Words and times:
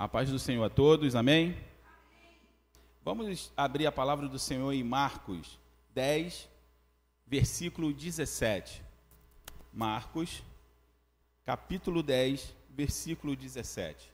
A 0.00 0.06
paz 0.06 0.30
do 0.30 0.38
Senhor 0.38 0.62
a 0.62 0.70
todos, 0.70 1.16
amém? 1.16 1.56
Vamos 3.02 3.52
abrir 3.56 3.84
a 3.84 3.90
palavra 3.90 4.28
do 4.28 4.38
Senhor 4.38 4.72
em 4.72 4.84
Marcos 4.84 5.58
10, 5.92 6.48
versículo 7.26 7.92
17. 7.92 8.80
Marcos, 9.72 10.44
capítulo 11.44 12.00
10, 12.00 12.54
versículo 12.70 13.34
17. 13.34 14.12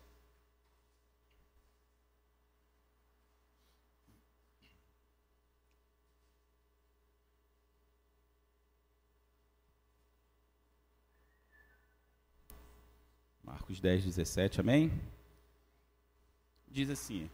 Marcos 13.42 13.80
10, 13.80 14.06
17, 14.06 14.60
amém? 14.62 14.90
Diz 16.74 16.90
assim: 16.90 17.30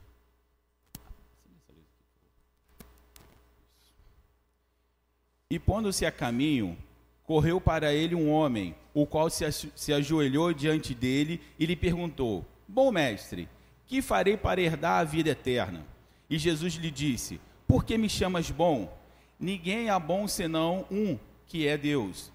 E 5.48 5.58
pondo-se 5.58 6.04
a 6.04 6.12
caminho, 6.12 6.76
correu 7.24 7.58
para 7.58 7.90
ele 7.90 8.14
um 8.14 8.30
homem, 8.30 8.74
o 8.92 9.06
qual 9.06 9.30
se, 9.30 9.94
ajoelhou 9.94 10.52
diante 10.52 10.94
dele 10.94 11.40
e 11.58 11.64
lhe 11.64 11.74
perguntou: 11.74 12.44
Bom 12.68 12.92
mestre, 12.92 13.48
que 13.86 14.02
farei 14.02 14.36
para 14.36 14.60
herdar 14.60 15.00
a 15.00 15.04
vida 15.04 15.30
eterna? 15.30 15.86
E 16.28 16.36
Jesus 16.36 16.74
lhe 16.74 16.90
disse: 16.90 17.40
Por 17.66 17.82
que 17.82 17.96
me 17.96 18.10
chamas 18.10 18.50
bom? 18.50 18.94
Ninguém 19.38 19.88
há 19.88 19.98
bom 19.98 20.28
senão 20.28 20.84
um, 20.90 21.18
que 21.46 21.66
é 21.66 21.78
Deus. 21.78 22.30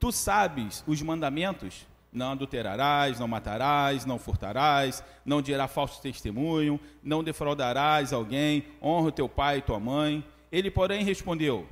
Tu 0.00 0.10
sabes 0.10 0.82
os 0.86 1.02
mandamentos? 1.02 1.86
Não 2.12 2.32
adulterarás, 2.32 3.20
não 3.20 3.28
matarás, 3.28 4.06
não 4.06 4.18
furtarás, 4.18 5.04
não 5.24 5.42
dirá 5.42 5.68
falso 5.68 6.00
testemunho, 6.00 6.80
não 7.02 7.22
defraudarás 7.22 8.12
alguém, 8.12 8.64
honra 8.82 9.08
o 9.08 9.12
teu 9.12 9.28
pai 9.28 9.58
e 9.58 9.62
tua 9.62 9.78
mãe. 9.78 10.24
Ele, 10.50 10.70
porém, 10.70 11.04
respondeu 11.04 11.66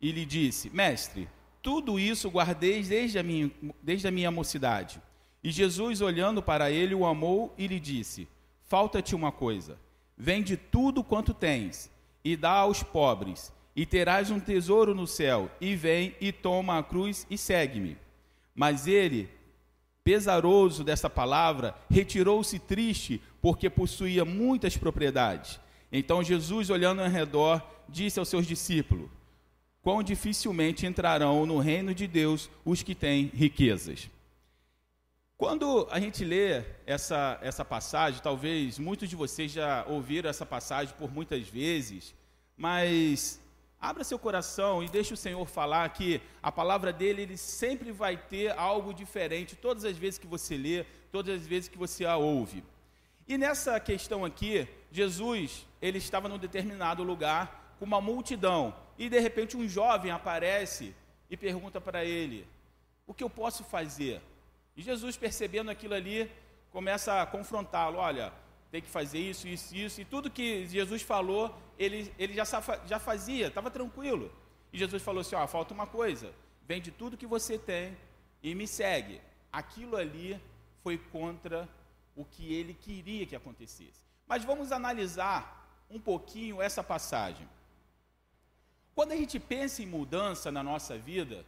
e 0.00 0.12
lhe 0.12 0.24
disse: 0.24 0.70
Mestre, 0.70 1.28
tudo 1.62 1.98
isso 1.98 2.28
guardei 2.28 2.82
desde 2.82 3.18
a 3.18 3.22
minha, 3.22 3.50
desde 3.82 4.08
a 4.08 4.10
minha 4.10 4.30
mocidade. 4.30 5.00
E 5.42 5.50
Jesus, 5.50 6.00
olhando 6.00 6.42
para 6.42 6.70
ele, 6.70 6.94
o 6.94 7.06
amou 7.06 7.54
e 7.56 7.66
lhe 7.66 7.80
disse: 7.80 8.28
Falta-te 8.64 9.14
uma 9.14 9.32
coisa. 9.32 9.78
Vende 10.16 10.56
tudo 10.56 11.02
quanto 11.02 11.32
tens 11.32 11.90
e 12.24 12.36
dá 12.36 12.50
aos 12.50 12.82
pobres, 12.82 13.52
e 13.74 13.84
terás 13.84 14.30
um 14.30 14.38
tesouro 14.38 14.94
no 14.94 15.06
céu. 15.06 15.50
E 15.60 15.74
vem 15.74 16.14
e 16.20 16.30
toma 16.30 16.78
a 16.78 16.82
cruz 16.82 17.26
e 17.30 17.38
segue-me. 17.38 17.96
Mas 18.54 18.86
ele, 18.86 19.28
pesaroso 20.04 20.82
dessa 20.82 21.08
palavra, 21.08 21.74
retirou-se 21.90 22.58
triste, 22.58 23.20
porque 23.40 23.70
possuía 23.70 24.24
muitas 24.24 24.76
propriedades. 24.76 25.60
Então 25.90 26.22
Jesus, 26.22 26.70
olhando 26.70 27.02
ao 27.02 27.08
redor, 27.08 27.62
disse 27.88 28.18
aos 28.18 28.28
seus 28.28 28.46
discípulos: 28.46 29.10
Quão 29.82 30.02
dificilmente 30.02 30.86
entrarão 30.86 31.44
no 31.44 31.58
reino 31.58 31.94
de 31.94 32.06
Deus 32.06 32.48
os 32.64 32.82
que 32.82 32.94
têm 32.94 33.30
riquezas. 33.34 34.08
Quando 35.36 35.88
a 35.90 35.98
gente 35.98 36.24
lê 36.24 36.62
essa, 36.86 37.36
essa 37.42 37.64
passagem, 37.64 38.22
talvez 38.22 38.78
muitos 38.78 39.08
de 39.08 39.16
vocês 39.16 39.50
já 39.50 39.84
ouviram 39.88 40.30
essa 40.30 40.46
passagem 40.46 40.94
por 40.96 41.12
muitas 41.12 41.48
vezes, 41.48 42.14
mas 42.56 43.40
Abra 43.82 44.04
seu 44.04 44.16
coração 44.16 44.80
e 44.80 44.88
deixe 44.88 45.12
o 45.12 45.16
Senhor 45.16 45.44
falar 45.44 45.88
que 45.88 46.22
a 46.40 46.52
palavra 46.52 46.92
dele 46.92 47.22
ele 47.22 47.36
sempre 47.36 47.90
vai 47.90 48.16
ter 48.16 48.56
algo 48.56 48.94
diferente 48.94 49.56
todas 49.56 49.84
as 49.84 49.96
vezes 49.96 50.20
que 50.20 50.26
você 50.28 50.56
lê, 50.56 50.84
todas 51.10 51.40
as 51.40 51.44
vezes 51.44 51.68
que 51.68 51.76
você 51.76 52.04
a 52.04 52.16
ouve. 52.16 52.62
E 53.26 53.36
nessa 53.36 53.80
questão 53.80 54.24
aqui, 54.24 54.68
Jesus, 54.92 55.66
ele 55.80 55.98
estava 55.98 56.28
num 56.28 56.38
determinado 56.38 57.02
lugar 57.02 57.74
com 57.80 57.84
uma 57.84 58.00
multidão 58.00 58.72
e 58.96 59.08
de 59.08 59.18
repente 59.18 59.56
um 59.56 59.68
jovem 59.68 60.12
aparece 60.12 60.94
e 61.28 61.36
pergunta 61.36 61.80
para 61.80 62.04
ele: 62.04 62.46
"O 63.04 63.12
que 63.12 63.24
eu 63.24 63.30
posso 63.30 63.64
fazer?" 63.64 64.22
E 64.76 64.82
Jesus, 64.82 65.16
percebendo 65.16 65.72
aquilo 65.72 65.94
ali, 65.94 66.30
começa 66.70 67.20
a 67.20 67.26
confrontá-lo: 67.26 67.98
"Olha, 67.98 68.32
tem 68.72 68.80
que 68.80 68.88
fazer 68.88 69.18
isso, 69.18 69.46
isso, 69.46 69.76
isso. 69.76 70.00
E 70.00 70.04
tudo 70.04 70.30
que 70.30 70.66
Jesus 70.66 71.02
falou, 71.02 71.54
ele, 71.78 72.12
ele 72.18 72.32
já, 72.32 72.44
já 72.86 72.98
fazia, 72.98 73.48
estava 73.48 73.70
tranquilo. 73.70 74.32
E 74.72 74.78
Jesus 74.78 75.02
falou 75.02 75.20
assim: 75.20 75.36
ó, 75.36 75.46
falta 75.46 75.74
uma 75.74 75.86
coisa, 75.86 76.32
vende 76.66 76.90
tudo 76.90 77.18
que 77.18 77.26
você 77.26 77.58
tem 77.58 77.94
e 78.42 78.54
me 78.54 78.66
segue. 78.66 79.20
Aquilo 79.52 79.94
ali 79.94 80.40
foi 80.82 80.96
contra 80.96 81.68
o 82.16 82.24
que 82.24 82.54
ele 82.54 82.72
queria 82.72 83.26
que 83.26 83.36
acontecesse. 83.36 84.02
Mas 84.26 84.42
vamos 84.42 84.72
analisar 84.72 85.84
um 85.90 86.00
pouquinho 86.00 86.62
essa 86.62 86.82
passagem. 86.82 87.46
Quando 88.94 89.12
a 89.12 89.16
gente 89.16 89.38
pensa 89.38 89.82
em 89.82 89.86
mudança 89.86 90.50
na 90.50 90.62
nossa 90.62 90.96
vida, 90.96 91.44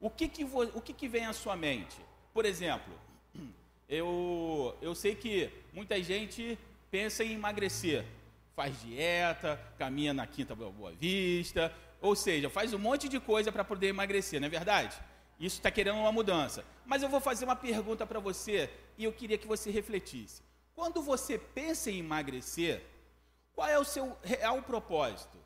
o 0.00 0.08
que, 0.08 0.26
que, 0.26 0.44
o 0.44 0.80
que, 0.80 0.94
que 0.94 1.06
vem 1.08 1.26
à 1.26 1.34
sua 1.34 1.54
mente? 1.54 2.00
Por 2.32 2.46
exemplo, 2.46 2.94
eu, 3.88 4.76
eu 4.80 4.94
sei 4.94 5.14
que 5.14 5.50
muita 5.72 6.02
gente 6.02 6.58
pensa 6.90 7.22
em 7.24 7.32
emagrecer, 7.32 8.04
faz 8.54 8.80
dieta, 8.82 9.60
caminha 9.78 10.12
na 10.12 10.26
Quinta 10.26 10.54
Boa 10.54 10.92
Vista, 10.92 11.72
ou 12.00 12.16
seja, 12.16 12.50
faz 12.50 12.72
um 12.72 12.78
monte 12.78 13.08
de 13.08 13.20
coisa 13.20 13.52
para 13.52 13.64
poder 13.64 13.88
emagrecer, 13.88 14.40
não 14.40 14.46
é 14.46 14.50
verdade? 14.50 14.96
Isso 15.38 15.56
está 15.56 15.70
querendo 15.70 15.98
uma 15.98 16.12
mudança. 16.12 16.64
Mas 16.84 17.02
eu 17.02 17.08
vou 17.08 17.20
fazer 17.20 17.44
uma 17.44 17.56
pergunta 17.56 18.06
para 18.06 18.18
você 18.18 18.70
e 18.96 19.04
eu 19.04 19.12
queria 19.12 19.36
que 19.36 19.46
você 19.46 19.70
refletisse. 19.70 20.42
Quando 20.74 21.02
você 21.02 21.38
pensa 21.38 21.90
em 21.90 21.98
emagrecer, 21.98 22.82
qual 23.54 23.68
é 23.68 23.78
o 23.78 23.84
seu 23.84 24.16
real 24.22 24.62
propósito? 24.62 25.36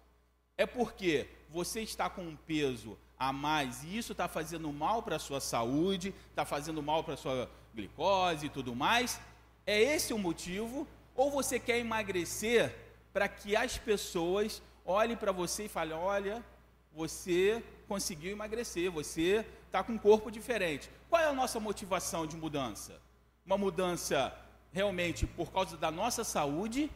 É 0.56 0.66
porque 0.66 1.28
você 1.48 1.80
está 1.80 2.08
com 2.08 2.22
um 2.22 2.36
peso 2.36 2.98
a 3.18 3.32
mais 3.32 3.82
e 3.84 3.96
isso 3.96 4.12
está 4.12 4.28
fazendo 4.28 4.72
mal 4.72 5.02
para 5.02 5.16
a 5.16 5.20
sua 5.20 5.40
saúde, 5.40 6.14
está 6.30 6.44
fazendo 6.44 6.82
mal 6.82 7.04
para 7.04 7.14
a 7.14 7.16
sua 7.16 7.50
glicose 7.74 8.46
e 8.46 8.50
tudo 8.50 8.74
mais. 8.74 9.20
É 9.66 9.80
esse 9.80 10.12
o 10.12 10.18
motivo? 10.18 10.86
Ou 11.14 11.30
você 11.30 11.58
quer 11.58 11.78
emagrecer 11.78 12.74
para 13.12 13.28
que 13.28 13.56
as 13.56 13.78
pessoas 13.78 14.62
olhem 14.84 15.16
para 15.16 15.32
você 15.32 15.64
e 15.64 15.68
falem: 15.68 15.94
olha, 15.94 16.44
você 16.92 17.62
conseguiu 17.86 18.32
emagrecer, 18.32 18.90
você 18.90 19.44
está 19.66 19.82
com 19.82 19.92
um 19.92 19.98
corpo 19.98 20.30
diferente. 20.30 20.90
Qual 21.08 21.20
é 21.20 21.26
a 21.26 21.32
nossa 21.32 21.60
motivação 21.60 22.26
de 22.26 22.36
mudança? 22.36 23.00
Uma 23.44 23.58
mudança 23.58 24.36
realmente 24.72 25.26
por 25.26 25.50
causa 25.52 25.76
da 25.76 25.90
nossa 25.90 26.24
saúde 26.24 26.90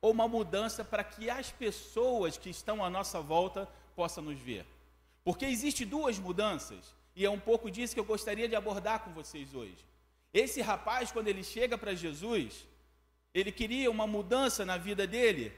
ou 0.00 0.12
uma 0.12 0.26
mudança 0.26 0.84
para 0.84 1.04
que 1.04 1.28
as 1.28 1.50
pessoas 1.50 2.36
que 2.36 2.48
estão 2.48 2.84
à 2.84 2.88
nossa 2.88 3.20
volta 3.20 3.68
possam 3.94 4.24
nos 4.24 4.38
ver? 4.38 4.66
Porque 5.24 5.44
existe 5.44 5.84
duas 5.84 6.18
mudanças, 6.18 6.94
e 7.14 7.24
é 7.24 7.30
um 7.30 7.38
pouco 7.38 7.70
disso 7.70 7.92
que 7.94 8.00
eu 8.00 8.04
gostaria 8.04 8.48
de 8.48 8.56
abordar 8.56 9.00
com 9.00 9.12
vocês 9.12 9.54
hoje. 9.54 9.84
Esse 10.32 10.60
rapaz, 10.60 11.10
quando 11.10 11.28
ele 11.28 11.42
chega 11.42 11.76
para 11.76 11.94
Jesus, 11.94 12.66
ele 13.34 13.50
queria 13.50 13.90
uma 13.90 14.06
mudança 14.06 14.64
na 14.64 14.76
vida 14.76 15.06
dele, 15.06 15.52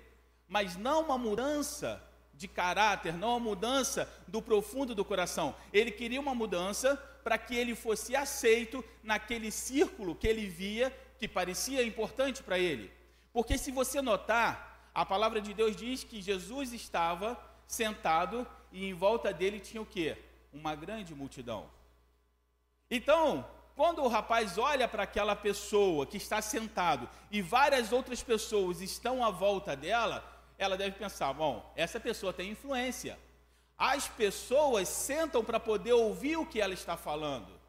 mas 0.49 0.77
não 0.77 1.03
uma 1.03 1.19
mudança 1.19 2.03
de 2.35 2.49
caráter, 2.49 3.15
não 3.15 3.31
uma 3.31 3.41
mudança 3.41 4.09
do 4.27 4.41
profundo 4.41 4.95
do 4.95 5.05
coração. 5.05 5.55
Ele 5.73 5.91
queria 5.91 6.21
uma 6.21 6.35
mudança 6.35 6.97
para 7.23 7.39
que 7.39 7.55
ele 7.55 7.75
fosse 7.75 8.17
aceito 8.17 8.85
naquele 9.03 9.51
círculo 9.51 10.15
que 10.15 10.27
ele 10.27 10.47
via 10.47 10.91
que 11.19 11.29
parecia 11.29 11.83
importante 11.85 12.43
para 12.43 12.59
ele. 12.59 12.91
Porque 13.33 13.57
se 13.57 13.71
você 13.71 14.03
notar, 14.03 14.91
a 14.95 15.07
palavra 15.07 15.41
de 15.41 15.55
Deus 15.55 15.77
diz 15.77 16.03
que 16.03 16.21
Jesus 16.21 16.73
estava 16.73 17.41
sentado 17.67 18.47
e 18.73 18.85
em 18.87 18.93
volta 18.93 19.33
dele 19.33 19.61
tinha 19.61 19.81
o 19.81 19.87
quê? 19.87 20.17
Uma 20.53 20.75
grande 20.75 21.15
multidão. 21.15 21.71
Então, 22.91 23.49
quando 23.75 24.03
o 24.03 24.09
rapaz 24.09 24.59
olha 24.59 24.87
para 24.87 25.05
aquela 25.05 25.35
pessoa 25.35 26.07
que 26.07 26.17
está 26.17 26.43
sentado 26.43 27.09
e 27.31 27.41
várias 27.41 27.93
outras 27.93 28.23
pessoas 28.23 28.81
estão 28.81 29.25
à 29.25 29.31
volta 29.31 29.75
dela, 29.75 30.25
ela 30.59 30.77
deve 30.77 30.97
pensar: 30.97 31.33
bom, 31.33 31.73
essa 31.75 31.99
pessoa 31.99 32.33
tem 32.33 32.51
influência. 32.51 33.19
As 33.77 34.07
pessoas 34.07 34.89
sentam 34.89 35.43
para 35.43 35.59
poder 35.59 35.93
ouvir 35.93 36.37
o 36.37 36.47
que 36.47 36.61
ela 36.61 36.75
está 36.75 36.97
falando. 36.97 37.61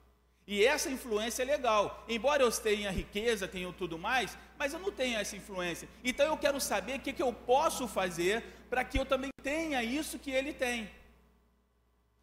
E 0.46 0.64
essa 0.66 0.90
influência 0.90 1.42
é 1.42 1.46
legal. 1.46 2.04
Embora 2.08 2.44
eu 2.44 2.52
tenha 2.52 2.92
riqueza, 2.92 3.48
tenha 3.48 3.72
tudo 3.74 3.98
mais, 3.98 4.38
mas 4.58 4.74
eu 4.74 4.80
não 4.80 4.92
tenho 4.92 5.18
essa 5.18 5.38
influência. 5.38 5.88
Então 6.04 6.26
eu 6.26 6.38
quero 6.38 6.60
saber 6.60 6.98
o 6.98 7.00
que, 7.00 7.14
que 7.14 7.24
eu 7.24 7.32
posso 7.34 7.88
fazer 7.88 8.44
para 8.70 8.84
que 8.84 9.00
eu 9.00 9.06
também 9.06 9.32
tenha 9.42 9.82
isso 9.82 10.20
que 10.20 10.32
ele 10.32 10.54
tem. 10.54 10.92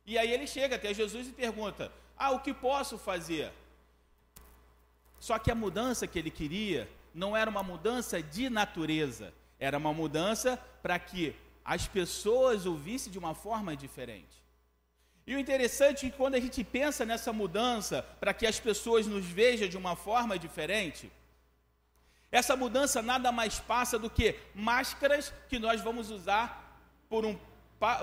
E 0.04 0.18
aí 0.18 0.30
ele 0.30 0.46
chega 0.46 0.76
até 0.76 0.92
Jesus 0.92 1.28
e 1.28 1.32
pergunta: 1.32 1.90
Ah, 2.16 2.30
o 2.30 2.40
que 2.40 2.52
posso 2.52 2.98
fazer? 2.98 3.50
Só 5.20 5.38
que 5.38 5.50
a 5.50 5.54
mudança 5.54 6.06
que 6.06 6.18
ele 6.18 6.30
queria 6.30 6.88
não 7.14 7.36
era 7.36 7.48
uma 7.48 7.62
mudança 7.62 8.20
de 8.22 8.50
natureza, 8.50 9.32
era 9.58 9.76
uma 9.78 9.92
mudança 9.92 10.56
para 10.82 10.98
que 10.98 11.36
as 11.64 11.86
pessoas 11.86 12.66
ouvissem 12.66 13.12
de 13.12 13.18
uma 13.18 13.34
forma 13.34 13.76
diferente. 13.76 14.40
E 15.26 15.36
o 15.36 15.38
interessante 15.38 16.06
é 16.06 16.10
que 16.10 16.16
quando 16.16 16.34
a 16.36 16.40
gente 16.40 16.64
pensa 16.64 17.04
nessa 17.04 17.32
mudança 17.32 18.02
para 18.18 18.32
que 18.32 18.46
as 18.46 18.58
pessoas 18.58 19.06
nos 19.06 19.26
vejam 19.26 19.68
de 19.68 19.76
uma 19.76 19.94
forma 19.94 20.38
diferente, 20.38 21.12
Essa 22.32 22.54
mudança 22.54 23.02
nada 23.02 23.32
mais 23.32 23.58
passa 23.58 23.98
do 23.98 24.08
que 24.08 24.36
máscaras 24.54 25.32
que 25.48 25.58
nós 25.58 25.80
vamos 25.80 26.10
usar 26.10 26.80
por 27.08 27.26
um, 27.26 27.36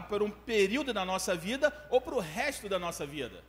por 0.09 0.21
um 0.21 0.29
período 0.29 0.93
da 0.93 1.05
nossa 1.05 1.33
vida 1.33 1.73
ou 1.89 2.01
para 2.01 2.15
o 2.15 2.19
resto 2.19 2.67
da 2.67 2.77
nossa 2.77 3.05
vida. 3.05 3.41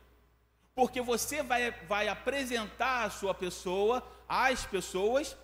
Porque 0.79 1.01
você 1.01 1.43
vai, 1.43 1.71
vai 1.89 2.07
apresentar 2.07 3.03
a 3.03 3.09
sua 3.09 3.33
pessoa 3.33 4.01
às 4.29 4.65
pessoas 4.65 5.35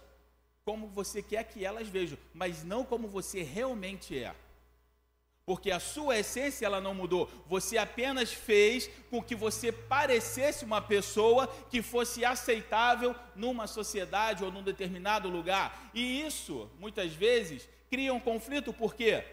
como 0.63 0.87
você 0.87 1.21
quer 1.21 1.43
que 1.43 1.65
elas 1.65 1.89
vejam, 1.89 2.17
mas 2.33 2.63
não 2.63 2.85
como 2.85 3.05
você 3.09 3.43
realmente 3.43 4.17
é 4.17 4.33
porque 5.45 5.69
a 5.71 5.79
sua 5.79 6.17
essência 6.17 6.65
ela 6.65 6.81
não 6.81 6.95
mudou. 6.95 7.29
Você 7.47 7.77
apenas 7.77 8.33
fez 8.33 8.89
com 9.11 9.21
que 9.21 9.35
você 9.35 9.71
parecesse 9.71 10.65
uma 10.65 10.81
pessoa 10.81 11.47
que 11.69 11.81
fosse 11.83 12.25
aceitável 12.25 13.13
numa 13.35 13.67
sociedade 13.67 14.43
ou 14.43 14.51
num 14.51 14.63
determinado 14.63 15.29
lugar. 15.29 15.91
E 15.93 16.21
isso, 16.21 16.67
muitas 16.79 17.13
vezes, 17.13 17.69
cria 17.91 18.11
um 18.11 18.19
conflito, 18.19 18.73
porque 18.73 19.23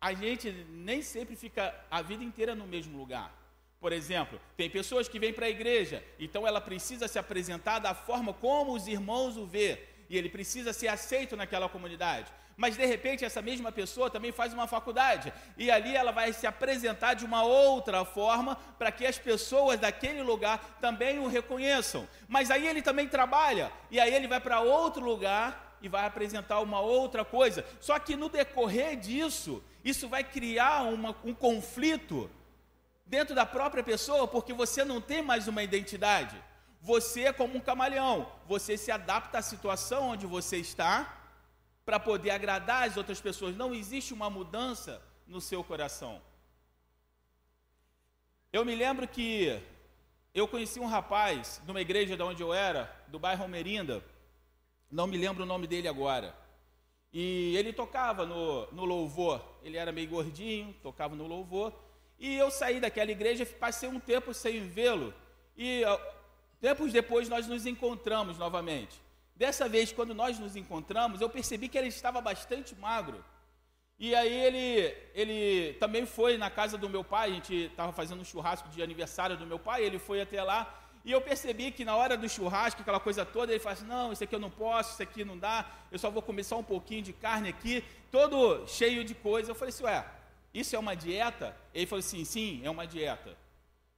a 0.00 0.14
gente 0.14 0.50
nem 0.70 1.02
sempre 1.02 1.36
fica 1.36 1.74
a 1.90 2.00
vida 2.00 2.24
inteira 2.24 2.54
no 2.54 2.66
mesmo 2.66 2.96
lugar. 2.96 3.39
Por 3.80 3.92
exemplo, 3.92 4.40
tem 4.56 4.68
pessoas 4.68 5.08
que 5.08 5.18
vêm 5.18 5.32
para 5.32 5.46
a 5.46 5.50
igreja, 5.50 6.04
então 6.18 6.46
ela 6.46 6.60
precisa 6.60 7.08
se 7.08 7.18
apresentar 7.18 7.78
da 7.78 7.94
forma 7.94 8.32
como 8.34 8.74
os 8.74 8.86
irmãos 8.86 9.36
o 9.36 9.46
vê, 9.46 9.80
e 10.08 10.18
ele 10.18 10.28
precisa 10.28 10.72
ser 10.72 10.88
aceito 10.88 11.36
naquela 11.36 11.68
comunidade 11.68 12.30
mas 12.60 12.76
de 12.76 12.84
repente 12.84 13.24
essa 13.24 13.40
mesma 13.40 13.72
pessoa 13.72 14.10
também 14.10 14.30
faz 14.32 14.52
uma 14.52 14.66
faculdade 14.66 15.32
e 15.56 15.70
ali 15.70 15.96
ela 15.96 16.12
vai 16.12 16.30
se 16.30 16.46
apresentar 16.46 17.14
de 17.14 17.24
uma 17.24 17.42
outra 17.42 18.04
forma 18.04 18.54
para 18.78 18.92
que 18.92 19.06
as 19.06 19.18
pessoas 19.18 19.80
daquele 19.80 20.22
lugar 20.22 20.76
também 20.78 21.18
o 21.18 21.26
reconheçam. 21.26 22.06
Mas 22.28 22.50
aí 22.50 22.68
ele 22.68 22.82
também 22.82 23.08
trabalha 23.08 23.72
e 23.90 23.98
aí 23.98 24.14
ele 24.14 24.28
vai 24.28 24.38
para 24.40 24.60
outro 24.60 25.02
lugar 25.02 25.78
e 25.80 25.88
vai 25.88 26.04
apresentar 26.04 26.60
uma 26.60 26.80
outra 26.80 27.24
coisa. 27.24 27.64
Só 27.80 27.98
que 27.98 28.14
no 28.14 28.28
decorrer 28.28 28.94
disso, 28.94 29.64
isso 29.82 30.06
vai 30.06 30.22
criar 30.22 30.82
uma, 30.82 31.16
um 31.24 31.32
conflito 31.32 32.30
dentro 33.10 33.34
da 33.34 33.44
própria 33.44 33.82
pessoa, 33.82 34.28
porque 34.28 34.52
você 34.52 34.84
não 34.84 35.00
tem 35.00 35.20
mais 35.20 35.48
uma 35.48 35.64
identidade. 35.64 36.40
Você 36.80 37.24
é 37.24 37.32
como 37.32 37.56
um 37.56 37.60
camaleão, 37.60 38.30
você 38.46 38.76
se 38.76 38.92
adapta 38.92 39.38
à 39.38 39.42
situação 39.42 40.10
onde 40.10 40.26
você 40.26 40.58
está 40.58 40.94
para 41.84 41.98
poder 41.98 42.30
agradar 42.30 42.88
as 42.88 42.96
outras 42.96 43.20
pessoas. 43.20 43.56
Não 43.56 43.74
existe 43.74 44.14
uma 44.14 44.30
mudança 44.30 45.02
no 45.26 45.40
seu 45.40 45.64
coração. 45.64 46.22
Eu 48.52 48.64
me 48.64 48.76
lembro 48.76 49.08
que 49.08 49.60
eu 50.32 50.46
conheci 50.46 50.78
um 50.78 50.86
rapaz 50.86 51.60
numa 51.66 51.80
igreja 51.80 52.16
de 52.16 52.22
onde 52.22 52.42
eu 52.44 52.54
era, 52.54 52.82
do 53.08 53.18
bairro 53.18 53.42
Almerinda, 53.42 54.04
não 54.88 55.08
me 55.08 55.16
lembro 55.16 55.42
o 55.42 55.46
nome 55.46 55.66
dele 55.66 55.88
agora. 55.88 56.32
E 57.12 57.56
ele 57.56 57.72
tocava 57.72 58.24
no, 58.24 58.70
no 58.70 58.84
louvor, 58.84 59.44
ele 59.64 59.76
era 59.76 59.90
meio 59.90 60.08
gordinho, 60.08 60.72
tocava 60.80 61.16
no 61.16 61.26
louvor. 61.26 61.89
E 62.20 62.36
eu 62.36 62.50
saí 62.50 62.78
daquela 62.78 63.10
igreja, 63.10 63.46
passei 63.46 63.88
um 63.88 63.98
tempo 63.98 64.32
sem 64.32 64.68
vê-lo. 64.68 65.12
E 65.56 65.82
tempos 66.60 66.92
depois 66.92 67.28
nós 67.28 67.46
nos 67.48 67.66
encontramos 67.66 68.36
novamente. 68.36 69.00
Dessa 69.34 69.66
vez, 69.66 69.90
quando 69.90 70.14
nós 70.14 70.38
nos 70.38 70.54
encontramos, 70.54 71.22
eu 71.22 71.30
percebi 71.30 71.66
que 71.66 71.78
ele 71.78 71.88
estava 71.88 72.20
bastante 72.20 72.76
magro. 72.76 73.24
E 73.98 74.14
aí 74.14 74.32
ele, 74.32 74.94
ele 75.14 75.74
também 75.74 76.04
foi 76.06 76.36
na 76.36 76.50
casa 76.50 76.76
do 76.76 76.88
meu 76.88 77.02
pai, 77.02 77.30
a 77.30 77.34
gente 77.34 77.54
estava 77.54 77.92
fazendo 77.92 78.20
um 78.20 78.24
churrasco 78.24 78.68
de 78.68 78.82
aniversário 78.82 79.36
do 79.36 79.46
meu 79.46 79.58
pai, 79.58 79.82
ele 79.82 79.98
foi 79.98 80.20
até 80.20 80.42
lá, 80.42 80.80
e 81.04 81.12
eu 81.12 81.20
percebi 81.20 81.70
que 81.70 81.84
na 81.84 81.96
hora 81.96 82.16
do 82.16 82.28
churrasco, 82.28 82.82
aquela 82.82 83.00
coisa 83.00 83.24
toda, 83.24 83.52
ele 83.52 83.60
fala 83.60 83.72
assim, 83.74 83.86
não, 83.86 84.12
isso 84.12 84.22
aqui 84.22 84.34
eu 84.34 84.38
não 84.38 84.50
posso, 84.50 84.92
isso 84.92 85.02
aqui 85.02 85.24
não 85.24 85.38
dá, 85.38 85.66
eu 85.90 85.98
só 85.98 86.10
vou 86.10 86.22
comer 86.22 86.44
só 86.44 86.58
um 86.58 86.62
pouquinho 86.64 87.02
de 87.02 87.12
carne 87.12 87.48
aqui, 87.48 87.82
todo 88.10 88.66
cheio 88.66 89.02
de 89.02 89.14
coisa. 89.14 89.50
Eu 89.50 89.54
falei 89.54 89.70
assim, 89.70 89.84
ué, 89.84 90.04
isso 90.52 90.74
é 90.74 90.78
uma 90.78 90.94
dieta? 90.94 91.56
Ele 91.72 91.86
falou 91.86 92.00
assim, 92.00 92.24
sim, 92.24 92.60
é 92.64 92.70
uma 92.70 92.86
dieta. 92.86 93.36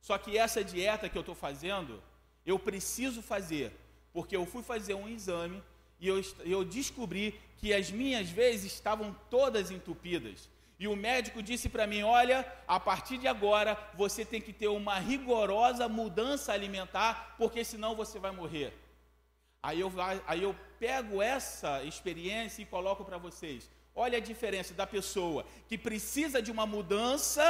Só 0.00 0.18
que 0.18 0.36
essa 0.36 0.62
dieta 0.62 1.08
que 1.08 1.16
eu 1.16 1.20
estou 1.20 1.34
fazendo, 1.34 2.02
eu 2.44 2.58
preciso 2.58 3.22
fazer, 3.22 3.72
porque 4.12 4.36
eu 4.36 4.44
fui 4.44 4.62
fazer 4.62 4.94
um 4.94 5.08
exame 5.08 5.62
e 6.00 6.08
eu, 6.08 6.20
eu 6.40 6.64
descobri 6.64 7.40
que 7.58 7.72
as 7.72 7.90
minhas 7.90 8.28
vezes 8.28 8.72
estavam 8.72 9.16
todas 9.30 9.70
entupidas. 9.70 10.48
E 10.78 10.88
o 10.88 10.96
médico 10.96 11.40
disse 11.40 11.68
para 11.68 11.86
mim: 11.86 12.02
Olha, 12.02 12.44
a 12.66 12.80
partir 12.80 13.16
de 13.16 13.28
agora 13.28 13.78
você 13.94 14.24
tem 14.24 14.40
que 14.40 14.52
ter 14.52 14.66
uma 14.66 14.98
rigorosa 14.98 15.88
mudança 15.88 16.52
alimentar, 16.52 17.36
porque 17.38 17.64
senão 17.64 17.94
você 17.94 18.18
vai 18.18 18.32
morrer. 18.32 18.76
Aí 19.62 19.78
eu, 19.78 19.92
aí 20.26 20.42
eu 20.42 20.56
pego 20.80 21.22
essa 21.22 21.84
experiência 21.84 22.62
e 22.62 22.66
coloco 22.66 23.04
para 23.04 23.16
vocês. 23.16 23.70
Olha 23.94 24.18
a 24.18 24.20
diferença 24.20 24.72
da 24.74 24.86
pessoa 24.86 25.44
que 25.68 25.76
precisa 25.76 26.40
de 26.40 26.50
uma 26.50 26.66
mudança 26.66 27.44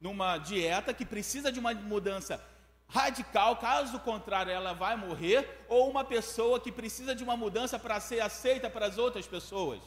numa 0.00 0.38
dieta, 0.38 0.94
que 0.94 1.04
precisa 1.04 1.50
de 1.50 1.58
uma 1.58 1.74
mudança 1.74 2.42
radical, 2.86 3.56
caso 3.56 3.98
contrário, 4.00 4.52
ela 4.52 4.72
vai 4.72 4.96
morrer, 4.96 5.64
ou 5.68 5.90
uma 5.90 6.04
pessoa 6.04 6.60
que 6.60 6.70
precisa 6.70 7.14
de 7.14 7.24
uma 7.24 7.36
mudança 7.36 7.78
para 7.78 7.98
ser 7.98 8.20
aceita 8.20 8.70
para 8.70 8.86
as 8.86 8.98
outras 8.98 9.26
pessoas. 9.26 9.80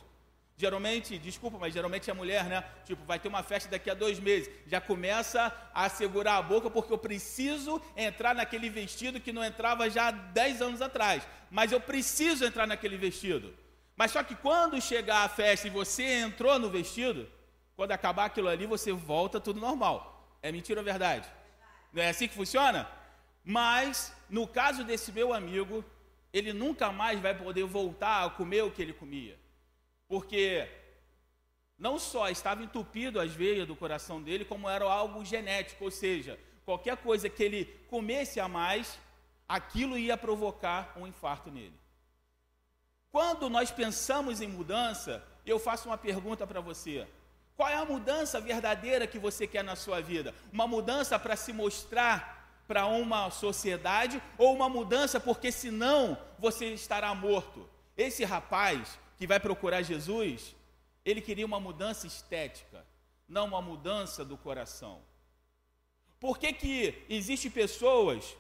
Geralmente, 0.59 1.19
desculpa, 1.19 1.59
mas 1.59 1.71
geralmente 1.71 2.09
é 2.09 2.13
mulher, 2.13 2.45
né? 2.45 2.65
Tipo, 2.83 3.05
vai 3.05 3.19
ter 3.19 3.27
uma 3.27 3.43
festa 3.43 3.69
daqui 3.69 3.91
a 3.91 3.93
dois 3.93 4.19
meses. 4.19 4.49
Já 4.65 4.81
começa 4.81 5.53
a 5.71 5.87
segurar 5.87 6.37
a 6.37 6.41
boca 6.41 6.67
porque 6.67 6.91
eu 6.91 6.97
preciso 6.97 7.79
entrar 7.95 8.33
naquele 8.33 8.67
vestido 8.67 9.19
que 9.19 9.31
não 9.31 9.45
entrava 9.45 9.87
já 9.87 10.07
há 10.07 10.11
dez 10.11 10.59
anos 10.59 10.81
atrás. 10.81 11.27
Mas 11.51 11.71
eu 11.71 11.79
preciso 11.79 12.43
entrar 12.43 12.65
naquele 12.65 12.97
vestido. 12.97 13.53
Mas 13.97 14.11
só 14.11 14.23
que 14.23 14.35
quando 14.35 14.79
chegar 14.79 15.23
a 15.23 15.29
festa 15.29 15.67
e 15.67 15.71
você 15.71 16.19
entrou 16.19 16.57
no 16.59 16.69
vestido, 16.69 17.27
quando 17.75 17.91
acabar 17.91 18.25
aquilo 18.25 18.47
ali, 18.47 18.67
você 18.67 18.93
volta 18.93 19.41
tudo 19.41 19.59
normal. 19.59 20.37
É 20.41 20.51
mentira 20.51 20.79
ou 20.79 20.85
verdade? 20.85 21.27
Não 21.91 22.03
é 22.03 22.09
assim 22.09 22.27
que 22.27 22.35
funciona? 22.35 22.87
Mas, 23.43 24.15
no 24.29 24.47
caso 24.47 24.83
desse 24.83 25.11
meu 25.11 25.33
amigo, 25.33 25.83
ele 26.31 26.53
nunca 26.53 26.91
mais 26.91 27.19
vai 27.19 27.35
poder 27.35 27.63
voltar 27.63 28.23
a 28.23 28.29
comer 28.29 28.63
o 28.63 28.69
que 28.69 28.83
ele 28.83 28.93
comia. 28.93 29.39
Porque 30.07 30.69
não 31.77 31.97
só 31.97 32.29
estava 32.29 32.63
entupido 32.63 33.19
as 33.19 33.33
veias 33.33 33.67
do 33.67 33.75
coração 33.75 34.21
dele, 34.21 34.45
como 34.45 34.69
era 34.69 34.85
algo 34.85 35.25
genético, 35.25 35.85
ou 35.85 35.91
seja, 35.91 36.39
qualquer 36.65 36.97
coisa 36.97 37.29
que 37.29 37.41
ele 37.41 37.65
comesse 37.89 38.39
a 38.39 38.47
mais, 38.47 38.99
aquilo 39.49 39.97
ia 39.97 40.15
provocar 40.15 40.93
um 40.95 41.07
infarto 41.07 41.49
nele. 41.49 41.79
Quando 43.17 43.49
nós 43.49 43.71
pensamos 43.71 44.41
em 44.41 44.47
mudança, 44.47 45.23
eu 45.43 45.57
faço 45.57 45.89
uma 45.89 45.97
pergunta 45.97 46.45
para 46.45 46.61
você: 46.61 47.07
qual 47.55 47.67
é 47.67 47.73
a 47.73 47.83
mudança 47.83 48.39
verdadeira 48.39 49.07
que 49.07 49.17
você 49.17 49.47
quer 49.47 49.63
na 49.63 49.75
sua 49.75 49.99
vida? 49.99 50.35
Uma 50.53 50.67
mudança 50.67 51.17
para 51.17 51.35
se 51.35 51.51
mostrar 51.51 52.61
para 52.67 52.85
uma 52.85 53.31
sociedade 53.31 54.21
ou 54.37 54.53
uma 54.53 54.69
mudança 54.69 55.19
porque 55.19 55.51
senão 55.51 56.15
você 56.37 56.71
estará 56.75 57.11
morto? 57.15 57.67
Esse 57.97 58.23
rapaz 58.23 58.99
que 59.17 59.25
vai 59.25 59.39
procurar 59.39 59.81
Jesus, 59.81 60.55
ele 61.03 61.19
queria 61.19 61.47
uma 61.47 61.59
mudança 61.59 62.05
estética, 62.05 62.85
não 63.27 63.47
uma 63.47 63.63
mudança 63.63 64.23
do 64.23 64.37
coração. 64.37 65.01
Por 66.19 66.37
que 66.37 66.53
que 66.53 67.03
existe 67.09 67.49
pessoas 67.49 68.37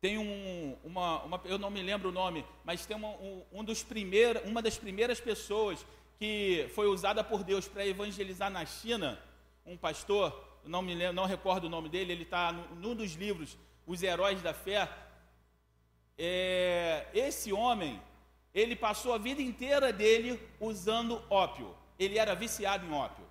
tem 0.00 0.18
um, 0.18 0.76
uma, 0.84 1.22
uma, 1.22 1.40
eu 1.44 1.58
não 1.58 1.70
me 1.70 1.82
lembro 1.82 2.10
o 2.10 2.12
nome, 2.12 2.44
mas 2.64 2.84
tem 2.84 2.96
uma, 2.96 3.08
um, 3.08 3.42
um 3.52 3.64
dos 3.64 3.82
primeiros, 3.82 4.42
uma 4.44 4.60
das 4.60 4.76
primeiras 4.76 5.20
pessoas 5.20 5.84
que 6.18 6.68
foi 6.74 6.86
usada 6.86 7.22
por 7.24 7.42
Deus 7.42 7.66
para 7.68 7.86
evangelizar 7.86 8.50
na 8.50 8.64
China, 8.64 9.20
um 9.64 9.76
pastor, 9.76 10.44
não 10.64 10.82
me 10.82 10.94
lembro, 10.94 11.14
não 11.14 11.26
recordo 11.26 11.64
o 11.64 11.70
nome 11.70 11.88
dele, 11.88 12.12
ele 12.12 12.22
está 12.22 12.52
num 12.52 12.94
dos 12.94 13.14
livros, 13.14 13.56
Os 13.86 14.02
Heróis 14.02 14.40
da 14.42 14.54
Fé. 14.54 14.88
É, 16.18 17.06
esse 17.12 17.52
homem, 17.52 18.00
ele 18.54 18.74
passou 18.74 19.12
a 19.12 19.18
vida 19.18 19.42
inteira 19.42 19.92
dele 19.92 20.40
usando 20.60 21.22
ópio. 21.28 21.74
Ele 21.98 22.18
era 22.18 22.34
viciado 22.34 22.86
em 22.86 22.92
ópio. 22.92 23.24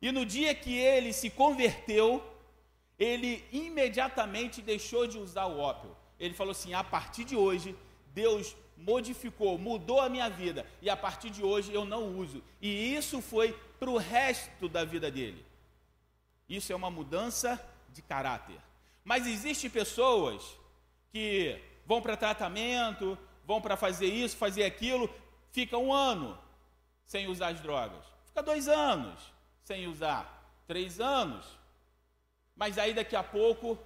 E 0.00 0.10
no 0.12 0.26
dia 0.26 0.54
que 0.54 0.76
ele 0.76 1.12
se 1.12 1.30
converteu, 1.30 2.22
ele 2.98 3.44
imediatamente 3.52 4.62
deixou 4.62 5.06
de 5.06 5.18
usar 5.18 5.46
o 5.46 5.58
ópio. 5.58 5.96
Ele 6.18 6.34
falou 6.34 6.52
assim: 6.52 6.74
a 6.74 6.82
partir 6.82 7.24
de 7.24 7.36
hoje, 7.36 7.76
Deus 8.14 8.56
modificou, 8.76 9.58
mudou 9.58 10.00
a 10.00 10.08
minha 10.08 10.28
vida 10.28 10.66
e 10.82 10.90
a 10.90 10.96
partir 10.96 11.30
de 11.30 11.42
hoje 11.42 11.72
eu 11.72 11.84
não 11.84 12.16
uso. 12.18 12.42
E 12.60 12.94
isso 12.94 13.20
foi 13.20 13.52
para 13.78 13.90
o 13.90 13.96
resto 13.96 14.68
da 14.68 14.84
vida 14.84 15.10
dele. 15.10 15.44
Isso 16.48 16.72
é 16.72 16.76
uma 16.76 16.90
mudança 16.90 17.62
de 17.90 18.02
caráter. 18.02 18.60
Mas 19.04 19.26
existem 19.26 19.70
pessoas 19.70 20.42
que 21.12 21.60
vão 21.86 22.02
para 22.02 22.16
tratamento, 22.16 23.16
vão 23.44 23.60
para 23.60 23.76
fazer 23.76 24.06
isso, 24.06 24.36
fazer 24.36 24.64
aquilo, 24.64 25.08
fica 25.52 25.78
um 25.78 25.92
ano 25.92 26.38
sem 27.06 27.28
usar 27.28 27.48
as 27.48 27.60
drogas, 27.60 28.04
fica 28.26 28.42
dois 28.42 28.68
anos 28.68 29.36
sem 29.62 29.88
usar, 29.88 30.62
três 30.66 31.00
anos. 31.00 31.44
Mas 32.56 32.78
aí 32.78 32.94
daqui 32.94 33.14
a 33.14 33.22
pouco 33.22 33.78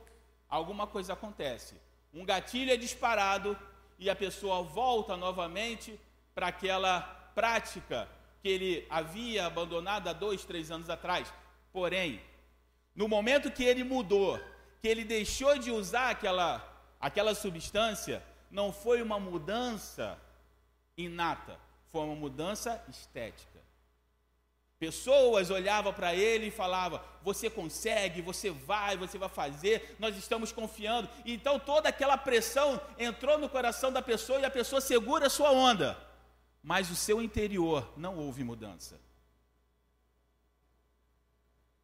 alguma 0.49 0.87
coisa 0.87 1.13
acontece. 1.13 1.75
Um 2.15 2.25
gatilho 2.25 2.73
é 2.73 2.77
disparado 2.77 3.59
e 3.99 4.09
a 4.09 4.17
pessoa 4.17 4.63
volta 4.63 5.17
novamente 5.17 5.99
para 6.35 6.47
aquela 6.49 7.01
prática 7.35 8.09
que 8.41 8.49
ele 8.49 8.87
havia 8.89 9.47
abandonado 9.47 10.09
há 10.09 10.13
dois, 10.13 10.45
três 10.45 10.71
anos 10.71 10.89
atrás. 10.89 11.33
Porém, 11.73 12.21
no 12.95 13.07
momento 13.07 13.51
que 13.51 13.65
ele 13.65 13.85
mudou, 13.85 14.41
que 14.81 14.89
ele 14.89 15.05
deixou 15.05 15.59
de 15.59 15.71
usar 15.71 16.11
aquela, 16.11 16.67
aquela 16.99 17.35
substância, 17.35 18.23
não 18.51 18.73
foi 18.73 19.03
uma 19.03 19.21
mudança 19.21 20.19
inata, 20.97 21.59
foi 21.93 22.03
uma 22.03 22.17
mudança 22.17 22.83
estética. 22.89 23.60
Pessoas 24.81 25.51
olhavam 25.51 25.93
para 25.93 26.15
ele 26.15 26.47
e 26.47 26.51
falavam: 26.51 26.99
Você 27.23 27.51
consegue, 27.51 28.23
você 28.23 28.51
vai, 28.51 28.97
você 28.97 29.19
vai 29.19 29.29
fazer, 29.29 29.95
nós 29.99 30.17
estamos 30.17 30.53
confiando. 30.53 31.07
Então 31.27 31.61
toda 31.61 31.91
aquela 31.91 32.17
pressão 32.17 32.81
entrou 32.99 33.37
no 33.37 33.47
coração 33.47 33.93
da 33.93 34.01
pessoa 34.01 34.41
e 34.41 34.45
a 34.47 34.51
pessoa 34.51 34.81
segura 34.81 35.27
a 35.27 35.31
sua 35.31 35.53
onda. 35.53 35.99
Mas 36.63 36.91
o 36.91 36.97
seu 36.97 37.21
interior 37.21 37.93
não 37.95 38.17
houve 38.17 38.43
mudança. 38.43 38.99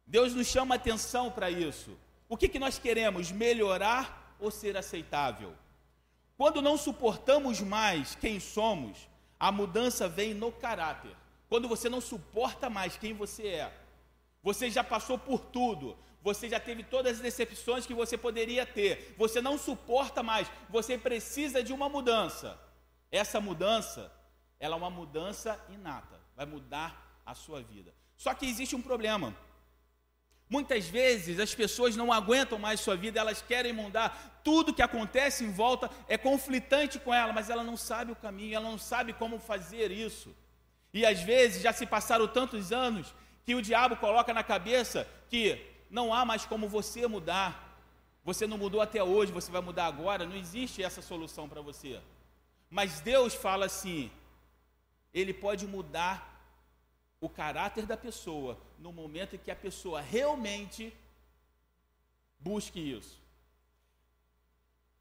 Deus 0.07 0.33
nos 0.33 0.47
chama 0.47 0.73
atenção 0.73 1.29
para 1.29 1.51
isso. 1.51 1.95
O 2.27 2.35
que, 2.35 2.49
que 2.49 2.57
nós 2.57 2.79
queremos? 2.79 3.31
Melhorar 3.31 4.35
ou 4.39 4.49
ser 4.49 4.75
aceitável? 4.75 5.53
Quando 6.35 6.63
não 6.63 6.77
suportamos 6.77 7.61
mais 7.61 8.15
quem 8.15 8.39
somos, 8.39 9.07
a 9.39 9.51
mudança 9.51 10.09
vem 10.09 10.33
no 10.33 10.51
caráter. 10.51 11.15
Quando 11.49 11.67
você 11.67 11.89
não 11.89 12.01
suporta 12.01 12.69
mais 12.69 12.97
quem 12.97 13.13
você 13.13 13.47
é, 13.47 13.73
você 14.43 14.69
já 14.69 14.83
passou 14.83 15.17
por 15.17 15.39
tudo, 15.39 15.97
você 16.21 16.49
já 16.49 16.59
teve 16.59 16.83
todas 16.83 17.13
as 17.13 17.19
decepções 17.21 17.85
que 17.85 17.93
você 17.93 18.17
poderia 18.17 18.65
ter, 18.65 19.15
você 19.17 19.41
não 19.41 19.57
suporta 19.57 20.21
mais, 20.21 20.49
você 20.69 20.97
precisa 20.97 21.63
de 21.63 21.71
uma 21.71 21.87
mudança. 21.87 22.59
Essa 23.11 23.39
mudança, 23.39 24.11
ela 24.59 24.75
é 24.75 24.77
uma 24.77 24.89
mudança 24.89 25.59
inata, 25.69 26.19
vai 26.35 26.45
mudar 26.45 27.21
a 27.25 27.33
sua 27.33 27.61
vida. 27.61 27.93
Só 28.17 28.33
que 28.33 28.45
existe 28.45 28.75
um 28.75 28.81
problema. 28.81 29.35
Muitas 30.49 30.87
vezes 30.87 31.39
as 31.39 31.53
pessoas 31.53 31.95
não 31.95 32.11
aguentam 32.11 32.57
mais 32.57 32.79
sua 32.79 32.95
vida, 32.95 33.19
elas 33.19 33.41
querem 33.41 33.73
mudar. 33.73 34.41
Tudo 34.43 34.73
que 34.73 34.81
acontece 34.81 35.43
em 35.43 35.51
volta 35.51 35.89
é 36.07 36.17
conflitante 36.17 36.99
com 36.99 37.13
ela, 37.13 37.33
mas 37.33 37.49
ela 37.49 37.63
não 37.63 37.75
sabe 37.75 38.11
o 38.11 38.15
caminho, 38.15 38.55
ela 38.55 38.69
não 38.69 38.77
sabe 38.77 39.11
como 39.13 39.39
fazer 39.39 39.91
isso. 39.91 40.33
E 40.97 41.05
às 41.05 41.21
vezes 41.21 41.61
já 41.61 41.71
se 41.71 41.85
passaram 41.85 42.27
tantos 42.27 42.71
anos 42.71 43.13
que 43.45 43.53
o 43.53 43.61
diabo 43.61 43.95
coloca 43.97 44.33
na 44.33 44.43
cabeça 44.43 45.07
que 45.29 45.43
não 45.91 46.11
há 46.11 46.25
mais 46.25 46.43
como 46.43 46.67
você 46.67 47.05
mudar. 47.05 47.49
Você 48.25 48.47
não 48.47 48.57
mudou 48.57 48.81
até 48.81 49.03
hoje, 49.03 49.31
você 49.31 49.51
vai 49.51 49.61
mudar 49.61 49.85
agora. 49.85 50.25
Não 50.25 50.35
existe 50.35 50.81
essa 50.81 50.99
solução 50.99 51.47
para 51.47 51.61
você. 51.61 52.01
Mas 52.67 52.99
Deus 52.99 53.35
fala 53.35 53.67
assim: 53.67 54.09
Ele 55.13 55.35
pode 55.35 55.67
mudar 55.67 56.15
o 57.21 57.29
caráter 57.29 57.85
da 57.85 57.95
pessoa 57.95 58.57
no 58.79 58.91
momento 58.91 59.35
em 59.35 59.39
que 59.39 59.51
a 59.51 59.55
pessoa 59.55 60.01
realmente 60.01 60.91
busque 62.39 62.79
isso. 62.79 63.21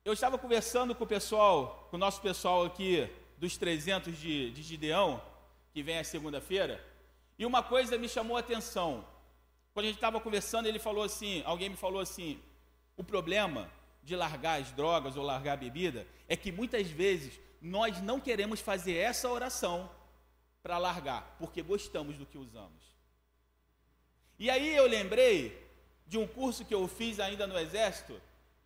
Eu 0.04 0.12
estava 0.12 0.36
conversando 0.36 0.94
com 0.94 1.04
o 1.04 1.14
pessoal, 1.16 1.88
com 1.90 1.96
o 1.96 1.98
nosso 1.98 2.20
pessoal 2.20 2.66
aqui 2.66 3.10
dos 3.38 3.56
300 3.56 4.14
de, 4.18 4.50
de 4.50 4.62
Gideão, 4.62 5.22
que 5.76 5.82
vem 5.82 5.98
a 5.98 6.04
segunda-feira, 6.04 6.82
e 7.38 7.44
uma 7.44 7.62
coisa 7.62 7.98
me 7.98 8.08
chamou 8.08 8.34
a 8.38 8.40
atenção. 8.40 9.06
Quando 9.74 9.84
a 9.84 9.88
gente 9.88 9.98
estava 9.98 10.18
conversando, 10.18 10.66
ele 10.66 10.78
falou 10.78 11.04
assim, 11.04 11.42
alguém 11.44 11.68
me 11.68 11.76
falou 11.76 12.00
assim, 12.00 12.40
o 12.96 13.04
problema 13.04 13.70
de 14.02 14.16
largar 14.16 14.58
as 14.58 14.72
drogas 14.72 15.18
ou 15.18 15.22
largar 15.22 15.52
a 15.52 15.56
bebida 15.58 16.06
é 16.26 16.34
que 16.34 16.50
muitas 16.50 16.88
vezes 16.88 17.38
nós 17.60 18.00
não 18.00 18.18
queremos 18.18 18.58
fazer 18.58 18.94
essa 18.94 19.28
oração 19.28 19.90
para 20.62 20.78
largar, 20.78 21.36
porque 21.38 21.60
gostamos 21.60 22.16
do 22.16 22.24
que 22.24 22.38
usamos. 22.38 22.82
E 24.38 24.48
aí 24.48 24.74
eu 24.74 24.86
lembrei 24.86 25.62
de 26.06 26.16
um 26.16 26.26
curso 26.26 26.64
que 26.64 26.74
eu 26.74 26.88
fiz 26.88 27.20
ainda 27.20 27.46
no 27.46 27.58
exército, 27.58 28.18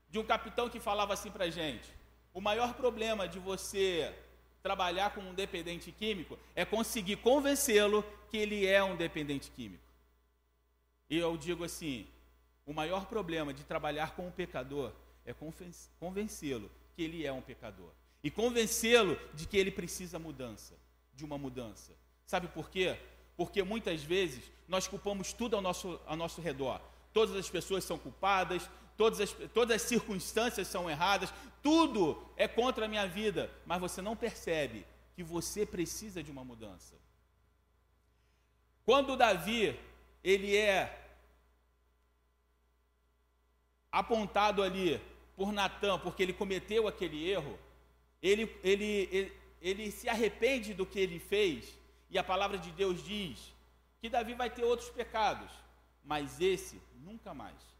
de 0.08 0.20
um 0.20 0.24
capitão 0.24 0.70
que 0.70 0.78
falava 0.78 1.12
assim 1.12 1.32
para 1.32 1.50
gente: 1.50 1.92
o 2.32 2.40
maior 2.40 2.74
problema 2.74 3.26
de 3.26 3.40
você 3.40 4.14
trabalhar 4.62 5.14
com 5.14 5.20
um 5.20 5.34
dependente 5.34 5.90
químico 5.92 6.38
é 6.54 6.64
conseguir 6.64 7.16
convencê-lo 7.16 8.04
que 8.30 8.36
ele 8.36 8.66
é 8.66 8.82
um 8.82 8.96
dependente 8.96 9.50
químico. 9.50 9.82
E 11.08 11.18
eu 11.18 11.36
digo 11.36 11.64
assim: 11.64 12.06
o 12.66 12.72
maior 12.72 13.06
problema 13.06 13.52
de 13.52 13.64
trabalhar 13.64 14.14
com 14.14 14.26
um 14.28 14.30
pecador 14.30 14.92
é 15.24 15.34
convencê-lo 15.98 16.70
que 16.94 17.02
ele 17.02 17.26
é 17.26 17.32
um 17.32 17.42
pecador 17.42 17.90
e 18.22 18.30
convencê-lo 18.30 19.18
de 19.34 19.46
que 19.46 19.56
ele 19.56 19.70
precisa 19.70 20.18
mudança, 20.18 20.74
de 21.14 21.24
uma 21.24 21.38
mudança. 21.38 21.92
Sabe 22.26 22.48
por 22.48 22.70
quê? 22.70 22.98
Porque 23.36 23.62
muitas 23.62 24.02
vezes 24.02 24.44
nós 24.68 24.86
culpamos 24.86 25.32
tudo 25.32 25.56
ao 25.56 25.62
nosso, 25.62 25.98
ao 26.06 26.16
nosso 26.16 26.40
redor. 26.40 26.80
Todas 27.12 27.34
as 27.34 27.50
pessoas 27.50 27.82
são 27.82 27.98
culpadas, 27.98 28.68
todas 29.00 29.18
as, 29.18 29.32
todas 29.54 29.76
as 29.76 29.88
circunstâncias 29.88 30.68
são 30.68 30.90
erradas, 30.90 31.32
tudo 31.62 32.22
é 32.36 32.46
contra 32.46 32.84
a 32.84 32.88
minha 32.88 33.06
vida, 33.08 33.50
mas 33.64 33.80
você 33.80 34.02
não 34.02 34.14
percebe 34.14 34.86
que 35.14 35.22
você 35.22 35.64
precisa 35.64 36.22
de 36.22 36.30
uma 36.30 36.44
mudança. 36.44 36.94
Quando 38.84 39.16
Davi, 39.16 39.74
ele 40.22 40.54
é 40.54 41.14
apontado 43.90 44.62
ali 44.62 45.00
por 45.34 45.50
Natan, 45.50 45.98
porque 45.98 46.22
ele 46.22 46.34
cometeu 46.34 46.86
aquele 46.86 47.26
erro, 47.26 47.58
ele, 48.22 48.54
ele, 48.62 49.08
ele, 49.10 49.32
ele 49.62 49.90
se 49.90 50.10
arrepende 50.10 50.74
do 50.74 50.84
que 50.84 51.00
ele 51.00 51.18
fez, 51.18 51.74
e 52.10 52.18
a 52.18 52.22
palavra 52.22 52.58
de 52.58 52.70
Deus 52.72 53.02
diz 53.02 53.50
que 53.98 54.10
Davi 54.10 54.34
vai 54.34 54.50
ter 54.50 54.64
outros 54.64 54.90
pecados, 54.90 55.50
mas 56.04 56.38
esse 56.38 56.78
nunca 57.02 57.32
mais. 57.32 57.79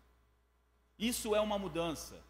Isso 1.00 1.35
é 1.35 1.40
uma 1.40 1.59
mudança. 1.59 2.23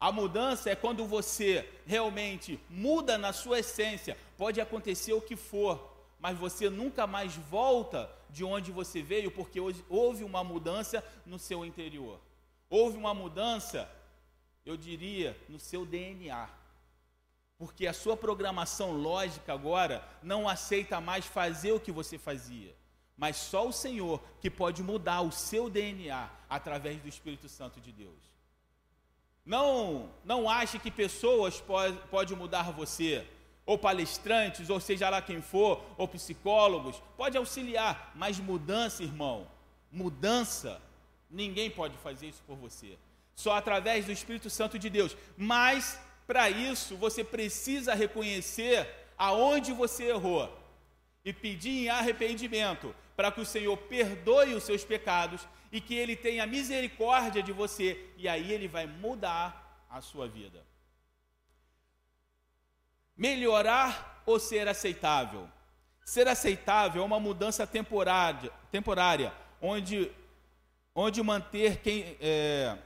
A 0.00 0.10
mudança 0.10 0.70
é 0.70 0.74
quando 0.74 1.04
você 1.04 1.68
realmente 1.84 2.58
muda 2.70 3.18
na 3.18 3.34
sua 3.34 3.58
essência. 3.58 4.16
Pode 4.38 4.62
acontecer 4.62 5.12
o 5.12 5.20
que 5.20 5.36
for, 5.36 5.94
mas 6.18 6.38
você 6.38 6.70
nunca 6.70 7.06
mais 7.06 7.36
volta 7.36 8.10
de 8.30 8.42
onde 8.42 8.72
você 8.72 9.02
veio, 9.02 9.30
porque 9.30 9.60
houve 9.90 10.24
uma 10.24 10.42
mudança 10.42 11.04
no 11.26 11.38
seu 11.38 11.66
interior. 11.66 12.18
Houve 12.70 12.96
uma 12.96 13.12
mudança, 13.12 13.86
eu 14.64 14.74
diria, 14.76 15.38
no 15.46 15.58
seu 15.58 15.84
DNA. 15.84 16.48
Porque 17.58 17.86
a 17.86 17.92
sua 17.92 18.16
programação 18.16 18.92
lógica 18.92 19.52
agora 19.52 20.02
não 20.22 20.48
aceita 20.48 20.98
mais 20.98 21.26
fazer 21.26 21.72
o 21.72 21.80
que 21.80 21.92
você 21.92 22.18
fazia 22.18 22.74
mas 23.16 23.36
só 23.36 23.66
o 23.66 23.72
Senhor 23.72 24.22
que 24.40 24.50
pode 24.50 24.82
mudar 24.82 25.22
o 25.22 25.32
seu 25.32 25.70
DNA 25.70 26.28
através 26.48 27.00
do 27.00 27.08
Espírito 27.08 27.48
Santo 27.48 27.80
de 27.80 27.90
Deus. 27.90 28.36
Não, 29.44 30.10
não 30.24 30.50
ache 30.50 30.78
que 30.78 30.90
pessoas 30.90 31.60
podem 31.60 31.96
pode 32.10 32.34
mudar 32.34 32.72
você, 32.72 33.26
ou 33.64 33.78
palestrantes, 33.78 34.68
ou 34.68 34.80
seja 34.80 35.08
lá 35.08 35.22
quem 35.22 35.40
for, 35.40 35.82
ou 35.96 36.06
psicólogos, 36.06 37.02
pode 37.16 37.36
auxiliar, 37.36 38.12
mas 38.14 38.38
mudança, 38.38 39.02
irmão, 39.02 39.46
mudança, 39.90 40.80
ninguém 41.30 41.70
pode 41.70 41.96
fazer 41.98 42.28
isso 42.28 42.42
por 42.46 42.56
você. 42.56 42.98
Só 43.34 43.52
através 43.56 44.06
do 44.06 44.12
Espírito 44.12 44.48
Santo 44.48 44.78
de 44.78 44.88
Deus. 44.88 45.16
Mas 45.36 45.98
para 46.26 46.48
isso 46.50 46.96
você 46.96 47.22
precisa 47.22 47.94
reconhecer 47.94 48.88
aonde 49.16 49.72
você 49.72 50.04
errou 50.04 50.50
e 51.24 51.32
pedir 51.32 51.84
em 51.84 51.88
arrependimento 51.88 52.94
para 53.16 53.32
que 53.32 53.40
o 53.40 53.46
Senhor 53.46 53.76
perdoe 53.76 54.54
os 54.54 54.62
seus 54.62 54.84
pecados 54.84 55.48
e 55.72 55.80
que 55.80 55.94
Ele 55.94 56.14
tenha 56.14 56.46
misericórdia 56.46 57.42
de 57.42 57.52
você, 57.52 58.08
e 58.16 58.28
aí 58.28 58.52
Ele 58.52 58.68
vai 58.68 58.86
mudar 58.86 59.86
a 59.88 60.00
sua 60.00 60.28
vida. 60.28 60.64
Melhorar 63.16 64.22
ou 64.26 64.38
ser 64.38 64.68
aceitável? 64.68 65.48
Ser 66.04 66.28
aceitável 66.28 67.02
é 67.02 67.04
uma 67.04 67.18
mudança 67.18 67.66
temporária, 67.66 68.52
temporária 68.70 69.32
onde, 69.60 70.12
onde 70.94 71.22
manter 71.22 71.78
quem. 71.78 72.16
É, 72.20 72.76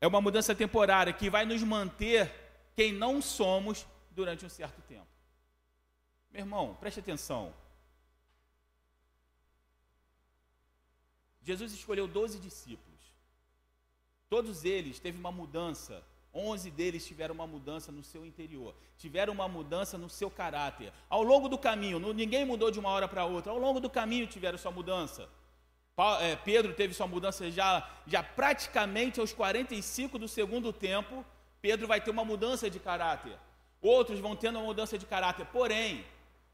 é 0.00 0.06
uma 0.06 0.20
mudança 0.20 0.54
temporária 0.54 1.12
que 1.12 1.28
vai 1.28 1.44
nos 1.44 1.62
manter 1.62 2.32
quem 2.76 2.92
não 2.92 3.20
somos 3.20 3.86
durante 4.10 4.44
um 4.46 4.48
certo 4.48 4.80
tempo. 4.82 5.09
Meu 6.30 6.40
irmão, 6.40 6.76
preste 6.80 7.00
atenção. 7.00 7.52
Jesus 11.42 11.72
escolheu 11.72 12.06
12 12.06 12.38
discípulos. 12.38 13.00
Todos 14.28 14.64
eles 14.64 15.00
teve 15.00 15.18
uma 15.18 15.32
mudança. 15.32 16.04
Onze 16.32 16.70
deles 16.70 17.04
tiveram 17.04 17.34
uma 17.34 17.46
mudança 17.46 17.90
no 17.90 18.04
seu 18.04 18.24
interior, 18.24 18.72
tiveram 18.96 19.32
uma 19.32 19.48
mudança 19.48 19.98
no 19.98 20.08
seu 20.08 20.30
caráter. 20.30 20.92
Ao 21.08 21.24
longo 21.24 21.48
do 21.48 21.58
caminho, 21.58 21.98
ninguém 22.12 22.44
mudou 22.44 22.70
de 22.70 22.78
uma 22.78 22.90
hora 22.90 23.08
para 23.08 23.24
outra, 23.24 23.50
ao 23.50 23.58
longo 23.58 23.80
do 23.80 23.90
caminho 23.90 24.28
tiveram 24.28 24.56
sua 24.56 24.70
mudança. 24.70 25.28
É, 26.20 26.36
Pedro 26.36 26.72
teve 26.72 26.94
sua 26.94 27.08
mudança 27.08 27.50
já, 27.50 27.86
já 28.06 28.22
praticamente 28.22 29.18
aos 29.18 29.32
45 29.32 30.18
do 30.20 30.28
segundo 30.28 30.72
tempo, 30.72 31.26
Pedro 31.60 31.88
vai 31.88 32.00
ter 32.00 32.12
uma 32.12 32.24
mudança 32.24 32.70
de 32.70 32.78
caráter. 32.78 33.36
Outros 33.82 34.20
vão 34.20 34.36
tendo 34.36 34.58
uma 34.58 34.66
mudança 34.66 34.96
de 34.96 35.04
caráter. 35.06 35.46
Porém, 35.46 36.04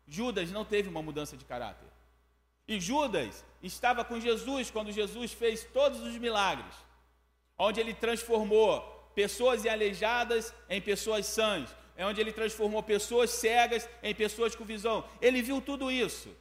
Judas 0.06 0.50
não 0.50 0.64
teve 0.64 0.88
uma 0.88 1.02
mudança 1.02 1.36
de 1.36 1.44
caráter. 1.44 1.88
E 2.68 2.80
Judas 2.80 3.44
estava 3.62 4.04
com 4.04 4.20
Jesus 4.20 4.70
quando 4.70 4.92
Jesus 4.92 5.32
fez 5.32 5.64
todos 5.64 6.00
os 6.00 6.16
milagres, 6.18 6.74
onde 7.58 7.80
ele 7.80 7.94
transformou 7.94 8.80
pessoas 9.14 9.64
aleijadas 9.64 10.52
em 10.68 10.80
pessoas 10.80 11.26
sãs, 11.26 11.74
é 11.96 12.04
onde 12.04 12.20
ele 12.20 12.32
transformou 12.32 12.82
pessoas 12.82 13.30
cegas 13.30 13.88
em 14.02 14.14
pessoas 14.14 14.54
com 14.54 14.64
visão. 14.64 15.04
Ele 15.20 15.40
viu 15.42 15.60
tudo 15.60 15.90
isso. 15.90 16.34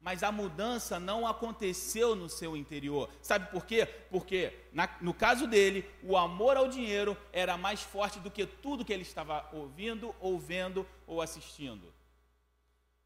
Mas 0.00 0.22
a 0.22 0.30
mudança 0.30 1.00
não 1.00 1.26
aconteceu 1.26 2.14
no 2.14 2.28
seu 2.28 2.56
interior. 2.56 3.10
Sabe 3.20 3.50
por 3.50 3.66
quê? 3.66 3.84
Porque 4.10 4.52
na, 4.72 4.88
no 5.00 5.12
caso 5.12 5.46
dele, 5.46 5.84
o 6.02 6.16
amor 6.16 6.56
ao 6.56 6.68
dinheiro 6.68 7.16
era 7.32 7.56
mais 7.56 7.82
forte 7.82 8.20
do 8.20 8.30
que 8.30 8.46
tudo 8.46 8.84
que 8.84 8.92
ele 8.92 9.02
estava 9.02 9.48
ouvindo, 9.52 10.14
ou 10.20 10.38
vendo 10.38 10.86
ou 11.06 11.20
assistindo. 11.20 11.92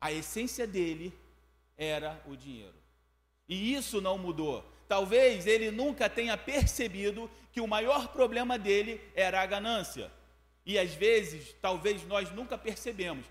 A 0.03 0.11
essência 0.11 0.67
dele 0.67 1.17
era 1.79 2.21
o 2.27 2.35
dinheiro. 2.35 2.75
E 3.49 3.73
isso 3.73 4.01
não 4.01 4.19
mudou. 4.19 4.69
Talvez 4.89 5.47
ele 5.47 5.71
nunca 5.71 6.11
tenha 6.11 6.37
percebido 6.37 7.31
que 7.53 7.61
o 7.61 7.69
maior 7.69 8.09
problema 8.09 8.59
dele 8.59 9.01
era 9.15 9.41
a 9.41 9.47
ganância. 9.47 10.11
E 10.67 10.77
às 10.77 10.93
vezes, 10.93 11.55
talvez 11.63 12.05
nós 12.05 12.33
nunca 12.33 12.59
percebemos, 12.59 13.25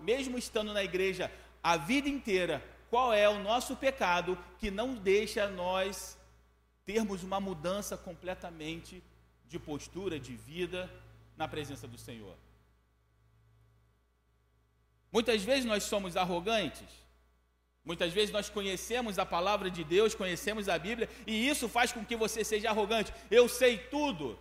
mesmo 0.00 0.36
estando 0.36 0.72
na 0.72 0.82
igreja 0.82 1.30
a 1.62 1.76
vida 1.76 2.08
inteira, 2.08 2.60
qual 2.90 3.14
é 3.14 3.28
o 3.28 3.38
nosso 3.38 3.76
pecado 3.76 4.36
que 4.58 4.68
não 4.68 4.96
deixa 4.96 5.48
nós 5.48 6.18
termos 6.84 7.22
uma 7.22 7.38
mudança 7.38 7.96
completamente 7.96 9.00
de 9.48 9.60
postura, 9.60 10.18
de 10.18 10.34
vida 10.34 10.90
na 11.36 11.46
presença 11.46 11.86
do 11.86 11.96
Senhor. 11.96 12.34
Muitas 15.12 15.42
vezes 15.42 15.64
nós 15.64 15.82
somos 15.84 16.16
arrogantes, 16.16 16.88
muitas 17.84 18.12
vezes 18.12 18.30
nós 18.30 18.48
conhecemos 18.48 19.18
a 19.18 19.26
palavra 19.26 19.70
de 19.70 19.82
Deus, 19.82 20.14
conhecemos 20.14 20.68
a 20.68 20.78
Bíblia, 20.78 21.08
e 21.26 21.48
isso 21.48 21.68
faz 21.68 21.92
com 21.92 22.04
que 22.04 22.16
você 22.16 22.44
seja 22.44 22.70
arrogante. 22.70 23.12
Eu 23.30 23.48
sei 23.48 23.78
tudo, 23.78 24.38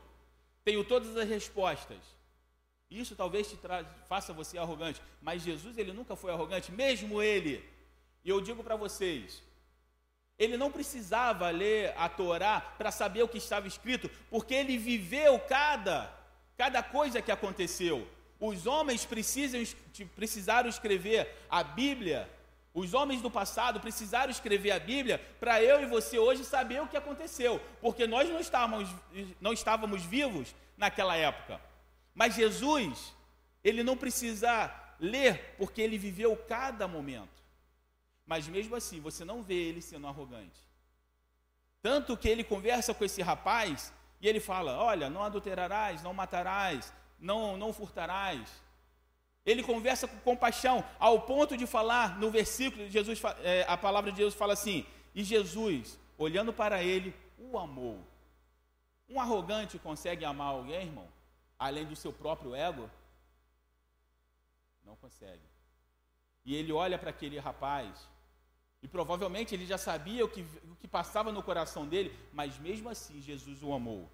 tenho 0.63 0.83
todas 0.83 1.15
as 1.17 1.27
respostas. 1.27 1.97
Isso 2.89 3.15
talvez 3.15 3.49
te 3.49 3.57
faça 4.07 4.33
você 4.33 4.57
arrogante, 4.57 5.01
mas 5.21 5.43
Jesus 5.43 5.77
ele 5.77 5.93
nunca 5.93 6.15
foi 6.15 6.31
arrogante, 6.31 6.71
mesmo 6.71 7.21
ele 7.21 7.63
e 8.23 8.29
eu 8.29 8.41
digo 8.41 8.63
para 8.63 8.75
vocês, 8.75 9.41
ele 10.37 10.57
não 10.57 10.71
precisava 10.71 11.49
ler 11.49 11.93
a 11.97 12.07
Torá 12.07 12.61
para 12.61 12.91
saber 12.91 13.23
o 13.23 13.27
que 13.27 13.37
estava 13.37 13.67
escrito, 13.67 14.09
porque 14.29 14.53
ele 14.53 14.77
viveu 14.77 15.39
cada, 15.39 16.13
cada 16.57 16.81
coisa 16.81 17.21
que 17.21 17.31
aconteceu. 17.31 18.07
Os 18.39 18.65
homens 18.65 19.05
precisam, 19.05 19.61
precisaram 20.15 20.69
escrever 20.69 21.45
a 21.49 21.63
Bíblia, 21.63 22.29
os 22.73 22.93
homens 22.93 23.21
do 23.21 23.29
passado 23.29 23.79
precisaram 23.79 24.31
escrever 24.31 24.71
a 24.71 24.79
Bíblia 24.79 25.19
para 25.39 25.61
eu 25.61 25.81
e 25.81 25.85
você 25.85 26.17
hoje 26.17 26.45
saber 26.45 26.81
o 26.81 26.87
que 26.87 26.95
aconteceu, 26.95 27.59
porque 27.81 28.07
nós 28.07 28.29
não 28.29 28.39
estávamos, 28.39 28.89
não 29.41 29.51
estávamos 29.51 30.03
vivos 30.03 30.55
naquela 30.77 31.15
época. 31.15 31.59
Mas 32.13 32.35
Jesus, 32.35 33.13
ele 33.63 33.83
não 33.83 33.97
precisa 33.97 34.73
ler, 34.99 35.55
porque 35.57 35.81
ele 35.81 35.97
viveu 35.97 36.35
cada 36.37 36.87
momento. 36.87 37.43
Mas 38.25 38.47
mesmo 38.47 38.75
assim, 38.75 39.01
você 39.01 39.25
não 39.25 39.41
vê 39.41 39.55
ele 39.55 39.81
sendo 39.81 40.07
arrogante. 40.07 40.61
Tanto 41.81 42.15
que 42.15 42.29
ele 42.29 42.43
conversa 42.43 42.93
com 42.93 43.03
esse 43.03 43.21
rapaz 43.21 43.91
e 44.21 44.27
ele 44.27 44.39
fala: 44.39 44.77
Olha, 44.77 45.09
não 45.09 45.23
adulterarás, 45.23 46.03
não 46.03 46.13
matarás, 46.13 46.93
não, 47.19 47.57
não 47.57 47.73
furtarás. 47.73 48.49
Ele 49.45 49.63
conversa 49.63 50.07
com 50.07 50.17
compaixão, 50.19 50.83
ao 50.99 51.21
ponto 51.21 51.57
de 51.57 51.65
falar 51.65 52.19
no 52.19 52.29
versículo, 52.29 52.89
Jesus, 52.89 53.21
é, 53.41 53.65
a 53.67 53.77
palavra 53.77 54.11
de 54.11 54.17
Deus 54.17 54.33
fala 54.33 54.53
assim: 54.53 54.85
E 55.15 55.23
Jesus, 55.23 55.97
olhando 56.17 56.53
para 56.53 56.83
ele, 56.83 57.15
o 57.37 57.57
amou. 57.57 57.99
Um 59.09 59.19
arrogante 59.19 59.79
consegue 59.79 60.23
amar 60.23 60.49
alguém, 60.49 60.87
irmão? 60.87 61.07
Além 61.57 61.85
do 61.85 61.95
seu 61.95 62.13
próprio 62.13 62.53
ego? 62.53 62.89
Não 64.85 64.95
consegue. 64.95 65.41
E 66.45 66.55
ele 66.55 66.71
olha 66.71 66.97
para 66.97 67.09
aquele 67.09 67.39
rapaz 67.39 68.07
e 68.81 68.87
provavelmente 68.87 69.53
ele 69.53 69.65
já 69.65 69.77
sabia 69.77 70.23
o 70.23 70.29
que, 70.29 70.41
o 70.41 70.75
que 70.75 70.87
passava 70.87 71.31
no 71.31 71.43
coração 71.43 71.85
dele, 71.85 72.17
mas 72.31 72.57
mesmo 72.57 72.89
assim 72.89 73.21
Jesus 73.21 73.61
o 73.61 73.73
amou. 73.73 74.09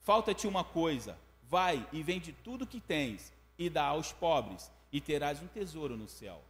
Falta-te 0.00 0.46
uma 0.46 0.62
coisa: 0.62 1.18
vai 1.48 1.86
e 1.92 2.02
vende 2.02 2.32
tudo 2.32 2.66
que 2.66 2.80
tens 2.80 3.32
e 3.58 3.68
dá 3.68 3.84
aos 3.84 4.12
pobres, 4.12 4.70
e 4.92 5.00
terás 5.00 5.42
um 5.42 5.46
tesouro 5.46 5.96
no 5.96 6.08
céu. 6.08 6.42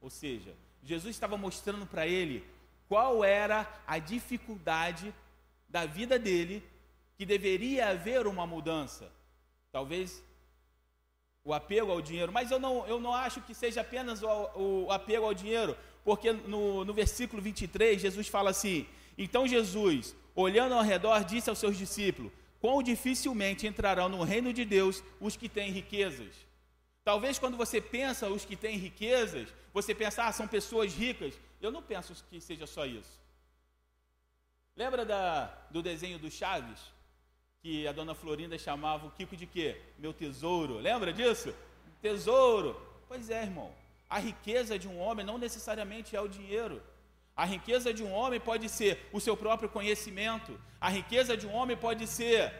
Ou 0.00 0.10
seja, 0.10 0.54
Jesus 0.82 1.14
estava 1.14 1.36
mostrando 1.36 1.86
para 1.86 2.06
ele 2.06 2.44
qual 2.88 3.24
era 3.24 3.66
a 3.86 3.98
dificuldade 3.98 5.14
da 5.68 5.86
vida 5.86 6.18
dele, 6.18 6.62
que 7.16 7.24
deveria 7.24 7.88
haver 7.88 8.26
uma 8.26 8.46
mudança. 8.46 9.10
Talvez 9.72 10.22
o 11.42 11.52
apego 11.52 11.90
ao 11.90 12.00
dinheiro, 12.00 12.32
mas 12.32 12.50
eu 12.50 12.58
não, 12.58 12.86
eu 12.86 13.00
não 13.00 13.14
acho 13.14 13.40
que 13.42 13.54
seja 13.54 13.80
apenas 13.80 14.22
o, 14.22 14.84
o 14.86 14.92
apego 14.92 15.26
ao 15.26 15.34
dinheiro, 15.34 15.76
porque 16.04 16.32
no, 16.32 16.84
no 16.84 16.92
versículo 16.92 17.40
23, 17.40 18.00
Jesus 18.00 18.28
fala 18.28 18.50
assim: 18.50 18.86
Então 19.16 19.46
Jesus, 19.46 20.14
olhando 20.34 20.74
ao 20.74 20.82
redor, 20.82 21.24
disse 21.24 21.50
aos 21.50 21.58
seus 21.58 21.76
discípulos: 21.76 22.32
Quão 22.64 22.82
dificilmente 22.82 23.66
entrarão 23.66 24.08
no 24.08 24.22
reino 24.22 24.50
de 24.50 24.64
Deus 24.64 25.04
os 25.20 25.36
que 25.36 25.50
têm 25.50 25.70
riquezas. 25.70 26.34
Talvez 27.04 27.38
quando 27.38 27.58
você 27.58 27.78
pensa 27.78 28.30
os 28.30 28.46
que 28.46 28.56
têm 28.56 28.78
riquezas, 28.78 29.52
você 29.70 29.94
pensa, 29.94 30.24
ah, 30.24 30.32
são 30.32 30.48
pessoas 30.48 30.94
ricas. 30.94 31.38
Eu 31.60 31.70
não 31.70 31.82
penso 31.82 32.14
que 32.30 32.40
seja 32.40 32.66
só 32.66 32.86
isso. 32.86 33.20
Lembra 34.74 35.04
da, 35.04 35.44
do 35.70 35.82
desenho 35.82 36.18
do 36.18 36.30
Chaves? 36.30 36.80
Que 37.60 37.86
a 37.86 37.92
dona 37.92 38.14
Florinda 38.14 38.56
chamava 38.56 39.08
o 39.08 39.10
Kiko 39.10 39.36
de 39.36 39.46
quê? 39.46 39.78
Meu 39.98 40.14
tesouro. 40.14 40.78
Lembra 40.78 41.12
disso? 41.12 41.54
Tesouro. 42.00 42.80
Pois 43.06 43.28
é, 43.28 43.42
irmão. 43.42 43.74
A 44.08 44.18
riqueza 44.18 44.78
de 44.78 44.88
um 44.88 44.98
homem 44.98 45.26
não 45.26 45.36
necessariamente 45.36 46.16
é 46.16 46.20
o 46.22 46.28
dinheiro. 46.28 46.82
A 47.36 47.44
riqueza 47.44 47.92
de 47.92 48.02
um 48.02 48.12
homem 48.12 48.38
pode 48.38 48.68
ser 48.68 49.08
o 49.12 49.20
seu 49.20 49.36
próprio 49.36 49.68
conhecimento. 49.68 50.58
A 50.80 50.88
riqueza 50.88 51.36
de 51.36 51.46
um 51.46 51.52
homem 51.52 51.76
pode 51.76 52.06
ser 52.06 52.52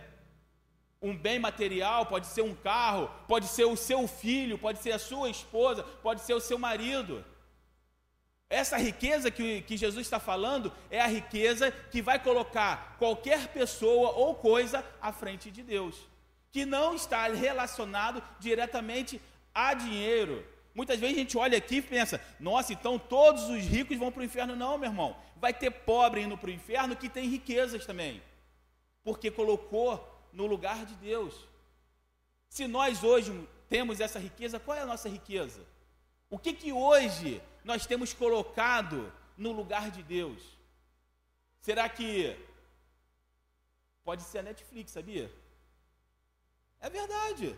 um 1.00 1.16
bem 1.16 1.38
material, 1.38 2.06
pode 2.06 2.26
ser 2.26 2.42
um 2.42 2.54
carro, 2.54 3.10
pode 3.28 3.46
ser 3.46 3.64
o 3.64 3.76
seu 3.76 4.08
filho, 4.08 4.58
pode 4.58 4.80
ser 4.80 4.92
a 4.92 4.98
sua 4.98 5.28
esposa, 5.28 5.82
pode 6.02 6.22
ser 6.22 6.34
o 6.34 6.40
seu 6.40 6.58
marido. 6.58 7.24
Essa 8.48 8.76
riqueza 8.76 9.30
que, 9.30 9.62
que 9.62 9.76
Jesus 9.76 10.06
está 10.06 10.18
falando 10.18 10.72
é 10.90 11.00
a 11.00 11.06
riqueza 11.06 11.70
que 11.70 12.00
vai 12.02 12.18
colocar 12.18 12.96
qualquer 12.98 13.48
pessoa 13.48 14.10
ou 14.10 14.34
coisa 14.34 14.84
à 15.00 15.12
frente 15.12 15.50
de 15.50 15.62
Deus, 15.62 15.96
que 16.50 16.64
não 16.64 16.94
está 16.94 17.26
relacionado 17.28 18.22
diretamente 18.40 19.20
a 19.54 19.74
dinheiro, 19.74 20.44
Muitas 20.74 20.98
vezes 20.98 21.16
a 21.16 21.18
gente 21.20 21.38
olha 21.38 21.56
aqui 21.56 21.76
e 21.76 21.82
pensa, 21.82 22.20
nossa, 22.40 22.72
então 22.72 22.98
todos 22.98 23.44
os 23.44 23.62
ricos 23.62 23.96
vão 23.96 24.10
para 24.10 24.22
o 24.22 24.24
inferno. 24.24 24.56
Não, 24.56 24.76
meu 24.76 24.90
irmão. 24.90 25.16
Vai 25.36 25.54
ter 25.54 25.70
pobre 25.70 26.22
indo 26.22 26.36
para 26.36 26.50
o 26.50 26.52
inferno 26.52 26.96
que 26.96 27.08
tem 27.08 27.28
riquezas 27.28 27.86
também. 27.86 28.20
Porque 29.04 29.30
colocou 29.30 30.26
no 30.32 30.46
lugar 30.46 30.84
de 30.84 30.94
Deus. 30.96 31.34
Se 32.48 32.66
nós 32.66 33.04
hoje 33.04 33.48
temos 33.68 34.00
essa 34.00 34.18
riqueza, 34.18 34.58
qual 34.58 34.76
é 34.76 34.80
a 34.80 34.86
nossa 34.86 35.08
riqueza? 35.08 35.64
O 36.28 36.38
que 36.38 36.52
que 36.52 36.72
hoje 36.72 37.40
nós 37.62 37.86
temos 37.86 38.12
colocado 38.12 39.12
no 39.36 39.52
lugar 39.52 39.92
de 39.92 40.02
Deus? 40.02 40.42
Será 41.60 41.88
que 41.88 42.36
pode 44.02 44.22
ser 44.22 44.38
a 44.38 44.42
Netflix, 44.42 44.90
sabia? 44.90 45.32
É 46.80 46.90
verdade. 46.90 47.56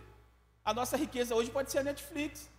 A 0.62 0.74
nossa 0.74 0.96
riqueza 0.96 1.34
hoje 1.34 1.50
pode 1.50 1.70
ser 1.70 1.78
a 1.78 1.82
Netflix 1.82 2.50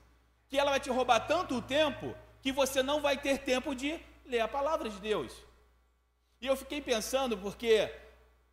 que 0.50 0.58
ela 0.58 0.72
vai 0.72 0.80
te 0.80 0.90
roubar 0.90 1.22
tanto 1.28 1.56
o 1.56 1.62
tempo 1.62 2.16
que 2.42 2.52
você 2.52 2.82
não 2.82 3.02
vai 3.02 3.18
ter 3.18 3.40
tempo 3.40 3.76
de 3.76 4.00
ler 4.26 4.40
a 4.40 4.48
palavra 4.48 4.90
de 4.90 5.00
Deus. 5.00 5.34
E 6.40 6.48
eu 6.48 6.56
fiquei 6.56 6.82
pensando, 6.82 7.38
porque 7.38 7.92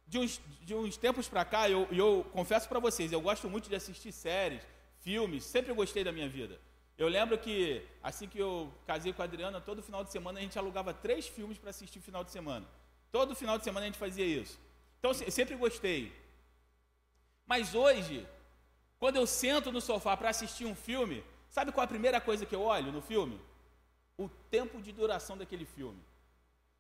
de 0.07 0.19
uns, 0.19 0.41
de 0.63 0.75
uns 0.75 0.97
tempos 0.97 1.29
para 1.29 1.45
cá, 1.45 1.69
eu, 1.69 1.87
eu 1.91 2.27
confesso 2.33 2.69
para 2.69 2.79
vocês, 2.79 3.13
eu 3.13 3.21
gosto 3.21 3.49
muito 3.49 3.69
de 3.69 3.77
assistir 3.77 4.13
séries, 4.13 4.63
filmes, 5.01 5.45
sempre 5.45 5.73
gostei 5.73 6.03
da 6.03 6.13
minha 6.13 6.29
vida. 6.29 6.59
Eu 6.97 7.09
lembro 7.09 7.37
que, 7.37 7.85
assim 8.03 8.29
que 8.29 8.39
eu 8.39 8.73
casei 8.87 9.13
com 9.13 9.21
a 9.21 9.25
Adriana, 9.25 9.61
todo 9.61 9.83
final 9.83 10.05
de 10.05 10.13
semana 10.13 10.39
a 10.39 10.43
gente 10.43 10.59
alugava 10.59 10.95
três 10.95 11.27
filmes 11.27 11.59
para 11.59 11.71
assistir 11.71 12.01
final 12.01 12.23
de 12.23 12.31
semana. 12.31 12.67
Todo 13.11 13.35
final 13.35 13.59
de 13.59 13.65
semana 13.65 13.85
a 13.85 13.89
gente 13.89 13.99
fazia 13.99 14.25
isso. 14.25 14.59
Então, 14.99 15.13
sempre 15.13 15.57
gostei. 15.57 16.13
Mas 17.45 17.75
hoje, 17.75 18.27
quando 18.99 19.17
eu 19.17 19.27
sento 19.27 19.73
no 19.73 19.81
sofá 19.81 20.17
para 20.17 20.31
assistir 20.31 20.65
um 20.65 20.75
filme, 20.75 21.23
Sabe 21.55 21.71
qual 21.71 21.83
é 21.83 21.85
a 21.85 21.95
primeira 21.97 22.21
coisa 22.21 22.45
que 22.45 22.57
eu 22.59 22.63
olho 22.63 22.91
no 22.91 23.01
filme? 23.01 23.41
O 24.19 24.29
tempo 24.29 24.83
de 24.83 24.91
duração 24.91 25.39
daquele 25.39 25.65
filme. 25.65 26.03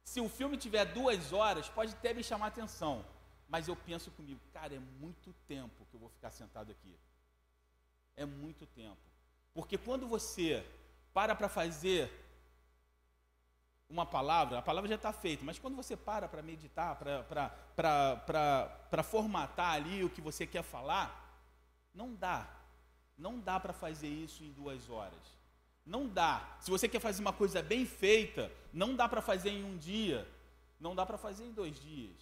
Se 0.03 0.21
o 0.21 0.29
filme 0.29 0.57
tiver 0.57 0.85
duas 0.87 1.33
horas, 1.33 1.69
pode 1.69 1.93
até 1.93 2.13
me 2.13 2.25
chamar 2.25 2.49
atenção. 2.49 3.05
Mas 3.49 3.69
eu 3.69 3.77
penso 3.77 4.11
comigo, 4.11 4.41
cara, 4.53 4.75
é 4.75 4.81
muito 5.05 5.33
tempo 5.47 5.87
que 5.89 5.95
eu 5.95 6.01
vou 6.01 6.09
ficar 6.09 6.33
sentado 6.33 6.73
aqui. 6.73 6.99
É 8.17 8.25
muito 8.25 8.67
tempo. 8.67 8.99
Porque 9.53 9.79
quando 9.79 10.09
você 10.09 10.67
para 11.13 11.37
para 11.37 11.49
fazer 11.49 12.11
uma 13.89 14.05
palavra, 14.05 14.59
a 14.59 14.63
palavra 14.63 14.89
já 14.89 14.97
está 14.97 15.13
feita, 15.13 15.45
mas 15.45 15.57
quando 15.57 15.77
você 15.77 15.97
para 15.97 16.27
para 16.27 16.43
meditar, 16.43 16.99
para 17.77 19.03
formatar 19.05 19.75
ali 19.75 20.03
o 20.03 20.11
que 20.11 20.21
você 20.21 20.49
quer 20.49 20.65
falar, 20.65 21.07
não 21.95 22.13
dá. 22.13 22.64
Não 23.17 23.39
dá 23.39 23.61
para 23.61 23.73
fazer 23.73 24.09
isso 24.09 24.43
em 24.43 24.53
duas 24.53 24.89
horas. 24.91 25.35
Não 25.87 26.09
dá. 26.09 26.57
Se 26.61 26.71
você 26.71 26.89
quer 26.89 27.01
fazer 27.01 27.21
uma 27.21 27.33
coisa 27.33 27.63
bem 27.63 27.85
feita, 27.85 28.51
não 28.73 28.95
dá 28.95 29.09
para 29.09 29.21
fazer 29.21 29.51
em 29.51 29.65
um 29.65 29.77
dia. 29.77 30.27
Não 30.81 30.95
dá 30.95 31.05
para 31.07 31.19
fazer 31.19 31.45
em 31.45 31.53
dois 31.53 31.79
dias. 31.81 32.17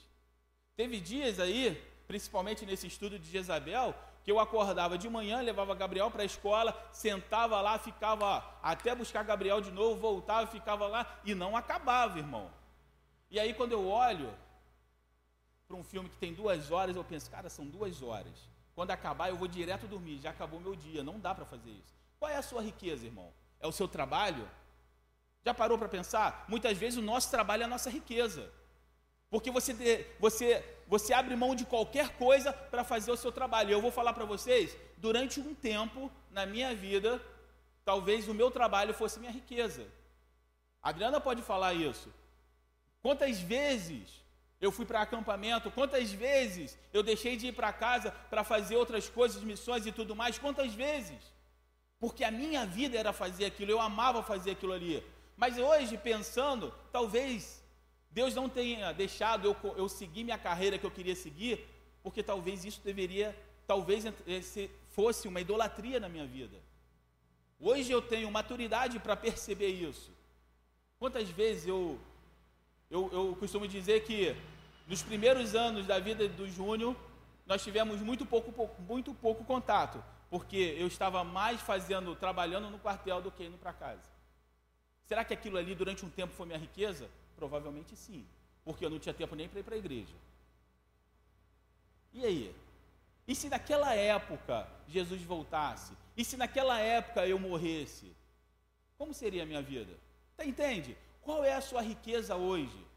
Teve 0.76 1.00
dias 1.00 1.38
aí, 1.38 1.81
principalmente 2.07 2.66
nesse 2.66 2.87
estudo 2.87 3.18
de 3.18 3.31
Jezabel, 3.31 3.94
que 4.24 4.31
eu 4.31 4.38
acordava 4.38 4.96
de 4.96 5.09
manhã, 5.09 5.40
levava 5.40 5.74
Gabriel 5.74 6.11
para 6.11 6.22
a 6.22 6.26
escola, 6.26 6.76
sentava 6.92 7.61
lá, 7.61 7.78
ficava 7.78 8.44
até 8.62 8.94
buscar 8.94 9.24
Gabriel 9.24 9.61
de 9.61 9.70
novo, 9.70 10.00
voltava, 10.00 10.46
ficava 10.46 10.87
lá 10.87 11.20
e 11.24 11.35
não 11.35 11.57
acabava, 11.57 12.18
irmão. 12.18 12.50
E 13.31 13.40
aí 13.40 13.52
quando 13.55 13.72
eu 13.72 13.88
olho 13.88 14.33
para 15.66 15.76
um 15.76 15.83
filme 15.83 16.09
que 16.09 16.18
tem 16.18 16.35
duas 16.35 16.70
horas, 16.70 16.94
eu 16.94 17.05
penso, 17.05 17.31
cara, 17.31 17.48
são 17.48 17.66
duas 17.66 18.02
horas. 18.02 18.51
Quando 18.74 18.90
acabar, 18.90 19.28
eu 19.28 19.37
vou 19.37 19.48
direto 19.48 19.87
dormir, 19.87 20.20
já 20.20 20.30
acabou 20.30 20.61
meu 20.61 20.74
dia, 20.74 21.02
não 21.02 21.18
dá 21.18 21.35
para 21.35 21.44
fazer 21.44 21.70
isso. 21.70 21.94
Qual 22.18 22.30
é 22.30 22.37
a 22.37 22.42
sua 22.42 22.62
riqueza, 22.62 23.04
irmão? 23.04 23.32
É 23.61 23.66
o 23.66 23.72
seu 23.72 23.87
trabalho? 23.87 24.48
Já 25.44 25.52
parou 25.52 25.76
para 25.76 25.88
pensar? 25.88 26.44
Muitas 26.48 26.78
vezes 26.78 26.98
o 26.98 27.02
nosso 27.02 27.30
trabalho 27.30 27.62
é 27.62 27.66
a 27.66 27.68
nossa 27.68 27.90
riqueza. 27.90 28.50
Porque 29.28 29.50
você, 29.50 30.14
você, 30.20 30.64
você 30.87 31.12
abre 31.12 31.35
mão 31.35 31.54
de 31.54 31.64
qualquer 31.64 32.16
coisa 32.16 32.52
para 32.52 32.85
fazer 32.85 33.11
o 33.11 33.16
seu 33.16 33.32
trabalho. 33.32 33.70
Eu 33.70 33.80
vou 33.80 33.90
falar 33.90 34.12
para 34.12 34.24
vocês, 34.24 34.76
durante 34.98 35.40
um 35.40 35.54
tempo 35.54 36.11
na 36.30 36.46
minha 36.46 36.74
vida, 36.74 37.20
talvez 37.85 38.28
o 38.28 38.35
meu 38.35 38.50
trabalho 38.50 38.94
fosse 38.94 39.18
minha 39.18 39.32
riqueza. 39.32 39.87
A 40.82 40.90
Adriana 40.90 41.20
pode 41.20 41.42
falar 41.42 41.74
isso. 41.74 42.12
Quantas 43.02 43.40
vezes 43.40 44.21
eu 44.62 44.70
fui 44.70 44.87
para 44.87 45.03
acampamento, 45.03 45.72
quantas 45.72 46.12
vezes 46.12 46.79
eu 46.92 47.03
deixei 47.03 47.37
de 47.37 47.48
ir 47.48 47.53
para 47.53 47.72
casa 47.72 48.12
para 48.31 48.44
fazer 48.44 48.77
outras 48.77 49.09
coisas, 49.09 49.42
missões 49.42 49.85
e 49.85 49.90
tudo 49.90 50.14
mais, 50.14 50.38
quantas 50.38 50.72
vezes? 50.72 51.18
Porque 51.98 52.22
a 52.22 52.31
minha 52.31 52.64
vida 52.64 52.96
era 52.96 53.12
fazer 53.12 53.46
aquilo, 53.46 53.72
eu 53.72 53.81
amava 53.81 54.22
fazer 54.22 54.53
aquilo 54.53 54.72
ali. 54.72 55.05
Mas 55.37 55.59
hoje, 55.59 55.98
pensando, 55.98 56.72
talvez 56.92 57.61
Deus 58.09 58.37
não 58.37 58.48
tenha 58.48 58.92
deixado 58.92 59.48
eu, 59.48 59.75
eu 59.77 59.88
seguir 59.88 60.22
minha 60.22 60.38
carreira 60.38 60.79
que 60.79 60.87
eu 60.87 60.90
queria 60.92 61.16
seguir, 61.16 61.66
porque 62.01 62.22
talvez 62.22 62.64
isso 62.64 62.81
deveria, 62.85 63.37
talvez 63.66 64.05
fosse 64.90 65.27
uma 65.27 65.40
idolatria 65.40 65.98
na 65.98 66.09
minha 66.09 66.27
vida. 66.27 66.57
Hoje 67.59 67.90
eu 67.90 68.01
tenho 68.01 68.31
maturidade 68.31 69.01
para 69.01 69.16
perceber 69.16 69.70
isso. 69.70 70.12
Quantas 71.01 71.29
vezes 71.31 71.66
eu, 71.66 71.98
eu, 72.92 73.09
eu 73.11 73.37
costumo 73.37 73.66
dizer 73.66 74.05
que 74.05 74.37
nos 74.87 75.02
primeiros 75.02 75.55
anos 75.55 75.87
da 75.87 75.98
vida 75.98 76.28
do 76.28 76.46
Júnior, 76.46 76.94
nós 77.46 77.64
tivemos 77.64 78.02
muito 78.02 78.26
pouco, 78.26 78.70
muito 78.83 79.14
pouco 79.14 79.42
contato, 79.44 80.05
porque 80.28 80.76
eu 80.78 80.87
estava 80.87 81.24
mais 81.24 81.59
fazendo, 81.62 82.14
trabalhando 82.14 82.68
no 82.68 82.78
quartel 82.78 83.22
do 83.22 83.31
que 83.31 83.44
indo 83.44 83.57
para 83.57 83.72
casa. 83.72 84.12
Será 85.07 85.24
que 85.24 85.33
aquilo 85.33 85.57
ali 85.57 85.74
durante 85.74 86.05
um 86.05 86.11
tempo 86.11 86.35
foi 86.35 86.44
minha 86.44 86.59
riqueza? 86.59 87.09
Provavelmente 87.35 87.96
sim, 87.96 88.26
porque 88.62 88.85
eu 88.85 88.90
não 88.90 88.98
tinha 88.98 89.14
tempo 89.14 89.35
nem 89.35 89.48
para 89.48 89.61
ir 89.61 89.62
para 89.62 89.74
a 89.74 89.78
igreja. 89.78 90.14
E 92.12 92.26
aí? 92.26 92.55
E 93.26 93.35
se 93.35 93.48
naquela 93.48 93.94
época 93.94 94.68
Jesus 94.87 95.22
voltasse? 95.22 95.94
E 96.14 96.22
se 96.26 96.37
naquela 96.37 96.78
época 96.78 97.26
eu 97.26 97.38
morresse? 97.38 98.14
Como 98.98 99.14
seria 99.14 99.44
a 99.44 99.46
minha 99.46 99.62
vida? 99.62 99.98
Tá, 100.37 100.44
entende? 100.44 100.94
Qual 101.22 101.44
é 101.44 101.54
a 101.54 101.61
sua 101.61 101.80
riqueza 101.80 102.37
hoje? 102.37 102.92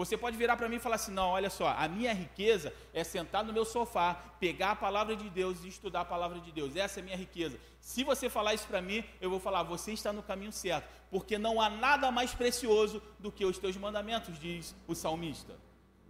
Você 0.00 0.16
pode 0.16 0.34
virar 0.34 0.56
para 0.56 0.66
mim 0.66 0.76
e 0.76 0.80
falar 0.80 0.96
assim: 0.96 1.12
não, 1.12 1.28
olha 1.28 1.50
só, 1.50 1.68
a 1.68 1.86
minha 1.86 2.14
riqueza 2.14 2.72
é 2.94 3.04
sentar 3.04 3.44
no 3.44 3.52
meu 3.52 3.66
sofá, 3.66 4.14
pegar 4.38 4.70
a 4.70 4.76
palavra 4.76 5.14
de 5.14 5.28
Deus 5.28 5.62
e 5.62 5.68
estudar 5.68 6.00
a 6.00 6.04
palavra 6.06 6.40
de 6.40 6.50
Deus. 6.52 6.74
Essa 6.74 7.00
é 7.00 7.02
a 7.02 7.04
minha 7.04 7.16
riqueza. 7.16 7.58
Se 7.80 8.02
você 8.02 8.30
falar 8.30 8.54
isso 8.54 8.66
para 8.66 8.80
mim, 8.80 9.04
eu 9.20 9.28
vou 9.28 9.38
falar: 9.38 9.62
você 9.62 9.92
está 9.92 10.10
no 10.10 10.22
caminho 10.22 10.52
certo, 10.52 10.88
porque 11.10 11.36
não 11.36 11.60
há 11.60 11.68
nada 11.68 12.10
mais 12.10 12.34
precioso 12.34 13.02
do 13.18 13.30
que 13.30 13.44
os 13.44 13.58
teus 13.58 13.76
mandamentos, 13.76 14.38
diz 14.38 14.74
o 14.88 14.94
salmista. 14.94 15.54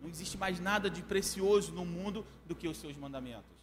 Não 0.01 0.09
existe 0.09 0.39
mais 0.39 0.61
nada 0.61 0.89
de 0.89 1.03
precioso 1.03 1.73
no 1.73 1.85
mundo 1.85 2.25
do 2.47 2.55
que 2.55 2.69
os 2.69 2.79
seus 2.79 2.97
mandamentos. 2.97 3.59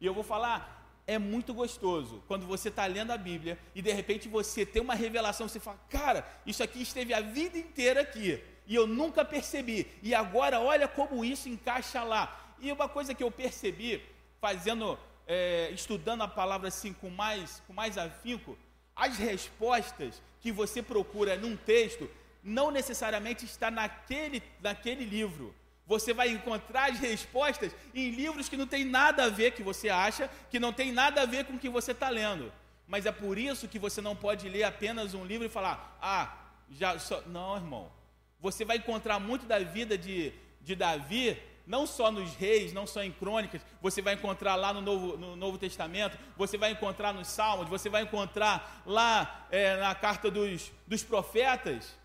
E 0.00 0.06
eu 0.06 0.12
vou 0.12 0.24
falar: 0.24 0.77
é 1.08 1.18
muito 1.18 1.54
gostoso 1.54 2.22
quando 2.28 2.46
você 2.46 2.68
está 2.68 2.84
lendo 2.84 3.12
a 3.12 3.16
Bíblia 3.16 3.58
e 3.74 3.80
de 3.80 3.90
repente 3.90 4.28
você 4.28 4.66
tem 4.66 4.82
uma 4.82 4.94
revelação, 4.94 5.48
você 5.48 5.58
fala: 5.58 5.80
cara, 5.88 6.28
isso 6.46 6.62
aqui 6.62 6.82
esteve 6.82 7.14
a 7.14 7.22
vida 7.22 7.56
inteira 7.58 8.02
aqui 8.02 8.44
e 8.66 8.74
eu 8.74 8.86
nunca 8.86 9.24
percebi. 9.24 9.86
E 10.02 10.14
agora 10.14 10.60
olha 10.60 10.86
como 10.86 11.24
isso 11.24 11.48
encaixa 11.48 12.02
lá. 12.02 12.54
E 12.60 12.70
uma 12.70 12.88
coisa 12.90 13.14
que 13.14 13.22
eu 13.22 13.30
percebi, 13.30 14.02
fazendo, 14.38 14.98
é, 15.26 15.70
estudando 15.72 16.22
a 16.22 16.28
palavra 16.28 16.68
assim 16.68 16.92
com 16.92 17.08
mais, 17.08 17.62
com 17.66 17.72
mais 17.72 17.96
afinco, 17.96 18.58
as 18.94 19.16
respostas 19.16 20.20
que 20.42 20.52
você 20.52 20.82
procura 20.82 21.36
num 21.36 21.56
texto 21.56 22.08
não 22.42 22.70
necessariamente 22.70 23.46
está 23.46 23.70
naquele, 23.70 24.42
naquele 24.60 25.06
livro. 25.06 25.54
Você 25.88 26.12
vai 26.12 26.28
encontrar 26.28 26.90
as 26.90 27.00
respostas 27.00 27.74
em 27.94 28.10
livros 28.10 28.46
que 28.46 28.58
não 28.58 28.66
tem 28.66 28.84
nada 28.84 29.24
a 29.24 29.28
ver 29.30 29.52
que 29.52 29.62
você 29.62 29.88
acha, 29.88 30.30
que 30.50 30.60
não 30.60 30.70
tem 30.70 30.92
nada 30.92 31.22
a 31.22 31.26
ver 31.26 31.46
com 31.46 31.54
o 31.54 31.58
que 31.58 31.70
você 31.70 31.92
está 31.92 32.10
lendo. 32.10 32.52
Mas 32.86 33.06
é 33.06 33.12
por 33.12 33.38
isso 33.38 33.66
que 33.66 33.78
você 33.78 34.02
não 34.02 34.14
pode 34.14 34.50
ler 34.50 34.64
apenas 34.64 35.14
um 35.14 35.24
livro 35.24 35.46
e 35.46 35.50
falar, 35.50 35.98
ah, 36.00 36.36
já 36.70 36.98
só. 36.98 37.22
Não, 37.22 37.56
irmão. 37.56 37.90
Você 38.38 38.66
vai 38.66 38.76
encontrar 38.76 39.18
muito 39.18 39.46
da 39.46 39.58
vida 39.60 39.96
de, 39.96 40.32
de 40.60 40.76
Davi, 40.76 41.42
não 41.66 41.86
só 41.86 42.10
nos 42.10 42.34
reis, 42.34 42.72
não 42.72 42.86
só 42.86 43.02
em 43.02 43.10
crônicas, 43.10 43.62
você 43.80 44.02
vai 44.02 44.14
encontrar 44.14 44.56
lá 44.56 44.72
no 44.72 44.82
Novo, 44.82 45.16
no 45.16 45.36
Novo 45.36 45.56
Testamento, 45.56 46.18
você 46.36 46.58
vai 46.58 46.72
encontrar 46.72 47.14
nos 47.14 47.28
Salmos, 47.28 47.68
você 47.68 47.88
vai 47.88 48.02
encontrar 48.02 48.82
lá 48.84 49.46
é, 49.50 49.76
na 49.78 49.94
carta 49.94 50.30
dos, 50.30 50.70
dos 50.86 51.02
profetas. 51.02 51.97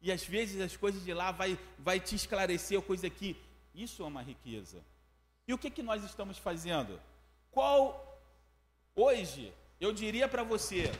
E 0.00 0.12
às 0.12 0.24
vezes 0.24 0.60
as 0.60 0.76
coisas 0.76 1.04
de 1.04 1.12
lá 1.12 1.32
vai, 1.32 1.58
vai 1.78 1.98
te 1.98 2.14
esclarecer 2.14 2.80
coisa 2.82 3.06
aqui. 3.06 3.36
Isso 3.74 4.02
é 4.02 4.06
uma 4.06 4.22
riqueza. 4.22 4.82
E 5.46 5.54
o 5.54 5.58
que, 5.58 5.70
que 5.70 5.82
nós 5.82 6.04
estamos 6.04 6.38
fazendo? 6.38 7.00
Qual, 7.50 8.20
hoje, 8.94 9.52
eu 9.80 9.92
diria 9.92 10.28
para 10.28 10.42
você, 10.42 10.92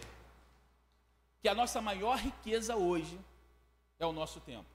que 1.40 1.48
a 1.48 1.54
nossa 1.54 1.80
maior 1.80 2.18
riqueza 2.18 2.76
hoje 2.76 3.18
é 3.98 4.06
o 4.06 4.12
nosso 4.12 4.40
tempo. 4.40 4.66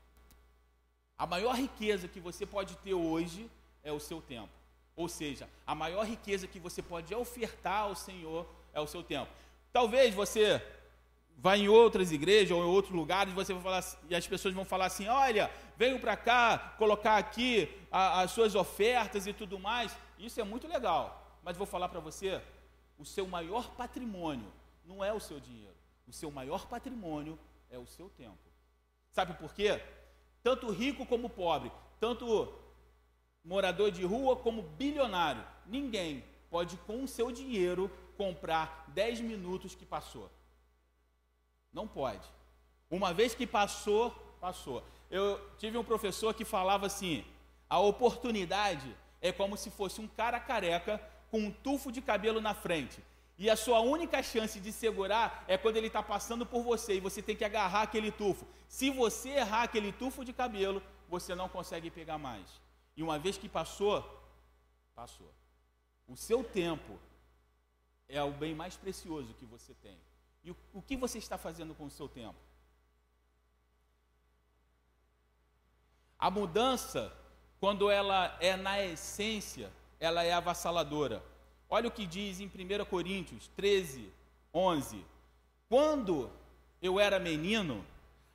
A 1.17 1.25
maior 1.25 1.55
riqueza 1.55 2.07
que 2.07 2.19
você 2.19 2.45
pode 2.45 2.75
ter 2.77 2.93
hoje 2.93 3.49
é 3.83 3.91
o 3.91 3.99
seu 3.99 4.21
tempo. 4.21 4.51
Ou 4.95 5.07
seja, 5.07 5.49
a 5.65 5.73
maior 5.73 6.05
riqueza 6.05 6.47
que 6.47 6.59
você 6.59 6.81
pode 6.81 7.13
ofertar 7.13 7.81
ao 7.81 7.95
Senhor 7.95 8.47
é 8.73 8.79
o 8.79 8.87
seu 8.87 9.03
tempo. 9.03 9.31
Talvez 9.71 10.13
você 10.13 10.61
vá 11.37 11.57
em 11.57 11.67
outras 11.67 12.11
igrejas 12.11 12.51
ou 12.51 12.63
em 12.63 12.67
outros 12.67 12.93
lugares 12.93 13.33
você 13.33 13.53
vai 13.53 13.63
falar, 13.63 13.83
e 14.09 14.15
as 14.15 14.27
pessoas 14.27 14.53
vão 14.53 14.65
falar 14.65 14.85
assim: 14.85 15.07
olha, 15.07 15.51
venham 15.77 15.99
para 15.99 16.15
cá 16.15 16.75
colocar 16.77 17.17
aqui 17.17 17.69
a, 17.91 18.21
as 18.21 18.31
suas 18.31 18.55
ofertas 18.55 19.27
e 19.27 19.33
tudo 19.33 19.59
mais. 19.59 19.97
Isso 20.17 20.39
é 20.39 20.43
muito 20.43 20.67
legal. 20.67 21.39
Mas 21.43 21.57
vou 21.57 21.67
falar 21.67 21.89
para 21.89 21.99
você: 21.99 22.41
o 22.97 23.05
seu 23.05 23.27
maior 23.27 23.71
patrimônio 23.71 24.51
não 24.85 25.03
é 25.03 25.11
o 25.13 25.19
seu 25.19 25.39
dinheiro. 25.39 25.75
O 26.07 26.13
seu 26.13 26.31
maior 26.31 26.67
patrimônio 26.67 27.37
é 27.69 27.77
o 27.77 27.87
seu 27.87 28.09
tempo. 28.09 28.37
Sabe 29.11 29.33
por 29.33 29.53
quê? 29.53 29.81
Tanto 30.41 30.69
rico 30.71 31.05
como 31.05 31.29
pobre, 31.29 31.71
tanto 31.99 32.53
morador 33.43 33.91
de 33.91 34.03
rua 34.03 34.35
como 34.35 34.61
bilionário, 34.61 35.43
ninguém 35.65 36.23
pode 36.49 36.77
com 36.77 37.03
o 37.03 37.07
seu 37.07 37.31
dinheiro 37.31 37.91
comprar 38.15 38.85
10 38.89 39.21
minutos 39.21 39.75
que 39.75 39.85
passou. 39.85 40.29
Não 41.73 41.87
pode. 41.87 42.27
Uma 42.89 43.13
vez 43.13 43.33
que 43.33 43.47
passou, 43.47 44.11
passou. 44.39 44.83
Eu 45.09 45.39
tive 45.57 45.77
um 45.77 45.83
professor 45.83 46.33
que 46.33 46.45
falava 46.45 46.85
assim: 46.85 47.25
a 47.69 47.79
oportunidade 47.79 48.95
é 49.21 49.31
como 49.31 49.57
se 49.57 49.71
fosse 49.71 49.99
um 49.99 50.07
cara 50.07 50.39
careca 50.39 51.01
com 51.31 51.39
um 51.39 51.51
tufo 51.51 51.91
de 51.91 52.01
cabelo 52.01 52.39
na 52.39 52.53
frente. 52.53 53.01
E 53.37 53.49
a 53.49 53.55
sua 53.55 53.79
única 53.79 54.21
chance 54.21 54.59
de 54.59 54.71
segurar 54.71 55.43
é 55.47 55.57
quando 55.57 55.77
ele 55.77 55.87
está 55.87 56.03
passando 56.03 56.45
por 56.45 56.61
você 56.61 56.95
e 56.95 56.99
você 56.99 57.21
tem 57.21 57.35
que 57.35 57.43
agarrar 57.43 57.81
aquele 57.81 58.11
tufo. 58.11 58.45
Se 58.67 58.91
você 58.91 59.29
errar 59.29 59.63
aquele 59.63 59.91
tufo 59.91 60.23
de 60.23 60.31
cabelo, 60.31 60.83
você 61.09 61.33
não 61.33 61.49
consegue 61.49 61.89
pegar 61.89 62.19
mais. 62.19 62.61
E 62.95 63.01
uma 63.01 63.17
vez 63.17 63.37
que 63.37 63.49
passou, 63.49 64.03
passou. 64.93 65.33
O 66.07 66.15
seu 66.15 66.43
tempo 66.43 66.99
é 68.07 68.21
o 68.21 68.31
bem 68.31 68.53
mais 68.53 68.75
precioso 68.75 69.33
que 69.33 69.45
você 69.45 69.73
tem. 69.81 69.97
E 70.43 70.51
o, 70.51 70.57
o 70.73 70.81
que 70.81 70.97
você 70.97 71.17
está 71.17 71.37
fazendo 71.37 71.73
com 71.73 71.85
o 71.85 71.91
seu 71.91 72.07
tempo? 72.07 72.35
A 76.19 76.29
mudança 76.29 77.11
quando 77.63 77.89
ela 77.89 78.35
é 78.41 78.57
na 78.57 78.83
essência, 78.83 79.71
ela 79.97 80.21
é 80.21 80.33
avassaladora. 80.33 81.23
Olha 81.69 81.87
o 81.87 81.91
que 81.91 82.05
diz 82.05 82.41
em 82.41 82.47
1 82.47 82.83
Coríntios 82.83 83.49
13, 83.55 84.11
11. 84.53 85.01
Quando 85.69 86.29
eu 86.81 86.99
era 86.99 87.19
menino, 87.19 87.85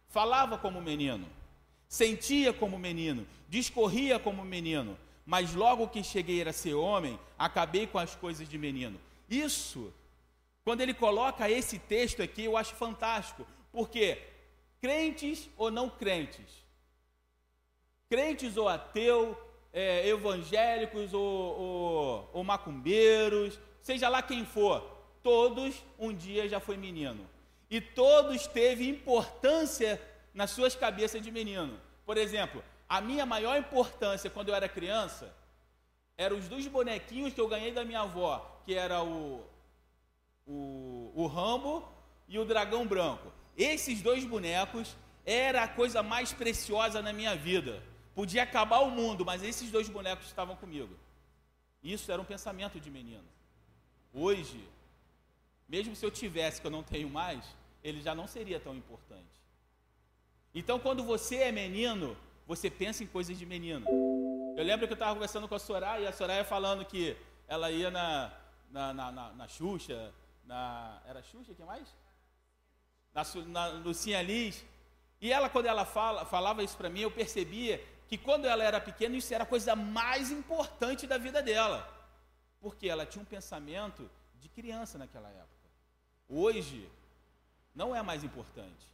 falava 0.09 0.57
como 0.57 0.81
menino, 0.81 1.29
sentia 1.87 2.55
como 2.55 2.79
menino, 2.79 3.27
discorria 3.51 4.19
como 4.19 4.47
menino, 4.47 4.97
mas 5.27 5.55
logo 5.55 5.89
que 5.89 6.03
cheguei 6.03 6.41
a 6.49 6.51
ser 6.51 6.73
homem, 6.73 7.21
acabei 7.39 7.87
com 7.87 7.99
as 7.99 8.15
coisas 8.15 8.49
de 8.49 8.57
menino. 8.57 8.99
Isso, 9.29 9.93
quando 10.69 10.83
ele 10.83 10.93
coloca 10.93 11.49
esse 11.49 11.79
texto 11.79 12.23
aqui, 12.23 12.45
eu 12.45 12.55
acho 12.55 12.75
fantástico, 12.75 13.47
porque 13.73 14.23
crentes 14.83 15.49
ou 15.57 15.71
não 15.71 15.89
crentes, 15.89 16.45
crentes 18.07 18.55
ou 18.55 18.69
ateu, 18.69 19.35
é, 19.73 20.07
evangélicos 20.07 21.15
ou, 21.15 21.23
ou, 21.23 22.31
ou 22.35 22.45
macumbeiros, 22.45 23.59
seja 23.81 24.11
lá 24.11 24.21
quem 24.21 24.45
for, 24.45 24.83
todos 25.23 25.83
um 25.99 26.13
dia 26.13 26.47
já 26.47 26.61
foi 26.61 26.77
menino. 26.77 27.27
E 27.71 27.81
todos 27.81 28.47
teve 28.47 28.87
importância 28.87 29.99
nas 30.35 30.51
suas 30.51 30.77
cabeças 30.77 31.23
de 31.23 31.31
menino. 31.31 31.81
Por 32.05 32.19
exemplo, 32.19 32.63
a 32.87 33.01
minha 33.01 33.25
maior 33.25 33.57
importância 33.57 34.29
quando 34.29 34.51
eu 34.51 34.55
era 34.55 34.69
criança 34.69 35.35
eram 36.19 36.37
os 36.37 36.47
dois 36.47 36.67
bonequinhos 36.67 37.33
que 37.33 37.41
eu 37.41 37.49
ganhei 37.49 37.73
da 37.73 37.87
minha 37.87 38.01
avó, 38.01 38.61
que 38.67 38.75
era 38.75 39.03
o, 39.03 39.43
o, 40.49 41.13
o 41.15 41.27
Rambo 41.27 41.87
e 42.27 42.39
o 42.39 42.45
Dragão 42.45 42.87
Branco. 42.87 43.31
Esses 43.57 44.01
dois 44.01 44.25
bonecos 44.25 44.97
era 45.27 45.63
a 45.65 45.69
coisa 45.69 46.03
mais 46.03 46.33
preciosa 46.33 47.03
na 47.03 47.13
minha 47.13 47.37
vida. 47.37 47.83
Podia 48.15 48.43
acabar 48.43 48.81
o 48.81 48.91
mundo, 48.91 49.25
mas 49.25 49.43
esses 49.43 49.71
dois 49.71 49.89
bonecos 49.89 50.27
estavam 50.27 50.57
comigo. 50.57 50.97
Isso 51.83 52.11
era 52.11 52.21
um 52.21 52.25
pensamento 52.25 52.81
de 52.81 52.91
menino. 52.91 53.25
Hoje, 54.13 54.65
mesmo 55.69 55.95
se 55.95 56.05
eu 56.05 56.11
tivesse, 56.11 56.61
que 56.61 56.67
eu 56.67 56.71
não 56.71 56.83
tenho 56.83 57.09
mais, 57.11 57.45
ele 57.85 58.01
já 58.01 58.15
não 58.15 58.27
seria 58.27 58.59
tão 58.59 58.75
importante. 58.75 59.39
Então, 60.55 60.79
quando 60.79 61.05
você 61.05 61.37
é 61.37 61.53
menino, 61.53 62.17
você 62.47 62.71
pensa 62.71 63.05
em 63.05 63.07
coisas 63.07 63.39
de 63.39 63.45
menino. 63.45 63.87
Eu 64.57 64.65
lembro 64.65 64.87
que 64.87 64.93
eu 64.93 64.97
estava 64.97 65.13
conversando 65.13 65.47
com 65.47 65.55
a 65.55 65.59
Soraya, 65.59 66.05
e 66.05 66.07
a 66.07 66.13
Soraya 66.13 66.45
falando 66.45 66.85
que 66.85 67.17
ela 67.47 67.71
ia 67.71 67.91
na, 67.91 68.33
na, 68.71 68.93
na, 68.93 69.13
na, 69.13 69.33
na 69.33 69.49
Xuxa, 69.49 70.13
era 71.05 71.23
Xuxa, 71.23 71.55
quem 71.55 71.67
mais? 71.67 71.89
Na, 73.13 73.23
na 73.47 73.67
Lucinha. 73.79 74.23
E 75.21 75.33
ela, 75.33 75.49
quando 75.49 75.67
ela 75.67 75.85
fala, 75.85 76.25
falava 76.25 76.63
isso 76.63 76.77
para 76.77 76.89
mim, 76.89 77.01
eu 77.01 77.11
percebia 77.11 77.85
que 78.09 78.17
quando 78.17 78.47
ela 78.47 78.65
era 78.65 78.81
pequena, 78.81 79.17
isso 79.17 79.35
era 79.35 79.45
a 79.45 79.47
coisa 79.47 79.77
mais 79.77 80.31
importante 80.31 81.07
da 81.07 81.19
vida 81.19 81.43
dela. 81.43 81.87
Porque 82.61 82.89
ela 82.89 83.05
tinha 83.05 83.23
um 83.23 83.27
pensamento 83.27 84.09
de 84.41 84.49
criança 84.49 84.97
naquela 84.99 85.29
época. 85.29 85.69
Hoje, 86.29 86.91
não 87.75 87.95
é 87.95 88.03
mais 88.03 88.25
importante. 88.25 88.87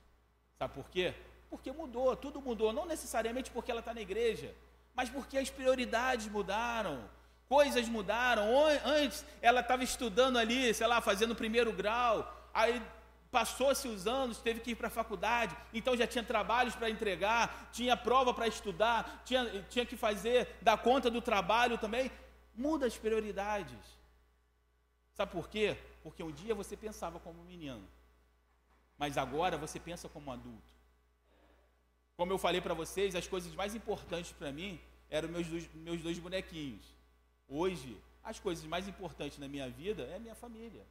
Sabe 0.58 0.74
por 0.74 0.88
quê? 0.88 1.14
Porque 1.48 1.70
mudou, 1.70 2.16
tudo 2.16 2.40
mudou. 2.40 2.72
Não 2.72 2.86
necessariamente 2.86 3.50
porque 3.50 3.70
ela 3.70 3.80
está 3.80 3.94
na 3.94 4.00
igreja, 4.00 4.54
mas 4.94 5.08
porque 5.08 5.38
as 5.38 5.50
prioridades 5.50 6.26
mudaram, 6.28 7.08
coisas 7.48 7.88
mudaram. 7.88 8.44
Antes 8.84 9.24
ela 9.40 9.60
estava 9.60 9.84
estudando 9.84 10.38
ali, 10.38 10.72
sei 10.74 10.86
lá, 10.86 11.00
fazendo 11.00 11.32
o 11.32 11.36
primeiro 11.36 11.72
grau, 11.72 12.50
aí 12.52 12.82
passou-se 13.30 13.88
os 13.88 14.06
anos, 14.06 14.38
teve 14.38 14.60
que 14.60 14.70
ir 14.70 14.74
para 14.76 14.86
a 14.86 14.90
faculdade, 14.90 15.56
então 15.72 15.96
já 15.96 16.06
tinha 16.06 16.22
trabalhos 16.22 16.76
para 16.76 16.88
entregar, 16.88 17.68
tinha 17.72 17.96
prova 17.96 18.32
para 18.32 18.46
estudar, 18.46 19.22
tinha, 19.24 19.62
tinha 19.68 19.84
que 19.84 19.96
fazer, 19.96 20.56
dar 20.62 20.78
conta 20.78 21.10
do 21.10 21.20
trabalho 21.20 21.76
também. 21.76 22.12
Muda 22.54 22.86
as 22.86 22.96
prioridades. 22.96 23.76
Sabe 25.14 25.32
por 25.32 25.48
quê? 25.48 25.76
Porque 26.04 26.22
um 26.22 26.30
dia 26.30 26.54
você 26.54 26.76
pensava 26.76 27.18
como 27.18 27.42
menino, 27.42 27.84
mas 28.96 29.18
agora 29.18 29.58
você 29.58 29.80
pensa 29.80 30.08
como 30.08 30.30
adulto. 30.30 30.72
Como 32.16 32.32
eu 32.32 32.38
falei 32.38 32.60
para 32.60 32.74
vocês, 32.74 33.16
as 33.16 33.26
coisas 33.26 33.52
mais 33.54 33.74
importantes 33.74 34.30
para 34.30 34.52
mim 34.52 34.80
eram 35.10 35.28
meus 35.28 35.48
dois, 35.48 35.68
meus 35.74 36.00
dois 36.00 36.18
bonequinhos. 36.20 36.84
Hoje, 37.48 37.96
as 38.22 38.38
coisas 38.38 38.64
mais 38.64 38.88
importantes 38.88 39.38
na 39.38 39.48
minha 39.48 39.68
vida 39.68 40.02
é 40.04 40.16
a 40.16 40.18
minha 40.18 40.34
família. 40.34 40.84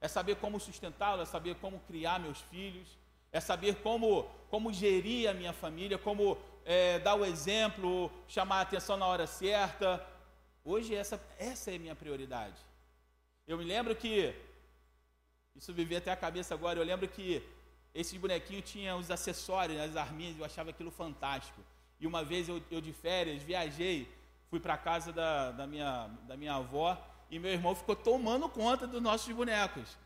É 0.00 0.08
saber 0.08 0.36
como 0.36 0.60
sustentá-la, 0.60 1.22
é 1.22 1.26
saber 1.26 1.56
como 1.56 1.80
criar 1.80 2.18
meus 2.18 2.40
filhos, 2.40 2.88
é 3.32 3.40
saber 3.40 3.76
como, 3.76 4.24
como 4.50 4.72
gerir 4.72 5.28
a 5.28 5.34
minha 5.34 5.52
família, 5.52 5.96
como 5.98 6.38
é, 6.64 6.98
dar 6.98 7.14
o 7.14 7.24
exemplo, 7.24 8.10
chamar 8.28 8.58
a 8.58 8.60
atenção 8.62 8.96
na 8.96 9.06
hora 9.06 9.26
certa. 9.26 10.04
Hoje 10.64 10.94
essa, 10.94 11.20
essa 11.38 11.70
é 11.70 11.76
a 11.76 11.78
minha 11.78 11.96
prioridade. 11.96 12.56
Eu 13.46 13.58
me 13.58 13.64
lembro 13.64 13.96
que, 13.96 14.34
isso 15.56 15.72
veio 15.72 15.96
até 15.96 16.12
a 16.12 16.16
cabeça 16.16 16.54
agora, 16.54 16.78
eu 16.78 16.84
lembro 16.84 17.08
que 17.08 17.42
esses 17.94 18.16
bonequinhos 18.18 18.70
tinham 18.70 18.98
os 18.98 19.10
acessórios, 19.10 19.80
as 19.80 19.96
arminhas, 19.96 20.38
eu 20.38 20.44
achava 20.44 20.70
aquilo 20.70 20.90
fantástico. 20.90 21.60
E 21.98 22.06
uma 22.06 22.24
vez 22.24 22.48
eu, 22.48 22.62
eu 22.70 22.80
de 22.80 22.92
férias, 22.92 23.42
viajei, 23.42 24.08
fui 24.52 24.60
para 24.60 24.74
a 24.74 24.76
casa 24.76 25.10
da, 25.14 25.50
da, 25.50 25.66
minha, 25.66 26.10
da 26.28 26.36
minha 26.36 26.52
avó 26.56 27.02
e 27.30 27.38
meu 27.38 27.50
irmão 27.50 27.74
ficou 27.74 27.96
tomando 27.96 28.46
conta 28.50 28.86
dos 28.86 29.00
nossos 29.00 29.34
bonecos. 29.34 29.96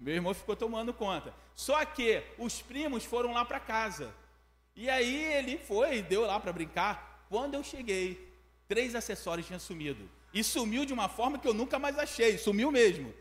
Meu 0.00 0.16
irmão 0.16 0.34
ficou 0.34 0.56
tomando 0.56 0.92
conta. 0.92 1.32
Só 1.54 1.84
que 1.84 2.20
os 2.36 2.60
primos 2.60 3.04
foram 3.04 3.32
lá 3.32 3.44
para 3.44 3.60
casa. 3.60 4.12
E 4.74 4.90
aí 4.90 5.14
ele 5.34 5.56
foi, 5.58 6.02
deu 6.02 6.22
lá 6.22 6.40
para 6.40 6.52
brincar. 6.52 7.24
Quando 7.28 7.54
eu 7.54 7.62
cheguei, 7.62 8.36
três 8.66 8.96
acessórios 8.96 9.46
tinham 9.46 9.60
sumido. 9.60 10.10
E 10.32 10.42
sumiu 10.42 10.84
de 10.84 10.92
uma 10.92 11.08
forma 11.08 11.38
que 11.38 11.46
eu 11.46 11.54
nunca 11.54 11.78
mais 11.78 11.96
achei, 11.96 12.36
sumiu 12.36 12.72
mesmo. 12.72 13.14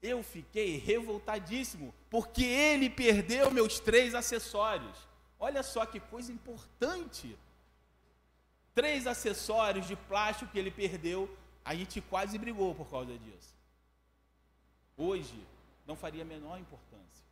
Eu 0.00 0.22
fiquei 0.22 0.78
revoltadíssimo, 0.78 1.92
porque 2.08 2.44
ele 2.44 2.88
perdeu 2.88 3.50
meus 3.50 3.80
três 3.80 4.14
acessórios. 4.14 4.96
Olha 5.40 5.64
só 5.64 5.84
que 5.84 5.98
coisa 5.98 6.30
importante. 6.30 7.36
Três 8.78 9.08
acessórios 9.08 9.88
de 9.88 9.96
plástico 9.96 10.52
que 10.52 10.56
ele 10.56 10.70
perdeu, 10.70 11.28
a 11.64 11.74
gente 11.74 12.00
quase 12.00 12.38
brigou 12.38 12.76
por 12.76 12.88
causa 12.88 13.18
disso. 13.18 13.52
Hoje, 14.96 15.44
não 15.84 15.96
faria 15.96 16.22
a 16.22 16.24
menor 16.24 16.60
importância. 16.60 17.24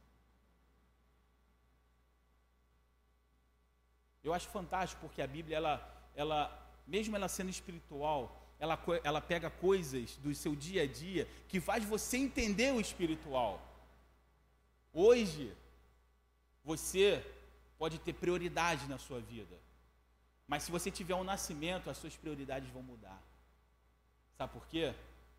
Eu 4.24 4.35
acho 4.35 4.48
fantástico 4.48 5.00
porque 5.02 5.22
a 5.22 5.26
Bíblia, 5.28 5.59
ela, 5.59 5.74
ela, 6.16 6.40
mesmo 6.85 7.14
ela 7.14 7.28
sendo 7.28 7.50
espiritual, 7.50 8.20
ela, 8.59 8.76
ela 9.04 9.20
pega 9.20 9.48
coisas 9.48 10.16
do 10.16 10.35
seu 10.35 10.56
dia 10.56 10.82
a 10.82 10.87
dia 10.88 11.28
que 11.46 11.61
faz 11.61 11.85
você 11.85 12.16
entender 12.16 12.72
o 12.72 12.80
espiritual. 12.80 13.62
Hoje, 14.92 15.56
você 16.64 17.24
pode 17.78 18.00
ter 18.00 18.14
prioridade 18.14 18.88
na 18.88 18.98
sua 18.98 19.20
vida, 19.20 19.56
mas 20.46 20.62
se 20.62 20.70
você 20.70 20.90
tiver 20.90 21.14
um 21.14 21.24
nascimento, 21.24 21.90
as 21.90 21.98
suas 21.98 22.16
prioridades 22.16 22.70
vão 22.70 22.82
mudar. 22.82 23.20
Sabe 24.37 24.52
por 24.52 24.66
quê? 24.66 24.94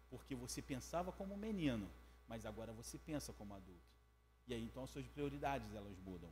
Porque 0.09 0.35
você 0.35 0.61
pensava 0.61 1.11
como 1.11 1.37
menino, 1.37 1.89
mas 2.27 2.45
agora 2.45 2.73
você 2.73 2.97
pensa 2.97 3.31
como 3.33 3.53
adulto. 3.53 3.87
E 4.47 4.53
aí 4.53 4.63
então 4.63 4.83
as 4.83 4.89
suas 4.89 5.07
prioridades 5.07 5.73
elas 5.73 5.97
mudam. 5.99 6.29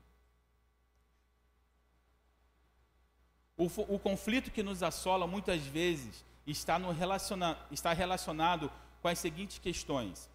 O, 3.57 3.65
o 3.95 3.99
conflito 3.99 4.51
que 4.51 4.61
nos 4.61 4.83
assola 4.83 5.25
muitas 5.25 5.61
vezes 5.65 6.25
está, 6.45 6.77
no 6.77 6.91
relaciona, 6.91 7.57
está 7.71 7.93
relacionado 7.93 8.71
com 9.01 9.07
as 9.07 9.19
seguintes 9.19 9.59
questões: 9.59 10.29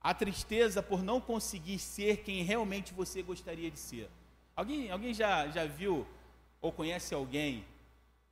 a 0.00 0.12
tristeza 0.12 0.82
por 0.82 1.02
não 1.02 1.20
conseguir 1.20 1.78
ser 1.78 2.24
quem 2.24 2.42
realmente 2.42 2.92
você 2.92 3.22
gostaria 3.22 3.70
de 3.70 3.78
ser. 3.78 4.10
Alguém, 4.56 4.90
alguém 4.90 5.14
já, 5.14 5.46
já 5.48 5.66
viu 5.66 6.04
ou 6.60 6.72
conhece 6.72 7.14
alguém 7.14 7.64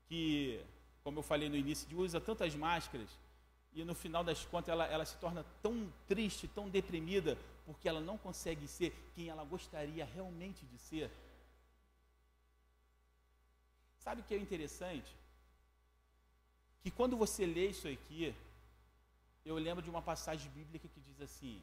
que, 0.09 0.61
como 1.03 1.19
eu 1.19 1.23
falei 1.23 1.49
no 1.49 1.57
início, 1.57 1.89
usa 1.99 2.21
tantas 2.21 2.55
máscaras 2.55 3.09
e 3.73 3.85
no 3.85 3.95
final 3.95 4.25
das 4.25 4.45
contas 4.45 4.71
ela, 4.71 4.87
ela 4.87 5.05
se 5.05 5.17
torna 5.17 5.45
tão 5.63 5.93
triste, 6.07 6.49
tão 6.49 6.69
deprimida, 6.69 7.37
porque 7.65 7.89
ela 7.89 8.01
não 8.01 8.17
consegue 8.17 8.67
ser 8.67 8.95
quem 9.15 9.29
ela 9.29 9.45
gostaria 9.45 10.05
realmente 10.05 10.65
de 10.67 10.79
ser? 10.79 11.11
Sabe 13.99 14.21
o 14.21 14.25
que 14.25 14.35
é 14.35 14.39
interessante? 14.39 15.15
que 16.87 16.91
quando 16.93 17.17
você 17.17 17.45
lê 17.45 17.71
isso 17.71 17.89
aqui, 17.89 18.33
eu 19.45 19.57
lembro 19.57 19.83
de 19.83 19.91
uma 19.91 20.01
passagem 20.01 20.49
bíblica 20.53 20.87
que 20.87 21.01
diz 21.01 21.21
assim: 21.21 21.61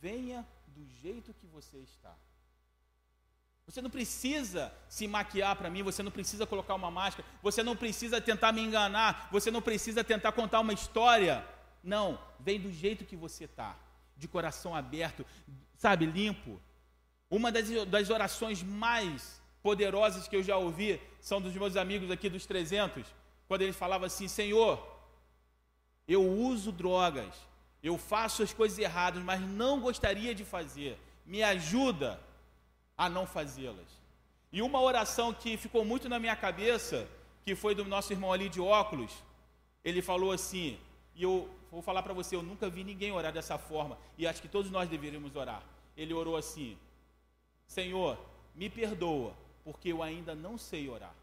venha 0.00 0.42
do 0.68 0.86
jeito 1.02 1.34
que 1.34 1.46
você 1.48 1.76
está. 1.76 2.16
Você 3.68 3.82
não 3.82 3.90
precisa 3.90 4.72
se 4.88 5.06
maquiar 5.06 5.54
para 5.54 5.68
mim, 5.68 5.82
você 5.82 6.02
não 6.02 6.10
precisa 6.10 6.46
colocar 6.46 6.74
uma 6.74 6.90
máscara, 6.90 7.28
você 7.42 7.62
não 7.62 7.76
precisa 7.76 8.18
tentar 8.18 8.50
me 8.50 8.62
enganar, 8.62 9.28
você 9.30 9.50
não 9.50 9.60
precisa 9.60 10.02
tentar 10.02 10.32
contar 10.32 10.60
uma 10.60 10.72
história. 10.72 11.46
Não, 11.84 12.18
vem 12.40 12.58
do 12.58 12.72
jeito 12.72 13.04
que 13.04 13.14
você 13.14 13.44
está, 13.44 13.76
de 14.16 14.26
coração 14.26 14.74
aberto, 14.74 15.24
sabe, 15.76 16.06
limpo. 16.06 16.58
Uma 17.30 17.52
das, 17.52 17.68
das 17.88 18.08
orações 18.08 18.62
mais 18.62 19.38
poderosas 19.62 20.26
que 20.26 20.34
eu 20.34 20.42
já 20.42 20.56
ouvi 20.56 20.98
são 21.20 21.38
dos 21.38 21.52
meus 21.52 21.76
amigos 21.76 22.10
aqui 22.10 22.30
dos 22.30 22.46
300, 22.46 23.06
quando 23.46 23.60
eles 23.60 23.76
falavam 23.76 24.06
assim: 24.06 24.28
Senhor, 24.28 24.82
eu 26.08 26.26
uso 26.26 26.72
drogas, 26.72 27.34
eu 27.82 27.98
faço 27.98 28.42
as 28.42 28.50
coisas 28.50 28.78
erradas, 28.78 29.22
mas 29.22 29.42
não 29.42 29.78
gostaria 29.78 30.34
de 30.34 30.42
fazer, 30.42 30.98
me 31.26 31.42
ajuda 31.42 32.18
a 32.98 33.08
não 33.08 33.26
fazê-las. 33.26 33.86
E 34.52 34.60
uma 34.60 34.80
oração 34.80 35.32
que 35.32 35.56
ficou 35.56 35.84
muito 35.84 36.08
na 36.08 36.18
minha 36.18 36.34
cabeça, 36.34 37.08
que 37.44 37.54
foi 37.54 37.74
do 37.74 37.84
nosso 37.84 38.12
irmão 38.12 38.32
ali 38.32 38.48
de 38.48 38.60
óculos, 38.60 39.12
ele 39.84 40.02
falou 40.02 40.32
assim, 40.32 40.78
e 41.14 41.22
eu 41.22 41.48
vou 41.70 41.80
falar 41.80 42.02
para 42.02 42.12
você, 42.12 42.34
eu 42.34 42.42
nunca 42.42 42.68
vi 42.68 42.82
ninguém 42.82 43.12
orar 43.12 43.32
dessa 43.32 43.56
forma, 43.56 43.96
e 44.16 44.26
acho 44.26 44.42
que 44.42 44.48
todos 44.48 44.70
nós 44.70 44.88
deveríamos 44.88 45.36
orar. 45.36 45.62
Ele 45.96 46.14
orou 46.14 46.36
assim: 46.36 46.78
Senhor, 47.66 48.18
me 48.54 48.70
perdoa, 48.70 49.34
porque 49.64 49.92
eu 49.92 50.02
ainda 50.02 50.34
não 50.34 50.56
sei 50.56 50.88
orar. 50.88 51.14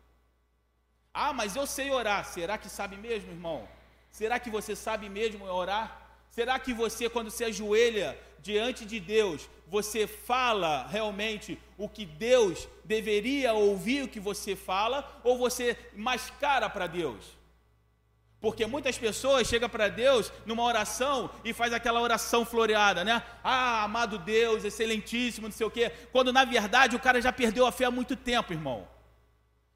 Ah, 1.13 1.31
mas 1.31 1.55
eu 1.55 1.65
sei 1.65 1.91
orar. 1.91 2.25
Será 2.25 2.57
que 2.57 2.67
sabe 2.67 2.97
mesmo, 2.97 3.31
irmão? 3.31 3.67
Será 4.11 4.37
que 4.37 4.49
você 4.49 4.75
sabe 4.75 5.07
mesmo 5.09 5.45
orar? 5.45 6.04
Será 6.31 6.59
que 6.59 6.73
você, 6.73 7.09
quando 7.09 7.31
se 7.31 7.43
ajoelha 7.43 8.17
diante 8.39 8.85
de 8.85 8.99
Deus, 8.99 9.49
você 9.67 10.05
fala 10.05 10.85
realmente 10.87 11.57
o 11.77 11.89
que 11.89 12.05
Deus 12.05 12.67
deveria 12.83 13.53
ouvir 13.53 14.03
o 14.03 14.07
que 14.07 14.19
você 14.19 14.55
fala, 14.55 15.19
ou 15.23 15.37
você 15.37 15.77
mascara 15.95 16.69
para 16.69 16.87
Deus? 16.87 17.35
Porque 18.39 18.67
muitas 18.67 18.95
pessoas 18.97 19.47
chegam 19.47 19.67
para 19.67 19.87
Deus 19.87 20.31
numa 20.45 20.63
oração 20.63 21.31
e 21.43 21.51
faz 21.51 21.73
aquela 21.73 21.99
oração 21.99 22.45
floreada, 22.45 23.03
né? 23.03 23.23
Ah, 23.43 23.83
amado 23.83 24.19
Deus, 24.19 24.63
excelentíssimo, 24.63 25.47
não 25.47 25.55
sei 25.55 25.65
o 25.65 25.71
quê. 25.71 25.91
Quando 26.11 26.31
na 26.31 26.45
verdade 26.45 26.95
o 26.95 26.99
cara 26.99 27.19
já 27.19 27.33
perdeu 27.33 27.65
a 27.65 27.71
fé 27.71 27.85
há 27.85 27.91
muito 27.91 28.15
tempo, 28.15 28.53
irmão. 28.53 28.87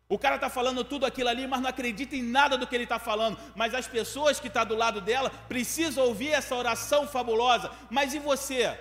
O 0.10 0.18
cara 0.18 0.36
está 0.36 0.50
falando 0.50 0.84
tudo 0.84 1.06
aquilo 1.06 1.30
ali, 1.30 1.46
mas 1.48 1.62
não 1.62 1.70
acredita 1.70 2.16
em 2.16 2.24
nada 2.24 2.58
do 2.58 2.66
que 2.68 2.76
ele 2.76 2.84
está 2.84 3.00
falando. 3.00 3.38
Mas 3.56 3.74
as 3.74 3.88
pessoas 3.88 4.40
que 4.40 4.48
estão 4.48 4.64
tá 4.64 4.70
do 4.70 4.76
lado 4.76 5.00
dela 5.00 5.30
precisam 5.48 6.04
ouvir 6.04 6.30
essa 6.30 6.56
oração 6.56 7.08
fabulosa. 7.08 7.72
Mas 7.90 8.14
e 8.14 8.20
você? 8.20 8.78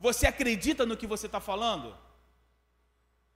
Você 0.00 0.26
acredita 0.26 0.84
no 0.86 0.96
que 0.96 1.06
você 1.06 1.26
está 1.26 1.40
falando? 1.40 1.94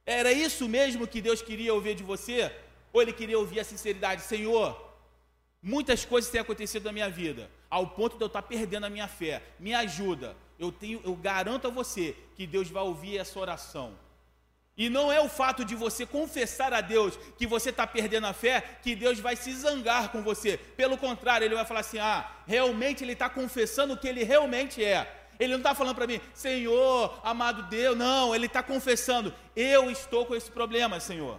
Era 0.05 0.33
isso 0.33 0.66
mesmo 0.66 1.07
que 1.07 1.20
Deus 1.20 1.42
queria 1.42 1.75
ouvir 1.75 1.94
de 1.94 2.03
você? 2.03 2.51
Ou 2.92 3.03
Ele 3.03 3.12
queria 3.12 3.38
ouvir 3.38 3.61
a 3.61 3.64
sinceridade? 3.64 4.22
Senhor, 4.22 4.87
Muitas 5.66 6.05
coisas 6.05 6.31
têm 6.31 6.40
acontecido 6.40 6.85
na 6.85 6.92
minha 6.92 7.11
vida, 7.11 7.51
ao 7.68 7.88
ponto 7.88 8.16
de 8.16 8.22
eu 8.22 8.29
estar 8.29 8.42
perdendo 8.42 8.87
a 8.87 8.90
minha 8.90 9.09
fé. 9.09 9.42
Me 9.59 9.75
ajuda. 9.75 10.37
Eu 10.57 10.70
tenho, 10.70 11.01
eu 11.05 11.16
garanto 11.16 11.66
a 11.66 11.70
você 11.70 12.16
que 12.37 12.46
Deus 12.46 12.70
vai 12.70 12.85
ouvir 12.85 13.18
essa 13.18 13.37
oração. 13.37 13.99
E 14.77 14.91
não 14.91 15.11
é 15.11 15.19
o 15.21 15.29
fato 15.29 15.65
de 15.65 15.75
você 15.75 16.05
confessar 16.05 16.75
a 16.75 16.83
Deus 16.83 17.19
que 17.39 17.47
você 17.47 17.71
está 17.71 17.87
perdendo 17.87 18.27
a 18.27 18.35
fé 18.35 18.79
que 18.83 18.95
Deus 18.95 19.19
vai 19.19 19.35
se 19.35 19.51
zangar 19.55 20.11
com 20.11 20.23
você. 20.23 20.59
Pelo 20.59 20.99
contrário, 20.99 21.47
Ele 21.47 21.55
vai 21.55 21.65
falar 21.65 21.81
assim: 21.81 21.99
ah, 21.99 22.31
realmente 22.47 23.03
Ele 23.03 23.15
está 23.15 23.29
confessando 23.29 23.95
o 23.95 23.97
que 23.97 24.07
Ele 24.07 24.23
realmente 24.23 24.85
é. 24.85 25.25
Ele 25.39 25.53
não 25.53 25.59
está 25.59 25.75
falando 25.75 25.95
para 25.95 26.07
mim, 26.07 26.21
Senhor, 26.35 27.21
amado 27.23 27.65
Deus, 27.65 27.97
não, 27.97 28.35
Ele 28.35 28.47
está 28.47 28.62
confessando, 28.62 29.35
eu 29.55 29.91
estou 29.91 30.25
com 30.25 30.35
esse 30.35 30.51
problema, 30.51 30.99
Senhor. 30.99 31.39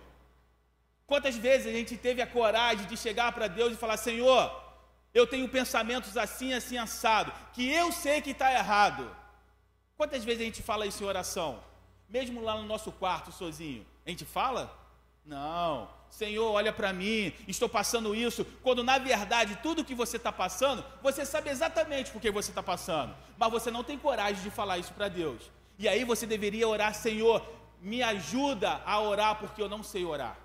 Quantas 1.06 1.36
vezes 1.36 1.68
a 1.68 1.72
gente 1.72 1.96
teve 1.96 2.22
a 2.22 2.28
coragem 2.28 2.86
de 2.86 2.98
chegar 2.98 3.32
para 3.32 3.48
Deus 3.48 3.74
e 3.74 3.78
falar: 3.78 3.98
Senhor, 3.98 4.52
eu 5.14 5.26
tenho 5.28 5.48
pensamentos 5.48 6.18
assim, 6.18 6.54
assim, 6.54 6.78
assado, 6.78 7.32
que 7.54 7.72
eu 7.72 7.92
sei 7.92 8.22
que 8.22 8.32
está 8.32 8.52
errado. 8.52 9.10
Quantas 9.96 10.24
vezes 10.24 10.42
a 10.42 10.46
gente 10.46 10.62
fala 10.62 10.86
isso 10.86 11.04
em 11.04 11.08
oração? 11.08 11.60
Mesmo 12.10 12.42
lá 12.42 12.56
no 12.56 12.64
nosso 12.64 12.92
quarto, 12.92 13.32
sozinho. 13.32 13.86
A 14.06 14.10
gente 14.10 14.26
fala? 14.26 14.74
Não. 15.26 15.90
Senhor, 16.10 16.52
olha 16.52 16.72
para 16.72 16.94
mim, 16.94 17.34
estou 17.48 17.68
passando 17.68 18.16
isso, 18.16 18.46
quando 18.64 18.82
na 18.84 18.98
verdade 18.98 19.60
tudo 19.62 19.84
que 19.84 19.94
você 19.94 20.16
está 20.16 20.32
passando, 20.32 20.84
você 21.04 21.26
sabe 21.26 21.50
exatamente 21.50 22.12
por 22.12 22.22
que 22.22 22.32
você 22.32 22.50
está 22.50 22.64
passando, 22.64 23.14
mas 23.38 23.52
você 23.52 23.70
não 23.70 23.84
tem 23.84 23.98
coragem 23.98 24.42
de 24.42 24.50
falar 24.50 24.78
isso 24.78 24.94
para 24.94 25.10
Deus. 25.10 25.42
E 25.78 25.88
aí 25.88 26.06
você 26.06 26.26
deveria 26.26 26.68
orar, 26.68 26.94
Senhor, 26.96 27.46
me 27.82 28.02
ajuda 28.02 28.82
a 28.86 29.00
orar 29.00 29.38
porque 29.38 29.62
eu 29.62 29.70
não 29.70 29.84
sei 29.84 30.06
orar. 30.06 30.38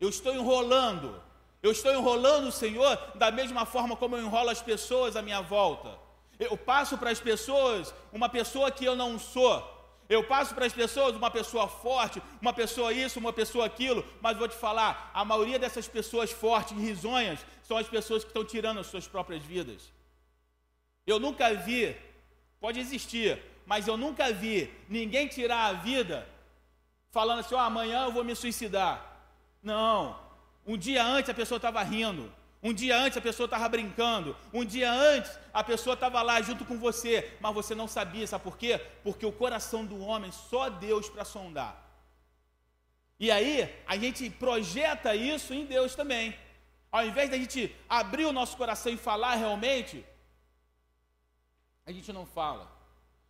Eu 0.00 0.08
estou 0.08 0.34
enrolando. 0.34 1.22
Eu 1.62 1.72
estou 1.72 1.92
enrolando 1.92 2.48
o 2.48 2.52
Senhor 2.52 2.96
da 3.16 3.30
mesma 3.30 3.66
forma 3.66 3.96
como 3.96 4.16
eu 4.16 4.22
enrolo 4.22 4.50
as 4.50 4.62
pessoas 4.62 5.16
à 5.16 5.22
minha 5.22 5.40
volta. 5.40 5.98
Eu 6.38 6.56
passo 6.56 6.96
para 6.96 7.10
as 7.10 7.20
pessoas 7.20 7.92
uma 8.12 8.28
pessoa 8.28 8.70
que 8.70 8.84
eu 8.84 8.96
não 8.96 9.18
sou. 9.18 9.77
Eu 10.08 10.24
passo 10.24 10.54
para 10.54 10.64
as 10.64 10.72
pessoas 10.72 11.14
uma 11.14 11.30
pessoa 11.30 11.68
forte, 11.68 12.22
uma 12.40 12.52
pessoa 12.52 12.92
isso, 12.92 13.18
uma 13.18 13.32
pessoa 13.32 13.66
aquilo, 13.66 14.04
mas 14.22 14.38
vou 14.38 14.48
te 14.48 14.56
falar, 14.56 15.10
a 15.12 15.24
maioria 15.24 15.58
dessas 15.58 15.86
pessoas 15.86 16.30
fortes 16.32 16.72
e 16.72 16.80
risonhas 16.80 17.44
são 17.62 17.76
as 17.76 17.86
pessoas 17.86 18.24
que 18.24 18.30
estão 18.30 18.44
tirando 18.44 18.80
as 18.80 18.86
suas 18.86 19.06
próprias 19.06 19.42
vidas. 19.42 19.92
Eu 21.06 21.20
nunca 21.20 21.52
vi, 21.54 21.94
pode 22.58 22.80
existir, 22.80 23.38
mas 23.66 23.86
eu 23.86 23.98
nunca 23.98 24.32
vi 24.32 24.72
ninguém 24.88 25.28
tirar 25.28 25.66
a 25.66 25.72
vida 25.74 26.26
falando 27.10 27.40
assim: 27.40 27.54
oh, 27.54 27.58
amanhã 27.58 28.04
eu 28.04 28.12
vou 28.12 28.24
me 28.24 28.34
suicidar. 28.34 29.04
Não. 29.62 30.18
Um 30.66 30.76
dia 30.76 31.04
antes 31.04 31.28
a 31.28 31.34
pessoa 31.34 31.56
estava 31.56 31.82
rindo. 31.82 32.32
Um 32.62 32.72
dia 32.72 32.98
antes 32.98 33.16
a 33.16 33.20
pessoa 33.20 33.44
estava 33.44 33.68
brincando. 33.68 34.36
Um 34.52 34.64
dia 34.64 34.90
antes 34.92 35.38
a 35.52 35.62
pessoa 35.62 35.94
estava 35.94 36.20
lá 36.22 36.40
junto 36.42 36.64
com 36.64 36.76
você. 36.78 37.36
Mas 37.40 37.54
você 37.54 37.74
não 37.74 37.86
sabia, 37.86 38.26
sabe 38.26 38.44
por 38.44 38.56
quê? 38.56 38.78
Porque 39.04 39.24
o 39.24 39.32
coração 39.32 39.84
do 39.84 40.00
homem 40.00 40.32
só 40.32 40.68
Deus 40.68 41.08
para 41.08 41.24
sondar. 41.24 41.84
E 43.20 43.30
aí 43.30 43.72
a 43.86 43.96
gente 43.96 44.28
projeta 44.30 45.14
isso 45.14 45.54
em 45.54 45.64
Deus 45.64 45.94
também. 45.94 46.34
Ao 46.90 47.04
invés 47.04 47.30
da 47.30 47.36
gente 47.36 47.74
abrir 47.88 48.24
o 48.24 48.32
nosso 48.32 48.56
coração 48.56 48.92
e 48.92 48.96
falar 48.96 49.34
realmente, 49.34 50.04
a 51.84 51.92
gente 51.92 52.12
não 52.12 52.24
fala. 52.24 52.70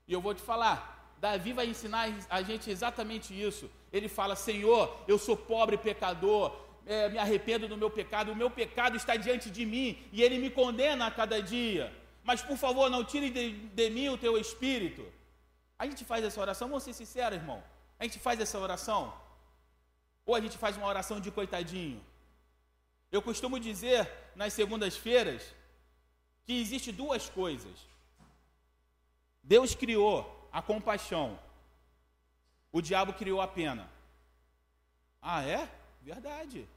E 0.07 0.13
eu 0.13 0.21
vou 0.21 0.35
te 0.35 0.41
falar, 0.41 1.15
Davi 1.21 1.53
vai 1.53 1.67
ensinar 1.67 2.09
a 2.31 2.43
gente 2.43 2.71
exatamente 2.71 3.39
isso. 3.39 3.71
Ele 3.93 4.09
fala: 4.09 4.37
Senhor, 4.37 4.97
eu 5.09 5.19
sou 5.19 5.37
pobre 5.37 5.77
pecador, 5.77 6.57
é, 6.93 7.09
me 7.13 7.19
arrependo 7.25 7.69
do 7.69 7.77
meu 7.83 7.91
pecado, 7.99 8.33
o 8.33 8.37
meu 8.43 8.51
pecado 8.51 8.97
está 8.97 9.15
diante 9.17 9.49
de 9.57 9.65
mim 9.73 9.89
e 10.13 10.23
ele 10.23 10.39
me 10.39 10.51
condena 10.51 11.07
a 11.07 11.11
cada 11.21 11.39
dia. 11.55 11.87
Mas 12.29 12.41
por 12.49 12.57
favor, 12.65 12.87
não 12.91 13.05
tire 13.05 13.31
de, 13.31 13.45
de 13.79 13.91
mim 13.91 14.09
o 14.09 14.19
teu 14.25 14.37
espírito. 14.39 15.05
A 15.79 15.85
gente 15.87 16.05
faz 16.05 16.25
essa 16.25 16.41
oração, 16.41 16.69
vamos 16.69 16.85
ser 16.85 16.93
sinceros, 16.93 17.39
irmão. 17.39 17.63
A 18.01 18.05
gente 18.05 18.19
faz 18.19 18.41
essa 18.41 18.59
oração? 18.59 19.03
Ou 20.27 20.35
a 20.35 20.41
gente 20.41 20.59
faz 20.59 20.77
uma 20.77 20.87
oração 20.87 21.21
de 21.21 21.31
coitadinho? 21.31 22.01
Eu 23.11 23.23
costumo 23.23 23.59
dizer 23.59 24.11
nas 24.35 24.53
segundas-feiras 24.53 25.43
que 26.45 26.61
existe 26.61 26.91
duas 26.93 27.29
coisas. 27.29 27.77
Deus 29.43 29.75
criou 29.75 30.49
a 30.53 30.61
compaixão 30.61 31.39
o 32.71 32.81
diabo 32.81 33.13
criou 33.13 33.41
a 33.41 33.49
pena. 33.49 33.91
Ah, 35.21 35.43
é? 35.43 35.69
Verdade. 36.03 36.69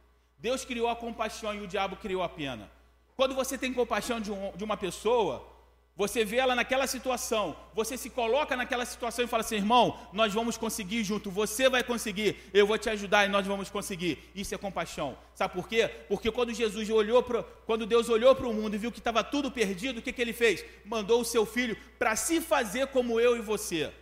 Deus 0.41 0.65
criou 0.65 0.89
a 0.89 0.95
compaixão 0.95 1.53
e 1.55 1.61
o 1.61 1.67
diabo 1.67 1.95
criou 1.95 2.21
a 2.21 2.27
pena. 2.27 2.69
Quando 3.15 3.33
você 3.33 3.57
tem 3.57 3.73
compaixão 3.73 4.19
de, 4.19 4.31
um, 4.31 4.51
de 4.55 4.63
uma 4.63 4.75
pessoa, 4.75 5.47
você 5.95 6.25
vê 6.25 6.37
ela 6.37 6.55
naquela 6.55 6.87
situação, 6.87 7.55
você 7.73 7.95
se 7.95 8.09
coloca 8.09 8.57
naquela 8.57 8.85
situação 8.85 9.23
e 9.23 9.27
fala 9.27 9.41
assim: 9.41 9.55
irmão, 9.55 9.97
nós 10.11 10.33
vamos 10.33 10.57
conseguir 10.57 11.03
junto, 11.03 11.31
você 11.31 11.69
vai 11.69 11.83
conseguir, 11.83 12.35
eu 12.53 12.67
vou 12.67 12.77
te 12.77 12.89
ajudar 12.89 13.25
e 13.25 13.29
nós 13.29 13.47
vamos 13.47 13.69
conseguir. 13.69 14.31
Isso 14.35 14.53
é 14.53 14.57
compaixão. 14.57 15.17
Sabe 15.35 15.53
por 15.53 15.69
quê? 15.69 15.87
Porque 16.09 16.31
quando 16.31 16.53
Jesus 16.53 16.89
olhou 16.89 17.21
para, 17.21 17.43
quando 17.65 17.85
Deus 17.85 18.09
olhou 18.09 18.35
para 18.35 18.47
o 18.47 18.53
mundo 18.53 18.73
e 18.75 18.79
viu 18.79 18.91
que 18.91 18.99
estava 18.99 19.23
tudo 19.23 19.51
perdido, 19.51 19.99
o 19.99 20.01
que, 20.01 20.11
que 20.11 20.21
ele 20.21 20.33
fez? 20.33 20.65
Mandou 20.83 21.21
o 21.21 21.25
seu 21.25 21.45
filho 21.45 21.77
para 21.97 22.15
se 22.15 22.41
fazer 22.41 22.87
como 22.87 23.19
eu 23.19 23.37
e 23.37 23.41
você 23.41 23.93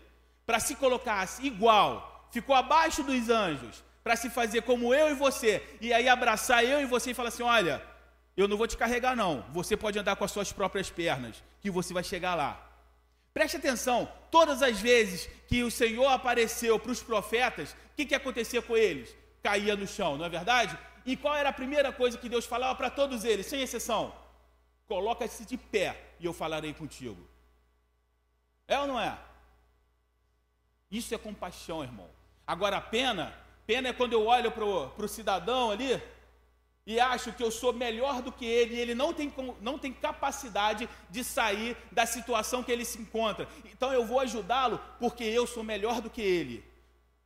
para 0.49 0.59
se 0.59 0.73
colocar 0.73 1.29
igual, 1.43 2.27
ficou 2.31 2.55
abaixo 2.55 3.03
dos 3.03 3.29
anjos, 3.29 3.83
para 4.03 4.15
se 4.15 4.29
fazer 4.29 4.61
como 4.61 4.93
eu 4.93 5.09
e 5.09 5.13
você, 5.13 5.61
e 5.81 5.93
aí 5.93 6.07
abraçar 6.07 6.63
eu 6.63 6.81
e 6.81 6.85
você 6.85 7.11
e 7.11 7.13
falar 7.13 7.29
assim: 7.29 7.43
olha, 7.43 7.81
eu 8.35 8.47
não 8.47 8.57
vou 8.57 8.67
te 8.67 8.77
carregar, 8.77 9.15
não. 9.15 9.45
Você 9.51 9.75
pode 9.75 9.99
andar 9.99 10.15
com 10.15 10.23
as 10.23 10.31
suas 10.31 10.51
próprias 10.51 10.89
pernas, 10.89 11.43
que 11.61 11.69
você 11.69 11.93
vai 11.93 12.03
chegar 12.03 12.35
lá. 12.35 12.65
Preste 13.33 13.57
atenção, 13.57 14.11
todas 14.31 14.61
as 14.61 14.79
vezes 14.79 15.29
que 15.47 15.63
o 15.63 15.71
Senhor 15.71 16.07
apareceu 16.07 16.79
para 16.79 16.91
os 16.91 17.03
profetas, 17.03 17.71
o 17.71 17.75
que, 17.95 18.05
que 18.05 18.15
acontecia 18.15 18.61
com 18.61 18.75
eles? 18.75 19.15
Caía 19.43 19.75
no 19.75 19.87
chão, 19.87 20.17
não 20.17 20.25
é 20.25 20.29
verdade? 20.29 20.77
E 21.05 21.15
qual 21.15 21.35
era 21.35 21.49
a 21.49 21.53
primeira 21.53 21.91
coisa 21.91 22.17
que 22.17 22.29
Deus 22.29 22.45
falava 22.45 22.75
para 22.75 22.89
todos 22.89 23.23
eles, 23.23 23.45
sem 23.45 23.61
exceção? 23.61 24.13
Coloca-se 24.87 25.45
de 25.45 25.57
pé 25.57 25.99
e 26.19 26.25
eu 26.25 26.33
falarei 26.33 26.73
contigo. 26.73 27.27
É 28.67 28.79
ou 28.79 28.87
não 28.87 28.99
é? 28.99 29.17
Isso 30.89 31.13
é 31.13 31.17
compaixão, 31.17 31.83
irmão. 31.83 32.09
Agora, 32.45 32.77
a 32.77 32.81
pena, 32.81 33.33
pena 33.69 33.89
é 33.89 33.93
quando 33.93 34.13
eu 34.13 34.25
olho 34.25 34.51
para 34.51 34.65
o 34.65 35.07
cidadão 35.07 35.69
ali 35.69 36.01
e 36.87 36.99
acho 36.99 37.31
que 37.31 37.43
eu 37.43 37.51
sou 37.51 37.71
melhor 37.71 38.19
do 38.19 38.31
que 38.31 38.43
ele 38.43 38.73
e 38.73 38.79
ele 38.79 38.95
não 38.95 39.13
tem, 39.13 39.31
não 39.61 39.77
tem 39.77 39.93
capacidade 39.93 40.89
de 41.07 41.23
sair 41.23 41.77
da 41.91 42.07
situação 42.07 42.63
que 42.63 42.71
ele 42.71 42.83
se 42.83 42.99
encontra. 42.99 43.47
Então 43.65 43.93
eu 43.93 44.03
vou 44.03 44.19
ajudá-lo 44.21 44.81
porque 44.97 45.23
eu 45.23 45.45
sou 45.45 45.63
melhor 45.63 46.01
do 46.01 46.09
que 46.09 46.19
ele. 46.19 46.63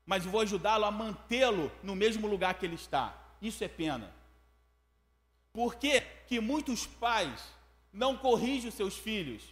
mas 0.06 0.26
vou 0.26 0.41
ajudá-lo 0.41 0.84
a 0.84 0.91
mantê-lo 0.91 1.72
no 1.82 1.96
mesmo 1.96 2.28
lugar 2.28 2.56
que 2.56 2.66
ele 2.66 2.76
está. 2.76 3.16
Isso 3.41 3.64
é 3.64 3.70
pena. 3.70 4.14
Por 5.54 5.76
que, 5.76 6.02
que 6.28 6.41
muitos 6.41 6.86
pais 6.86 7.41
não 7.94 8.18
corrigem 8.18 8.68
os 8.68 8.76
seus 8.76 8.98
filhos? 8.98 9.44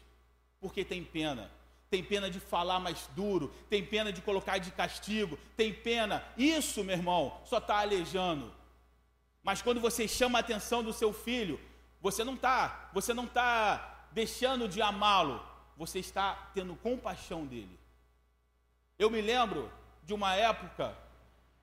Porque 0.59 0.83
tem 0.83 1.05
pena. 1.05 1.49
Tem 1.91 2.01
pena 2.01 2.31
de 2.31 2.39
falar 2.39 2.79
mais 2.79 3.07
duro, 3.15 3.53
tem 3.69 3.85
pena 3.85 4.13
de 4.13 4.21
colocar 4.21 4.57
de 4.59 4.71
castigo, 4.71 5.37
tem 5.57 5.73
pena. 5.73 6.23
Isso, 6.37 6.85
meu 6.85 6.95
irmão, 6.95 7.37
só 7.43 7.57
está 7.57 7.79
alejando. 7.79 8.51
Mas 9.43 9.61
quando 9.61 9.81
você 9.81 10.07
chama 10.07 10.39
a 10.39 10.41
atenção 10.41 10.81
do 10.81 10.93
seu 10.93 11.11
filho, 11.11 11.59
você 11.99 12.23
não 12.23 12.35
está, 12.35 12.89
você 12.93 13.13
não 13.13 13.25
está 13.25 14.07
deixando 14.13 14.69
de 14.69 14.81
amá-lo, 14.81 15.45
você 15.75 15.99
está 15.99 16.49
tendo 16.53 16.77
compaixão 16.77 17.45
dele. 17.45 17.77
Eu 18.97 19.09
me 19.09 19.19
lembro 19.19 19.69
de 20.05 20.13
uma 20.13 20.33
época 20.33 20.97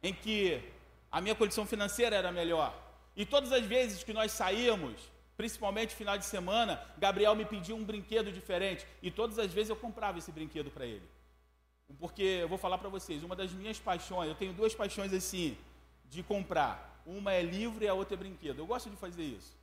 em 0.03 0.13
que 0.13 0.63
a 1.11 1.23
minha 1.23 1.35
condição 1.35 1.65
financeira 1.65 2.15
era 2.15 2.31
melhor. 2.31 2.75
E 3.17 3.25
todas 3.25 3.51
as 3.51 3.65
vezes 3.65 4.05
que 4.05 4.13
nós 4.13 4.31
saímos, 4.33 5.01
principalmente 5.39 5.95
final 5.95 6.19
de 6.19 6.25
semana, 6.25 6.83
Gabriel 6.99 7.37
me 7.37 7.45
pedia 7.45 7.75
um 7.75 7.85
brinquedo 7.85 8.33
diferente. 8.33 8.85
E 9.01 9.09
todas 9.09 9.39
as 9.39 9.53
vezes 9.53 9.71
eu 9.71 9.77
comprava 9.77 10.19
esse 10.19 10.33
brinquedo 10.33 10.69
para 10.69 10.85
ele. 10.85 11.09
Porque 12.01 12.41
eu 12.43 12.49
vou 12.49 12.59
falar 12.59 12.77
para 12.77 12.89
vocês, 12.89 13.23
uma 13.23 13.37
das 13.37 13.53
minhas 13.53 13.79
paixões, 13.79 14.29
eu 14.29 14.35
tenho 14.35 14.53
duas 14.53 14.75
paixões 14.75 15.13
assim, 15.13 15.57
de 16.07 16.25
comprar. 16.25 17.01
Uma 17.07 17.33
é 17.33 17.41
livro 17.41 17.85
e 17.85 17.89
a 17.89 17.95
outra 17.95 18.17
é 18.17 18.19
brinquedo. 18.19 18.59
Eu 18.59 18.67
gosto 18.67 18.91
de 18.91 18.97
fazer 18.97 19.23
isso. 19.23 19.57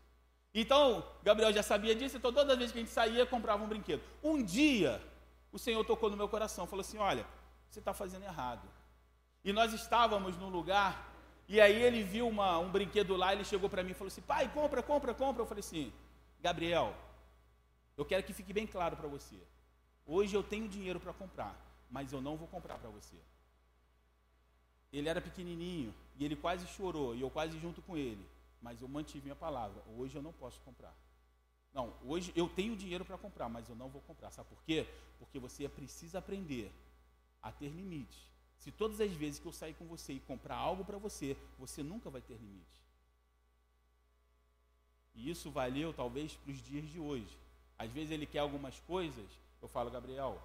Então, 0.54 1.06
Gabriel 1.22 1.52
já 1.52 1.62
sabia 1.62 1.94
disso, 1.94 2.16
então 2.16 2.32
todas 2.32 2.54
as 2.54 2.58
vezes 2.58 2.72
que 2.72 2.80
a 2.80 2.82
gente 2.82 2.94
saía, 2.94 3.26
comprava 3.26 3.62
um 3.62 3.68
brinquedo. 3.68 4.02
Um 4.24 4.42
dia, 4.42 5.02
o 5.52 5.60
Senhor 5.60 5.84
tocou 5.84 6.10
no 6.10 6.16
meu 6.16 6.30
coração, 6.30 6.66
falou 6.66 6.82
assim: 6.82 7.00
Olha, 7.00 7.26
você 7.70 7.80
está 7.80 7.94
fazendo 7.94 8.24
errado. 8.24 8.66
E 9.44 9.52
nós 9.52 9.74
estávamos 9.74 10.38
num 10.38 10.48
lugar, 10.48 11.15
e 11.48 11.62
aí 11.62 11.82
ele 11.82 12.04
viu 12.04 12.28
uma, 12.28 12.58
um 12.60 12.72
brinquedo 12.72 13.16
lá, 13.16 13.34
ele 13.34 13.44
chegou 13.44 13.70
para 13.70 13.84
mim 13.84 13.92
e 13.92 13.94
falou 13.94 14.08
assim: 14.08 14.22
Pai, 14.22 14.52
compra, 14.52 14.82
compra, 14.82 15.14
compra. 15.14 15.42
Eu 15.44 15.48
falei 15.48 15.60
assim: 15.60 15.94
Gabriel, 16.42 16.96
eu 17.98 18.06
quero 18.06 18.24
que 18.24 18.34
fique 18.34 18.54
bem 18.54 18.68
claro 18.68 18.96
para 18.96 19.08
você. 19.08 19.38
Hoje 20.06 20.36
eu 20.36 20.44
tenho 20.44 20.68
dinheiro 20.68 21.00
para 21.00 21.14
comprar, 21.14 21.56
mas 21.90 22.12
eu 22.12 22.22
não 22.22 22.38
vou 22.38 22.48
comprar 22.48 22.78
para 22.78 22.90
você. 22.90 23.18
Ele 24.92 25.10
era 25.10 25.20
pequenininho 25.20 25.94
e 26.18 26.24
ele 26.24 26.36
quase 26.36 26.66
chorou, 26.68 27.16
e 27.16 27.22
eu 27.22 27.30
quase 27.30 27.60
junto 27.60 27.82
com 27.82 27.98
ele 27.98 28.26
mas 28.66 28.82
eu 28.82 28.88
mantive 28.88 29.24
minha 29.24 29.36
palavra. 29.36 29.80
Hoje 29.96 30.16
eu 30.16 30.24
não 30.24 30.34
posso 30.34 30.60
comprar. 30.62 30.92
Não, 31.72 31.94
hoje 32.04 32.34
eu 32.36 32.50
tenho 32.50 32.76
dinheiro 32.76 33.06
para 33.06 33.16
comprar, 33.16 33.48
mas 33.48 33.70
eu 33.70 33.76
não 33.76 33.90
vou 33.90 34.02
comprar. 34.02 34.32
Sabe 34.32 34.50
por 34.50 34.64
quê? 34.64 34.88
Porque 35.20 35.38
você 35.38 35.70
precisa 35.70 36.18
aprender 36.18 36.74
a 37.44 37.52
ter 37.52 37.70
limite. 37.70 38.18
Se 38.60 38.72
todas 38.72 39.00
as 39.00 39.12
vezes 39.12 39.40
que 39.40 39.46
eu 39.46 39.52
sair 39.52 39.74
com 39.74 39.86
você 39.86 40.14
e 40.14 40.20
comprar 40.20 40.56
algo 40.56 40.84
para 40.84 40.98
você, 40.98 41.38
você 41.58 41.84
nunca 41.84 42.10
vai 42.10 42.22
ter 42.22 42.34
limite. 42.34 42.76
E 45.14 45.30
isso 45.30 45.50
valeu 45.52 45.94
talvez 45.94 46.34
para 46.36 46.52
os 46.52 46.62
dias 46.62 46.86
de 46.90 47.00
hoje. 47.00 47.38
Às 47.78 47.92
vezes 47.92 48.12
ele 48.12 48.26
quer 48.26 48.40
algumas 48.40 48.80
coisas, 48.82 49.26
eu 49.62 49.68
falo, 49.68 49.90
Gabriel, 49.90 50.42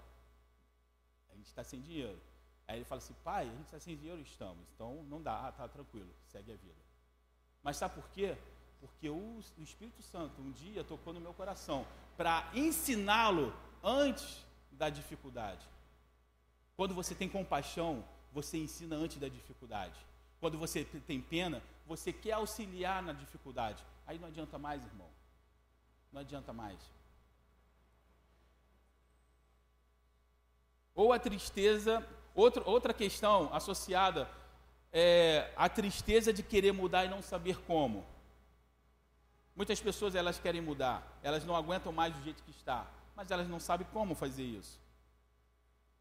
a 1.30 1.36
gente 1.36 1.46
está 1.46 1.64
sem 1.64 1.80
dinheiro. 1.80 2.18
Aí 2.66 2.76
ele 2.76 2.84
fala 2.84 3.00
assim, 3.00 3.14
pai, 3.24 3.48
a 3.48 3.50
gente 3.50 3.64
está 3.64 3.80
sem 3.80 3.96
dinheiro, 3.96 4.20
estamos. 4.20 4.64
Então 4.74 5.02
não 5.08 5.20
dá, 5.20 5.48
ah, 5.48 5.52
tá 5.52 5.66
tranquilo, 5.68 6.08
segue 6.28 6.52
a 6.52 6.56
vida. 6.56 6.80
Mas 7.62 7.76
sabe 7.76 7.94
por 7.94 8.08
quê? 8.10 8.36
Porque 8.80 9.08
o, 9.08 9.40
o 9.58 9.62
Espírito 9.62 10.02
Santo 10.02 10.40
um 10.40 10.52
dia 10.52 10.84
tocou 10.84 11.12
no 11.12 11.20
meu 11.20 11.34
coração 11.34 11.86
para 12.16 12.50
ensiná-lo 12.54 13.52
antes 13.82 14.44
da 14.70 14.88
dificuldade. 14.88 15.66
Quando 16.80 16.94
você 16.94 17.14
tem 17.14 17.28
compaixão, 17.28 18.02
você 18.32 18.56
ensina 18.56 18.96
antes 18.96 19.18
da 19.18 19.28
dificuldade. 19.28 20.00
Quando 20.40 20.56
você 20.56 20.82
tem 20.82 21.20
pena, 21.20 21.62
você 21.86 22.10
quer 22.10 22.32
auxiliar 22.32 23.02
na 23.02 23.12
dificuldade. 23.12 23.84
Aí 24.06 24.18
não 24.18 24.28
adianta 24.28 24.56
mais, 24.56 24.82
irmão. 24.86 25.06
Não 26.10 26.22
adianta 26.22 26.54
mais. 26.54 26.78
Ou 30.94 31.12
a 31.12 31.18
tristeza, 31.18 32.02
outra, 32.34 32.66
outra 32.66 32.94
questão 32.94 33.52
associada 33.52 34.26
é, 34.90 35.52
a 35.56 35.68
tristeza 35.68 36.32
de 36.32 36.42
querer 36.42 36.72
mudar 36.72 37.04
e 37.04 37.10
não 37.10 37.20
saber 37.20 37.60
como. 37.66 38.06
Muitas 39.54 39.78
pessoas 39.82 40.14
elas 40.14 40.38
querem 40.38 40.62
mudar, 40.62 41.18
elas 41.22 41.44
não 41.44 41.54
aguentam 41.54 41.92
mais 41.92 42.14
do 42.14 42.22
jeito 42.22 42.42
que 42.42 42.52
está, 42.52 42.86
mas 43.14 43.30
elas 43.30 43.48
não 43.48 43.60
sabem 43.60 43.86
como 43.92 44.14
fazer 44.14 44.44
isso. 44.44 44.80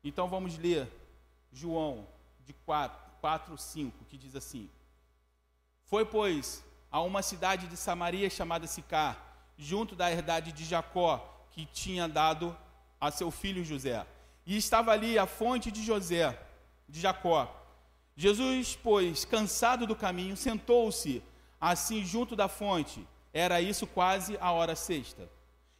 Então 0.04 0.28
vamos 0.30 0.58
ler 0.58 0.88
João 1.52 2.08
de 2.46 2.54
4, 2.54 2.98
4 3.20 3.58
5, 3.58 4.06
que 4.06 4.18
diz 4.18 4.36
assim: 4.36 4.70
Foi, 5.86 6.06
pois, 6.06 6.64
a 6.92 7.02
uma 7.02 7.22
cidade 7.22 7.68
de 7.68 7.76
Samaria 7.76 8.30
chamada 8.30 8.68
Sicar, 8.68 9.18
junto 9.58 9.96
da 9.96 10.12
herdade 10.12 10.52
de 10.52 10.64
Jacó, 10.64 11.46
que 11.52 11.66
tinha 11.66 12.08
dado 12.08 12.56
a 13.00 13.12
seu 13.12 13.30
filho 13.30 13.64
José. 13.64 14.06
E 14.46 14.58
estava 14.58 14.92
ali 14.92 15.20
a 15.20 15.28
fonte 15.28 15.72
de 15.72 15.84
José, 15.84 16.38
de 16.88 17.00
Jacó. 17.00 17.56
Jesus, 18.16 18.78
pois, 18.82 19.26
cansado 19.26 19.86
do 19.86 19.96
caminho, 19.96 20.36
sentou-se 20.36 21.22
assim 21.60 22.04
junto 22.04 22.36
da 22.36 22.48
fonte. 22.48 23.06
Era 23.34 23.62
isso 23.62 23.86
quase 23.86 24.38
a 24.42 24.52
hora 24.52 24.76
sexta. 24.76 25.30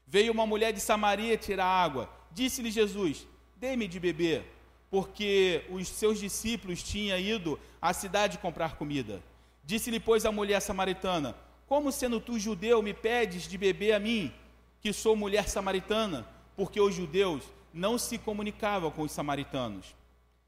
Veio 0.06 0.32
uma 0.32 0.46
mulher 0.46 0.72
de 0.72 0.80
Samaria 0.80 1.38
tirar 1.38 1.66
água. 1.66 2.10
Disse-lhe 2.32 2.70
Jesus: 2.70 3.26
Dê-me 3.60 3.88
de 3.88 4.00
beber, 4.00 4.46
porque 4.90 5.66
os 5.70 5.88
seus 5.88 6.20
discípulos 6.20 6.82
tinham 6.82 7.20
ido 7.20 7.60
à 7.82 7.94
cidade 7.94 8.38
comprar 8.38 8.76
comida. 8.76 9.22
Disse-lhe, 9.64 10.00
pois, 10.00 10.26
a 10.26 10.32
mulher 10.32 10.62
samaritana: 10.62 11.36
Como 11.68 11.92
sendo 11.92 12.20
tu 12.20 12.40
judeu 12.40 12.82
me 12.82 12.94
pedes 12.94 13.48
de 13.48 13.58
beber 13.58 13.94
a 13.94 14.00
mim, 14.00 14.34
que 14.82 14.94
sou 14.94 15.16
mulher 15.16 15.50
samaritana? 15.50 16.26
Porque 16.56 16.80
os 16.80 16.96
judeus 16.96 17.44
não 17.74 17.98
se 17.98 18.18
comunicavam 18.18 18.90
com 18.90 19.02
os 19.02 19.12
samaritanos. 19.12 19.94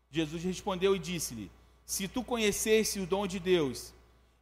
Jesus 0.10 0.44
respondeu 0.44 0.96
e 0.96 1.00
disse-lhe: 1.00 1.52
se 1.86 2.08
tu 2.08 2.24
conhecesse 2.24 3.02
o 3.02 3.06
dom 3.06 3.28
de 3.28 3.38
Deus 3.40 3.94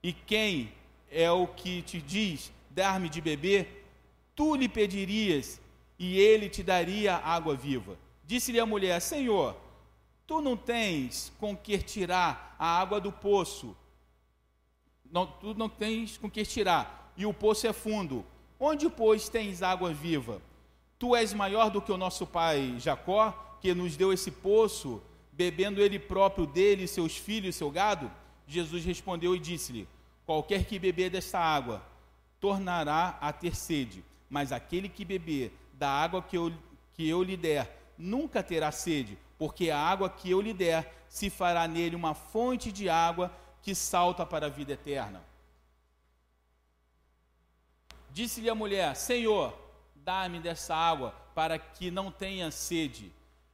e 0.03 0.13
quem 0.13 0.71
é 1.11 1.31
o 1.31 1.47
que 1.47 1.81
te 1.81 1.99
diz 1.99 2.51
dar-me 2.69 3.09
de 3.09 3.19
beber, 3.21 3.85
tu 4.35 4.55
lhe 4.55 4.69
pedirias 4.69 5.59
e 5.97 6.19
ele 6.19 6.47
te 6.47 6.61
daria 6.61 7.15
água 7.15 7.55
viva. 7.55 7.97
Disse-lhe 8.29 8.59
a 8.59 8.65
mulher: 8.65 9.01
Senhor, 9.01 9.57
tu 10.27 10.39
não 10.39 10.55
tens 10.55 11.33
com 11.39 11.57
que 11.57 11.79
tirar 11.79 12.55
a 12.59 12.79
água 12.79 13.01
do 13.01 13.11
poço. 13.11 13.75
Não, 15.11 15.25
tu 15.25 15.55
não 15.55 15.67
tens 15.67 16.15
com 16.15 16.29
que 16.29 16.45
tirar, 16.45 17.11
e 17.17 17.25
o 17.25 17.33
poço 17.33 17.65
é 17.65 17.73
fundo. 17.73 18.23
Onde, 18.59 18.87
pois, 18.87 19.29
tens 19.29 19.63
água 19.63 19.91
viva? 19.91 20.39
Tu 20.99 21.15
és 21.15 21.33
maior 21.33 21.71
do 21.71 21.81
que 21.81 21.91
o 21.91 21.97
nosso 21.97 22.27
pai 22.27 22.75
Jacó, 22.77 23.57
que 23.59 23.73
nos 23.73 23.97
deu 23.97 24.13
esse 24.13 24.29
poço 24.29 25.01
bebendo 25.31 25.81
ele 25.81 25.97
próprio 25.97 26.45
dele, 26.45 26.85
seus 26.85 27.17
filhos 27.17 27.55
e 27.55 27.57
seu 27.57 27.71
gado? 27.71 28.11
Jesus 28.45 28.85
respondeu 28.85 29.35
e 29.35 29.39
disse-lhe: 29.39 29.87
Qualquer 30.23 30.65
que 30.65 30.77
beber 30.77 31.09
desta 31.09 31.39
água 31.39 31.81
tornará 32.39 33.17
a 33.19 33.33
ter 33.33 33.55
sede, 33.55 34.05
mas 34.29 34.51
aquele 34.51 34.87
que 34.87 35.03
beber 35.03 35.51
da 35.73 35.89
água 35.89 36.21
que 36.21 36.37
eu, 36.37 36.53
que 36.93 37.09
eu 37.09 37.23
lhe 37.23 37.35
der 37.35 37.78
nunca 37.99 38.41
terá 38.41 38.71
sede, 38.71 39.19
porque 39.37 39.69
a 39.69 39.77
água 39.77 40.09
que 40.09 40.31
eu 40.31 40.39
lhe 40.39 40.53
der 40.53 41.05
se 41.09 41.29
fará 41.29 41.67
nele 41.67 41.95
uma 41.95 42.13
fonte 42.13 42.71
de 42.71 42.89
água 42.89 43.31
que 43.61 43.75
salta 43.75 44.25
para 44.25 44.45
a 44.45 44.49
vida 44.49 44.73
eterna. 44.73 45.21
Disse-lhe 48.11 48.49
a 48.49 48.55
mulher: 48.55 48.95
Senhor, 48.95 49.53
dá-me 49.95 50.39
dessa 50.39 50.73
água 50.73 51.11
para 51.35 51.59
que 51.59 51.91
não 51.91 52.09
tenha 52.09 52.49
sede 52.51 53.11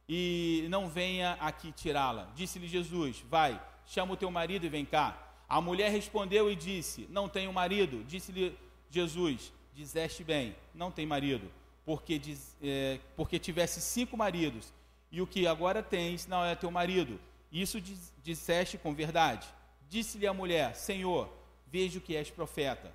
e 0.08 0.66
não 0.70 0.88
venha 0.88 1.32
aqui 1.40 1.72
tirá-la. 1.72 2.28
Disse-lhe 2.34 2.68
Jesus: 2.68 3.20
Vai, 3.28 3.60
chama 3.86 4.14
o 4.14 4.16
teu 4.16 4.30
marido 4.30 4.64
e 4.64 4.68
vem 4.68 4.84
cá. 4.84 5.16
A 5.48 5.60
mulher 5.60 5.90
respondeu 5.90 6.50
e 6.50 6.56
disse: 6.56 7.06
Não 7.10 7.28
tenho 7.28 7.52
marido. 7.52 8.04
Disse-lhe 8.04 8.56
Jesus: 8.90 9.52
Dizeste 9.74 10.24
bem, 10.24 10.56
não 10.74 10.90
tem 10.90 11.04
marido, 11.04 11.50
porque, 11.86 12.20
é, 12.62 13.00
porque 13.16 13.38
tivesse 13.38 13.80
cinco 13.80 14.14
maridos, 14.14 14.74
e 15.10 15.22
o 15.22 15.26
que 15.26 15.46
agora 15.46 15.82
tens 15.82 16.26
não 16.26 16.44
é 16.44 16.54
teu 16.54 16.70
marido. 16.70 17.18
Isso 17.50 17.80
disseste 18.22 18.76
com 18.76 18.92
verdade. 18.92 19.48
Disse-lhe 19.88 20.26
a 20.26 20.34
mulher: 20.34 20.74
Senhor, 20.74 21.32
vejo 21.66 22.00
que 22.00 22.14
és 22.14 22.28
profeta. 22.28 22.92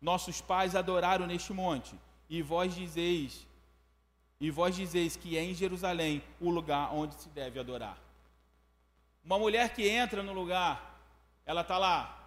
Nossos 0.00 0.40
pais 0.40 0.74
adoraram 0.74 1.28
neste 1.28 1.52
monte, 1.52 1.94
e 2.28 2.42
vós 2.42 2.74
dizeis 2.74 3.46
e 4.42 4.50
vós 4.50 4.74
dizeis 4.74 5.14
que 5.14 5.38
é 5.38 5.44
em 5.44 5.54
Jerusalém 5.54 6.20
o 6.40 6.50
lugar 6.50 6.92
onde 6.92 7.14
se 7.14 7.28
deve 7.28 7.60
adorar. 7.60 7.96
Uma 9.24 9.38
mulher 9.38 9.72
que 9.72 9.88
entra 9.88 10.20
no 10.20 10.32
lugar, 10.32 11.00
ela 11.46 11.60
está 11.60 11.78
lá 11.78 12.18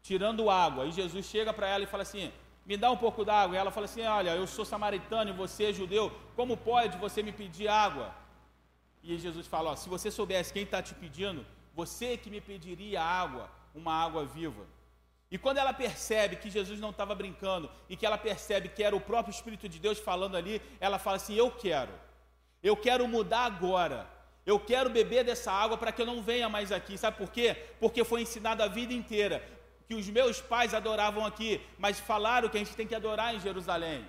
tirando 0.00 0.48
água, 0.48 0.86
e 0.86 0.92
Jesus 0.92 1.26
chega 1.26 1.52
para 1.52 1.68
ela 1.68 1.84
e 1.84 1.86
fala 1.86 2.04
assim: 2.04 2.32
Me 2.68 2.76
dá 2.76 2.90
um 2.90 2.98
pouco 2.98 3.24
d'água. 3.24 3.56
E 3.56 3.58
ela 3.58 3.70
fala 3.70 3.86
assim: 3.86 4.02
Olha, 4.02 4.36
eu 4.36 4.46
sou 4.46 4.64
samaritano 4.72 5.30
e 5.30 5.32
você 5.32 5.70
é 5.70 5.72
judeu, 5.72 6.12
como 6.36 6.54
pode 6.54 6.98
você 6.98 7.22
me 7.22 7.32
pedir 7.32 7.66
água? 7.66 8.14
E 9.02 9.16
Jesus 9.16 9.46
fala: 9.46 9.70
ó, 9.70 9.76
Se 9.76 9.88
você 9.88 10.10
soubesse 10.10 10.52
quem 10.52 10.64
está 10.64 10.82
te 10.82 10.94
pedindo, 10.94 11.46
Você 11.74 12.16
que 12.18 12.28
me 12.28 12.40
pediria 12.40 13.00
água, 13.02 13.48
uma 13.74 13.94
água 14.04 14.24
viva. 14.24 14.66
E 15.30 15.38
quando 15.38 15.58
ela 15.58 15.72
percebe 15.72 16.36
que 16.36 16.50
Jesus 16.50 16.78
não 16.80 16.90
estava 16.90 17.14
brincando 17.14 17.70
e 17.88 17.96
que 17.96 18.04
ela 18.04 18.18
percebe 18.18 18.68
que 18.68 18.82
era 18.82 18.96
o 18.96 19.00
próprio 19.00 19.32
Espírito 19.32 19.68
de 19.68 19.78
Deus 19.78 19.98
falando 19.98 20.36
ali, 20.36 20.60
ela 20.78 20.98
fala 20.98 21.16
assim: 21.16 21.34
Eu 21.34 21.50
quero, 21.50 21.94
eu 22.62 22.76
quero 22.76 23.08
mudar 23.08 23.44
agora, 23.46 24.06
eu 24.44 24.60
quero 24.60 24.90
beber 24.90 25.24
dessa 25.24 25.50
água 25.50 25.78
para 25.78 25.92
que 25.92 26.02
eu 26.02 26.06
não 26.06 26.20
venha 26.22 26.48
mais 26.50 26.70
aqui. 26.70 26.98
Sabe 26.98 27.16
por 27.16 27.30
quê? 27.30 27.56
Porque 27.80 28.04
foi 28.04 28.20
ensinado 28.22 28.62
a 28.62 28.68
vida 28.68 28.92
inteira 28.92 29.57
que 29.88 29.94
os 29.94 30.06
meus 30.10 30.38
pais 30.38 30.74
adoravam 30.74 31.24
aqui, 31.24 31.58
mas 31.78 31.98
falaram 31.98 32.50
que 32.50 32.58
a 32.58 32.60
gente 32.60 32.76
tem 32.76 32.86
que 32.86 32.94
adorar 32.94 33.34
em 33.34 33.40
Jerusalém. 33.40 34.06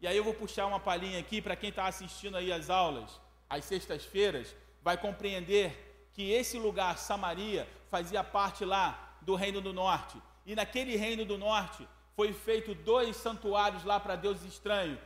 E 0.00 0.06
aí 0.06 0.16
eu 0.16 0.24
vou 0.24 0.32
puxar 0.32 0.64
uma 0.64 0.80
palhinha 0.80 1.18
aqui 1.18 1.42
para 1.42 1.54
quem 1.54 1.68
está 1.68 1.86
assistindo 1.86 2.38
aí 2.38 2.50
as 2.50 2.70
aulas, 2.70 3.20
às 3.50 3.66
sextas-feiras, 3.66 4.56
vai 4.82 4.96
compreender 4.96 6.08
que 6.14 6.32
esse 6.32 6.58
lugar, 6.58 6.96
Samaria, 6.96 7.68
fazia 7.90 8.24
parte 8.24 8.64
lá 8.64 9.18
do 9.20 9.34
Reino 9.34 9.60
do 9.60 9.74
Norte. 9.74 10.16
E 10.46 10.54
naquele 10.54 10.96
Reino 10.96 11.26
do 11.26 11.36
Norte 11.36 11.86
foi 12.14 12.32
feito 12.32 12.74
dois 12.74 13.14
santuários 13.16 13.84
lá 13.84 14.00
para 14.00 14.16
deuses 14.16 14.50
estranhos, 14.54 14.98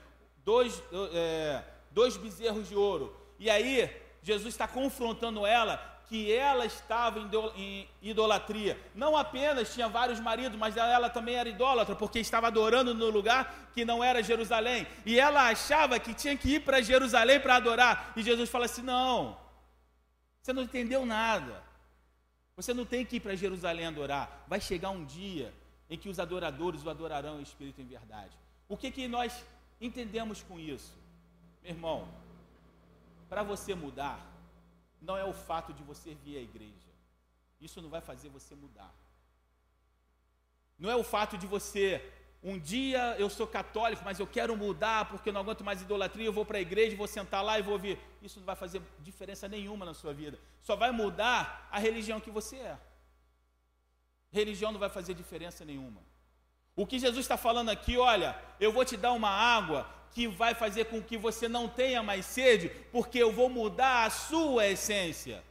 dois, 0.44 0.80
é, 1.12 1.64
dois 1.90 2.16
bezerros 2.16 2.68
de 2.68 2.76
ouro. 2.76 3.16
E 3.36 3.50
aí 3.50 3.90
Jesus 4.22 4.54
está 4.54 4.68
confrontando 4.68 5.44
ela 5.44 5.99
que 6.10 6.32
ela 6.32 6.66
estava 6.66 7.20
em 7.54 7.88
idolatria. 8.02 8.76
Não 8.96 9.16
apenas 9.16 9.72
tinha 9.72 9.88
vários 9.88 10.18
maridos, 10.18 10.58
mas 10.58 10.76
ela 10.76 11.08
também 11.08 11.36
era 11.36 11.48
idólatra, 11.48 11.94
porque 11.94 12.18
estava 12.18 12.48
adorando 12.48 12.92
no 12.92 13.10
lugar 13.10 13.70
que 13.72 13.84
não 13.84 14.02
era 14.02 14.20
Jerusalém. 14.20 14.88
E 15.06 15.20
ela 15.20 15.48
achava 15.48 16.00
que 16.00 16.12
tinha 16.12 16.36
que 16.36 16.56
ir 16.56 16.64
para 16.64 16.82
Jerusalém 16.82 17.38
para 17.38 17.54
adorar. 17.54 18.12
E 18.16 18.24
Jesus 18.24 18.50
fala 18.50 18.64
assim: 18.64 18.82
não, 18.82 19.38
você 20.42 20.52
não 20.52 20.64
entendeu 20.64 21.06
nada. 21.06 21.62
Você 22.56 22.74
não 22.74 22.84
tem 22.84 23.06
que 23.06 23.16
ir 23.16 23.20
para 23.20 23.36
Jerusalém 23.36 23.86
adorar. 23.86 24.44
Vai 24.48 24.60
chegar 24.60 24.90
um 24.90 25.04
dia 25.04 25.54
em 25.88 25.96
que 25.96 26.08
os 26.08 26.18
adoradores 26.18 26.84
o 26.84 26.90
adorarão 26.90 27.38
em 27.38 27.44
espírito 27.44 27.80
e 27.80 27.84
em 27.84 27.86
verdade. 27.86 28.36
O 28.68 28.76
que, 28.76 28.90
que 28.90 29.06
nós 29.06 29.46
entendemos 29.80 30.42
com 30.42 30.58
isso? 30.58 30.92
Meu 31.62 31.70
irmão, 31.70 32.08
para 33.28 33.44
você 33.44 33.76
mudar, 33.76 34.29
não 35.00 35.16
é 35.16 35.24
o 35.24 35.32
fato 35.32 35.72
de 35.72 35.82
você 35.82 36.14
vir 36.14 36.38
à 36.38 36.40
igreja. 36.40 36.90
Isso 37.60 37.80
não 37.82 37.88
vai 37.88 38.00
fazer 38.00 38.28
você 38.28 38.54
mudar. 38.54 38.92
Não 40.78 40.90
é 40.90 40.96
o 40.96 41.04
fato 41.04 41.36
de 41.36 41.46
você 41.46 42.02
um 42.42 42.58
dia 42.58 43.16
eu 43.18 43.28
sou 43.28 43.46
católico, 43.46 44.02
mas 44.02 44.18
eu 44.18 44.26
quero 44.26 44.56
mudar 44.56 45.06
porque 45.10 45.28
eu 45.28 45.32
não 45.32 45.42
aguento 45.42 45.62
mais 45.62 45.82
idolatria, 45.82 46.24
eu 46.24 46.32
vou 46.32 46.46
para 46.46 46.56
a 46.56 46.60
igreja, 46.60 46.96
vou 46.96 47.06
sentar 47.06 47.44
lá 47.44 47.58
e 47.58 47.62
vou 47.62 47.74
ouvir. 47.74 47.98
Isso 48.22 48.38
não 48.38 48.46
vai 48.46 48.56
fazer 48.56 48.80
diferença 49.00 49.46
nenhuma 49.46 49.84
na 49.84 49.92
sua 49.92 50.14
vida. 50.14 50.38
Só 50.62 50.74
vai 50.74 50.90
mudar 50.90 51.68
a 51.70 51.78
religião 51.78 52.18
que 52.18 52.30
você 52.30 52.56
é. 52.56 52.78
Religião 54.30 54.72
não 54.72 54.80
vai 54.80 54.88
fazer 54.88 55.12
diferença 55.12 55.66
nenhuma. 55.66 56.00
O 56.80 56.86
que 56.86 56.98
Jesus 56.98 57.26
está 57.26 57.36
falando 57.36 57.68
aqui, 57.68 57.98
olha, 57.98 58.34
eu 58.58 58.72
vou 58.72 58.86
te 58.86 58.96
dar 58.96 59.12
uma 59.12 59.28
água 59.28 59.86
que 60.12 60.26
vai 60.26 60.54
fazer 60.54 60.86
com 60.86 61.02
que 61.02 61.18
você 61.18 61.46
não 61.46 61.68
tenha 61.68 62.02
mais 62.02 62.24
sede, 62.24 62.70
porque 62.90 63.18
eu 63.18 63.30
vou 63.30 63.50
mudar 63.50 64.06
a 64.06 64.08
sua 64.08 64.66
essência. 64.66 65.44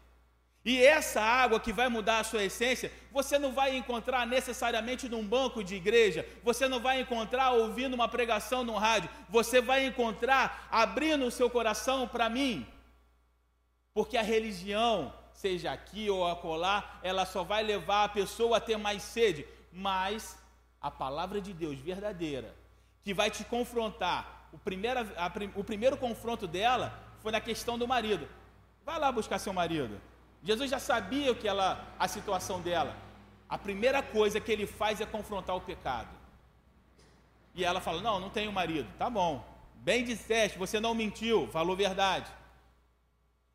E 0.66 0.84
essa 0.84 1.22
água 1.22 1.60
que 1.60 1.72
vai 1.72 1.88
mudar 1.88 2.18
a 2.18 2.24
sua 2.24 2.44
essência, 2.44 2.92
você 3.12 3.38
não 3.38 3.52
vai 3.52 3.78
encontrar 3.78 4.26
necessariamente 4.26 5.08
num 5.08 5.24
banco 5.24 5.64
de 5.64 5.76
igreja, 5.76 6.28
você 6.44 6.68
não 6.68 6.80
vai 6.80 7.00
encontrar 7.00 7.52
ouvindo 7.52 7.94
uma 7.94 8.08
pregação 8.08 8.64
no 8.64 8.74
rádio, 8.74 9.12
você 9.30 9.62
vai 9.62 9.86
encontrar 9.86 10.68
abrindo 10.72 11.28
o 11.28 11.32
seu 11.32 11.48
coração 11.48 12.08
para 12.08 12.28
mim. 12.28 12.66
Porque 13.94 14.18
a 14.18 14.24
religião, 14.24 15.14
seja 15.32 15.72
aqui 15.72 16.10
ou 16.10 16.26
acolá, 16.26 17.00
ela 17.04 17.24
só 17.24 17.44
vai 17.44 17.62
levar 17.62 18.06
a 18.06 18.10
pessoa 18.10 18.58
a 18.58 18.60
ter 18.60 18.78
mais 18.78 19.04
sede, 19.04 19.46
mas 19.72 20.39
a 20.82 20.90
palavra 20.90 21.42
de 21.42 21.54
Deus 21.54 21.80
verdadeira, 21.80 22.56
que 23.04 23.14
vai 23.14 23.30
te 23.30 23.44
confrontar, 23.44 24.50
o 24.52 24.58
primeiro, 24.58 25.00
a, 25.00 25.32
o 25.56 25.64
primeiro 25.64 25.98
confronto 25.98 26.48
dela 26.48 26.98
foi 27.22 27.32
na 27.32 27.42
questão 27.42 27.78
do 27.78 27.88
marido. 27.88 28.28
Vai 28.86 29.00
lá 29.00 29.12
buscar 29.12 29.40
seu 29.40 29.54
marido. 29.54 30.00
Jesus 30.44 30.70
já 30.70 30.80
sabia 30.80 31.32
o 31.32 31.36
que 31.36 31.48
ela, 31.48 31.86
a 32.00 32.08
situação 32.08 32.62
dela. 32.62 32.96
A 33.48 33.58
primeira 33.58 34.02
coisa 34.02 34.40
que 34.40 34.52
ele 34.52 34.66
faz 34.66 35.02
é 35.02 35.06
confrontar 35.06 35.56
o 35.56 35.62
pecado. 35.62 36.10
E 37.54 37.64
ela 37.64 37.82
fala: 37.82 38.02
Não, 38.02 38.20
não 38.20 38.30
tenho 38.30 38.52
marido. 38.52 38.90
Tá 38.98 39.10
bom. 39.10 39.44
Bem 39.76 40.04
disseste, 40.04 40.58
você 40.58 40.80
não 40.80 40.94
mentiu, 40.94 41.48
falou 41.48 41.76
verdade. 41.76 42.32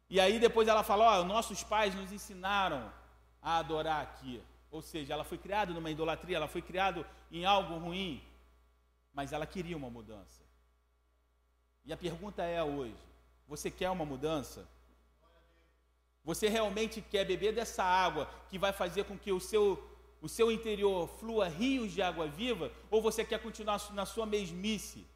E 0.08 0.20
aí 0.20 0.38
depois 0.38 0.68
ela 0.68 0.82
fala: 0.82 1.04
Ó, 1.04 1.20
oh, 1.20 1.24
nossos 1.24 1.62
pais 1.62 1.94
nos 1.94 2.12
ensinaram 2.12 2.92
a 3.42 3.58
adorar 3.58 4.02
aqui. 4.02 4.42
Ou 4.74 4.82
seja, 4.82 5.14
ela 5.14 5.22
foi 5.22 5.38
criada 5.38 5.72
numa 5.72 5.88
idolatria, 5.88 6.36
ela 6.36 6.48
foi 6.48 6.60
criada 6.60 7.08
em 7.30 7.44
algo 7.44 7.78
ruim. 7.78 8.20
Mas 9.12 9.32
ela 9.32 9.46
queria 9.46 9.76
uma 9.76 9.88
mudança. 9.88 10.42
E 11.84 11.92
a 11.92 11.96
pergunta 11.96 12.42
é 12.42 12.60
hoje: 12.60 13.04
você 13.46 13.70
quer 13.70 13.88
uma 13.90 14.04
mudança? 14.04 14.66
Você 16.24 16.48
realmente 16.48 17.00
quer 17.00 17.24
beber 17.24 17.54
dessa 17.54 17.84
água 17.84 18.28
que 18.48 18.58
vai 18.58 18.72
fazer 18.72 19.04
com 19.04 19.16
que 19.16 19.30
o 19.30 19.38
seu, 19.38 19.64
o 20.20 20.28
seu 20.28 20.50
interior 20.50 21.06
flua 21.20 21.46
rios 21.46 21.92
de 21.92 22.02
água 22.02 22.26
viva? 22.26 22.72
Ou 22.90 23.00
você 23.00 23.24
quer 23.24 23.40
continuar 23.40 23.80
na 23.92 24.04
sua 24.04 24.26
mesmice? 24.26 25.06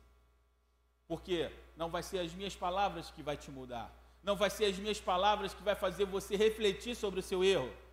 Porque 1.08 1.50
não 1.76 1.90
vai 1.90 2.04
ser 2.04 2.20
as 2.20 2.32
minhas 2.32 2.54
palavras 2.54 3.10
que 3.10 3.24
vai 3.24 3.36
te 3.36 3.50
mudar. 3.50 3.92
Não 4.22 4.36
vai 4.36 4.50
ser 4.50 4.66
as 4.66 4.78
minhas 4.78 5.00
palavras 5.00 5.52
que 5.52 5.64
vai 5.64 5.74
fazer 5.74 6.04
você 6.04 6.36
refletir 6.36 6.94
sobre 6.94 7.18
o 7.18 7.24
seu 7.24 7.42
erro. 7.42 7.87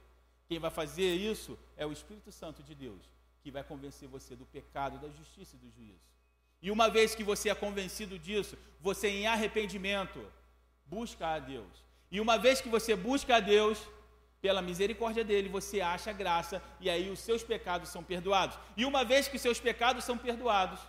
Quem 0.47 0.59
vai 0.59 0.71
fazer 0.71 1.13
isso 1.15 1.57
é 1.75 1.85
o 1.85 1.91
Espírito 1.91 2.31
Santo 2.31 2.61
de 2.63 2.75
Deus, 2.75 3.01
que 3.41 3.51
vai 3.51 3.63
convencer 3.63 4.07
você 4.07 4.35
do 4.35 4.45
pecado, 4.45 4.99
da 4.99 5.09
justiça 5.09 5.55
e 5.55 5.59
do 5.59 5.71
juízo. 5.71 6.05
E 6.61 6.71
uma 6.71 6.89
vez 6.89 7.15
que 7.15 7.23
você 7.23 7.49
é 7.49 7.55
convencido 7.55 8.17
disso, 8.17 8.57
você 8.79 9.07
em 9.07 9.27
arrependimento 9.27 10.25
busca 10.85 11.27
a 11.27 11.39
Deus 11.39 11.85
e 12.11 12.19
uma 12.19 12.37
vez 12.37 12.61
que 12.61 12.69
você 12.69 12.95
busca 12.95 13.35
a 13.35 13.39
Deus, 13.39 13.77
pela 14.41 14.61
misericórdia 14.61 15.23
dele, 15.23 15.49
você 15.49 15.81
acha 15.81 16.13
graça 16.13 16.61
e 16.79 16.89
aí 16.89 17.09
os 17.09 17.19
seus 17.19 17.43
pecados 17.43 17.89
são 17.89 18.03
perdoados. 18.03 18.57
E 18.77 18.85
uma 18.85 19.03
vez 19.03 19.27
que 19.27 19.39
seus 19.39 19.59
pecados 19.59 20.03
são 20.03 20.17
perdoados, 20.17 20.79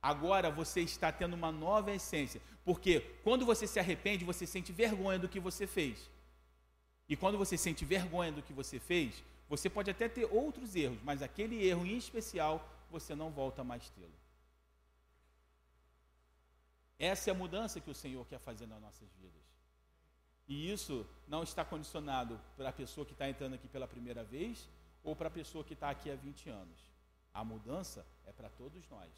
agora 0.00 0.50
você 0.50 0.80
está 0.80 1.10
tendo 1.10 1.34
uma 1.34 1.50
nova 1.50 1.92
essência, 1.92 2.40
porque 2.64 3.00
quando 3.24 3.44
você 3.44 3.66
se 3.66 3.78
arrepende, 3.78 4.24
você 4.24 4.46
sente 4.46 4.72
vergonha 4.72 5.18
do 5.18 5.28
que 5.28 5.40
você 5.40 5.66
fez. 5.66 6.08
E 7.08 7.16
quando 7.16 7.38
você 7.38 7.56
sente 7.56 7.84
vergonha 7.84 8.32
do 8.32 8.42
que 8.42 8.52
você 8.52 8.78
fez, 8.78 9.22
você 9.48 9.68
pode 9.68 9.90
até 9.90 10.08
ter 10.08 10.24
outros 10.32 10.74
erros, 10.74 10.98
mas 11.02 11.20
aquele 11.20 11.66
erro 11.66 11.84
em 11.84 11.96
especial, 11.96 12.66
você 12.90 13.14
não 13.14 13.30
volta 13.30 13.62
mais 13.62 13.88
tê-lo. 13.90 14.12
Essa 16.98 17.30
é 17.30 17.32
a 17.32 17.34
mudança 17.34 17.80
que 17.80 17.90
o 17.90 17.94
Senhor 17.94 18.24
quer 18.26 18.38
fazer 18.38 18.66
nas 18.66 18.80
nossas 18.80 19.08
vidas. 19.20 19.42
E 20.48 20.70
isso 20.70 21.06
não 21.26 21.42
está 21.42 21.64
condicionado 21.64 22.40
para 22.56 22.68
a 22.68 22.72
pessoa 22.72 23.04
que 23.04 23.12
está 23.12 23.28
entrando 23.28 23.54
aqui 23.54 23.68
pela 23.68 23.88
primeira 23.88 24.22
vez 24.22 24.68
ou 25.02 25.16
para 25.16 25.28
a 25.28 25.30
pessoa 25.30 25.64
que 25.64 25.74
está 25.74 25.90
aqui 25.90 26.10
há 26.10 26.14
20 26.14 26.48
anos. 26.48 26.78
A 27.34 27.44
mudança 27.44 28.06
é 28.24 28.32
para 28.32 28.48
todos 28.50 28.86
nós, 28.88 29.10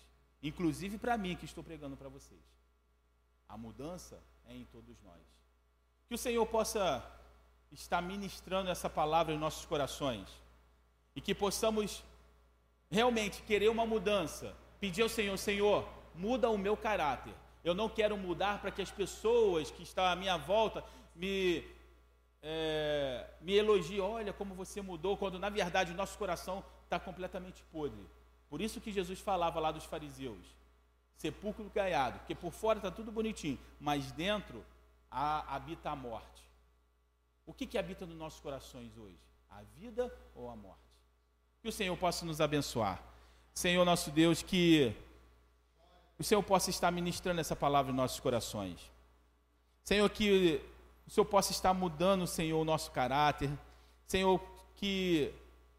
inclusive 0.42 0.98
para 0.98 1.18
mim 1.18 1.36
que 1.36 1.44
estou 1.44 1.62
pregando 1.62 1.96
para 1.96 2.08
vocês. 2.08 2.40
A 3.48 3.56
mudança 3.56 4.22
é 4.46 4.54
em 4.54 4.64
todos 4.64 5.00
nós. 5.02 5.22
Que 6.08 6.14
o 6.14 6.18
Senhor 6.18 6.46
possa 6.46 7.04
estar 7.74 8.00
ministrando 8.00 8.70
essa 8.70 8.88
palavra 8.88 9.34
em 9.34 9.38
nossos 9.38 9.66
corações 9.66 10.28
e 11.14 11.20
que 11.20 11.34
possamos 11.34 12.02
realmente 12.90 13.42
querer 13.42 13.68
uma 13.68 13.84
mudança, 13.84 14.54
pedir 14.80 15.02
ao 15.02 15.08
Senhor: 15.08 15.36
Senhor, 15.36 15.88
muda 16.14 16.48
o 16.48 16.56
meu 16.56 16.76
caráter. 16.76 17.34
Eu 17.64 17.74
não 17.74 17.88
quero 17.88 18.16
mudar 18.16 18.60
para 18.60 18.70
que 18.70 18.82
as 18.82 18.90
pessoas 18.90 19.70
que 19.70 19.82
estão 19.82 20.04
à 20.04 20.14
minha 20.14 20.36
volta 20.36 20.84
me, 21.16 21.64
é, 22.42 23.26
me 23.40 23.54
elogie, 23.54 24.00
olha 24.00 24.32
como 24.32 24.54
você 24.54 24.82
mudou, 24.82 25.16
quando 25.16 25.38
na 25.38 25.48
verdade 25.48 25.92
o 25.92 25.96
nosso 25.96 26.16
coração 26.18 26.62
está 26.84 27.00
completamente 27.00 27.62
podre. 27.72 28.06
Por 28.50 28.60
isso 28.60 28.80
que 28.80 28.92
Jesus 28.92 29.18
falava 29.18 29.58
lá 29.58 29.72
dos 29.72 29.84
fariseus, 29.84 30.44
sepulcro 31.16 31.70
caiado, 31.70 32.18
porque 32.18 32.34
por 32.34 32.52
fora 32.52 32.78
está 32.78 32.90
tudo 32.90 33.10
bonitinho, 33.10 33.58
mas 33.80 34.12
dentro 34.12 34.64
há, 35.10 35.56
habita 35.56 35.90
a 35.90 35.96
morte. 35.96 36.43
O 37.46 37.52
que, 37.52 37.66
que 37.66 37.78
habita 37.78 38.06
nos 38.06 38.16
nossos 38.16 38.40
corações 38.40 38.96
hoje? 38.96 39.18
A 39.50 39.62
vida 39.78 40.12
ou 40.34 40.48
a 40.48 40.56
morte? 40.56 40.80
Que 41.62 41.68
o 41.68 41.72
Senhor 41.72 41.96
possa 41.96 42.24
nos 42.24 42.40
abençoar. 42.40 43.02
Senhor 43.54 43.84
nosso 43.84 44.10
Deus, 44.10 44.42
que 44.42 44.94
o 46.18 46.24
Senhor 46.24 46.42
possa 46.42 46.70
estar 46.70 46.90
ministrando 46.90 47.40
essa 47.40 47.54
palavra 47.54 47.92
em 47.92 47.94
nossos 47.94 48.18
corações. 48.18 48.90
Senhor, 49.82 50.08
que 50.10 50.60
o 51.06 51.10
Senhor 51.10 51.26
possa 51.26 51.52
estar 51.52 51.74
mudando, 51.74 52.26
Senhor, 52.26 52.60
o 52.60 52.64
nosso 52.64 52.90
caráter. 52.90 53.50
Senhor, 54.06 54.40
que 54.76 55.32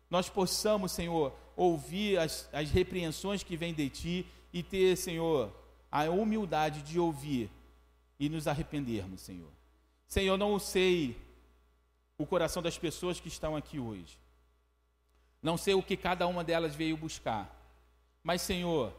nós 0.10 0.30
possamos, 0.30 0.92
Senhor, 0.92 1.34
ouvir 1.56 2.20
as, 2.20 2.48
as 2.54 2.70
repreensões 2.70 3.44
que 3.44 3.58
vêm 3.58 3.74
de 3.74 3.90
Ti 3.90 4.28
e 4.54 4.62
ter, 4.62 4.96
Senhor, 4.96 5.52
a 5.92 6.04
humildade 6.06 6.82
de 6.82 7.00
ouvir 7.00 7.50
e 8.20 8.30
nos 8.30 8.48
arrependermos, 8.48 9.22
Senhor. 9.22 9.52
Senhor, 10.08 10.38
não 10.38 10.60
sei 10.60 11.18
o 12.18 12.26
coração 12.26 12.62
das 12.62 12.78
pessoas 12.78 13.20
que 13.20 13.28
estão 13.28 13.56
aqui 13.56 13.80
hoje. 13.80 14.18
Não 15.42 15.58
sei 15.58 15.74
o 15.74 15.84
que 15.84 15.98
cada 15.98 16.26
uma 16.28 16.44
delas 16.44 16.76
veio 16.76 16.98
buscar, 16.98 17.54
mas, 18.24 18.42
Senhor, 18.42 18.92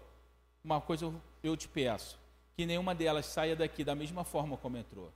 uma 0.62 0.80
coisa 0.80 1.12
eu 1.42 1.56
te 1.56 1.66
peço: 1.66 2.18
que 2.54 2.64
nenhuma 2.64 2.94
delas 2.94 3.26
saia 3.26 3.56
daqui 3.56 3.82
da 3.82 3.94
mesma 3.94 4.24
forma 4.24 4.56
como 4.56 4.76
entrou. 4.76 5.12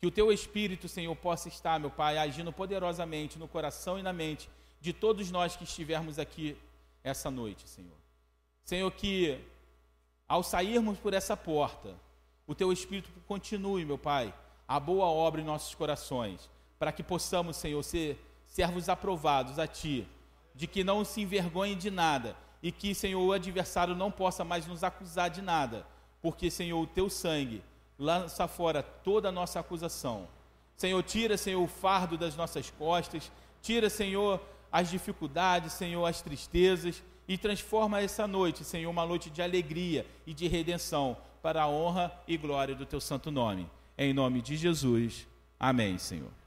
Que 0.00 0.06
o 0.06 0.10
teu 0.10 0.32
Espírito, 0.32 0.88
Senhor, 0.88 1.14
possa 1.16 1.48
estar, 1.48 1.78
meu 1.78 1.90
Pai, 1.90 2.16
agindo 2.16 2.52
poderosamente 2.52 3.38
no 3.38 3.48
coração 3.48 3.98
e 3.98 4.02
na 4.02 4.12
mente 4.12 4.48
de 4.80 4.92
todos 4.92 5.30
nós 5.30 5.56
que 5.56 5.64
estivermos 5.64 6.18
aqui 6.18 6.56
essa 7.04 7.30
noite, 7.30 7.68
Senhor. 7.68 7.96
Senhor, 8.64 8.90
que 8.92 9.38
ao 10.28 10.42
sairmos 10.42 10.98
por 10.98 11.12
essa 11.12 11.36
porta, 11.36 11.94
o 12.46 12.54
teu 12.54 12.72
Espírito 12.72 13.10
continue, 13.26 13.84
meu 13.84 13.98
Pai, 13.98 14.32
a 14.66 14.78
boa 14.78 15.06
obra 15.06 15.40
em 15.40 15.44
nossos 15.44 15.74
corações, 15.74 16.48
para 16.80 16.92
que 16.92 17.02
possamos, 17.02 17.58
Senhor, 17.58 17.82
ser 17.82 18.18
servos 18.46 18.88
aprovados 18.88 19.58
a 19.58 19.66
Ti, 19.66 20.08
de 20.54 20.66
que 20.66 20.82
não 20.82 21.04
se 21.04 21.20
envergonhe 21.20 21.74
de 21.74 21.90
nada 21.90 22.34
e 22.62 22.72
que, 22.72 22.94
Senhor, 22.94 23.20
o 23.20 23.32
adversário 23.34 23.94
não 23.94 24.10
possa 24.10 24.44
mais 24.44 24.66
nos 24.66 24.82
acusar 24.82 25.28
de 25.28 25.42
nada, 25.42 25.86
porque, 26.22 26.50
Senhor, 26.50 26.80
o 26.80 26.86
Teu 26.86 27.10
sangue 27.10 27.62
lança 27.98 28.48
fora 28.48 28.82
toda 28.82 29.28
a 29.28 29.32
nossa 29.32 29.60
acusação. 29.60 30.26
Senhor, 30.74 31.02
tira, 31.02 31.36
Senhor, 31.36 31.62
o 31.62 31.68
fardo 31.68 32.16
das 32.16 32.34
nossas 32.34 32.70
costas, 32.70 33.30
tira, 33.60 33.90
Senhor, 33.90 34.40
as 34.72 34.90
dificuldades, 34.90 35.74
Senhor, 35.74 36.06
as 36.06 36.22
tristezas, 36.22 37.02
e 37.28 37.36
transforma 37.36 38.00
essa 38.00 38.26
noite, 38.26 38.64
Senhor, 38.64 38.90
uma 38.90 39.04
noite 39.04 39.28
de 39.28 39.42
alegria 39.42 40.06
e 40.26 40.32
de 40.32 40.48
redenção, 40.48 41.14
para 41.42 41.62
a 41.62 41.68
honra 41.68 42.10
e 42.26 42.38
glória 42.38 42.74
do 42.74 42.86
Teu 42.86 43.02
santo 43.02 43.30
nome. 43.30 43.70
Em 43.98 44.14
nome 44.14 44.40
de 44.40 44.56
Jesus. 44.56 45.28
Amém, 45.58 45.98
Senhor. 45.98 46.39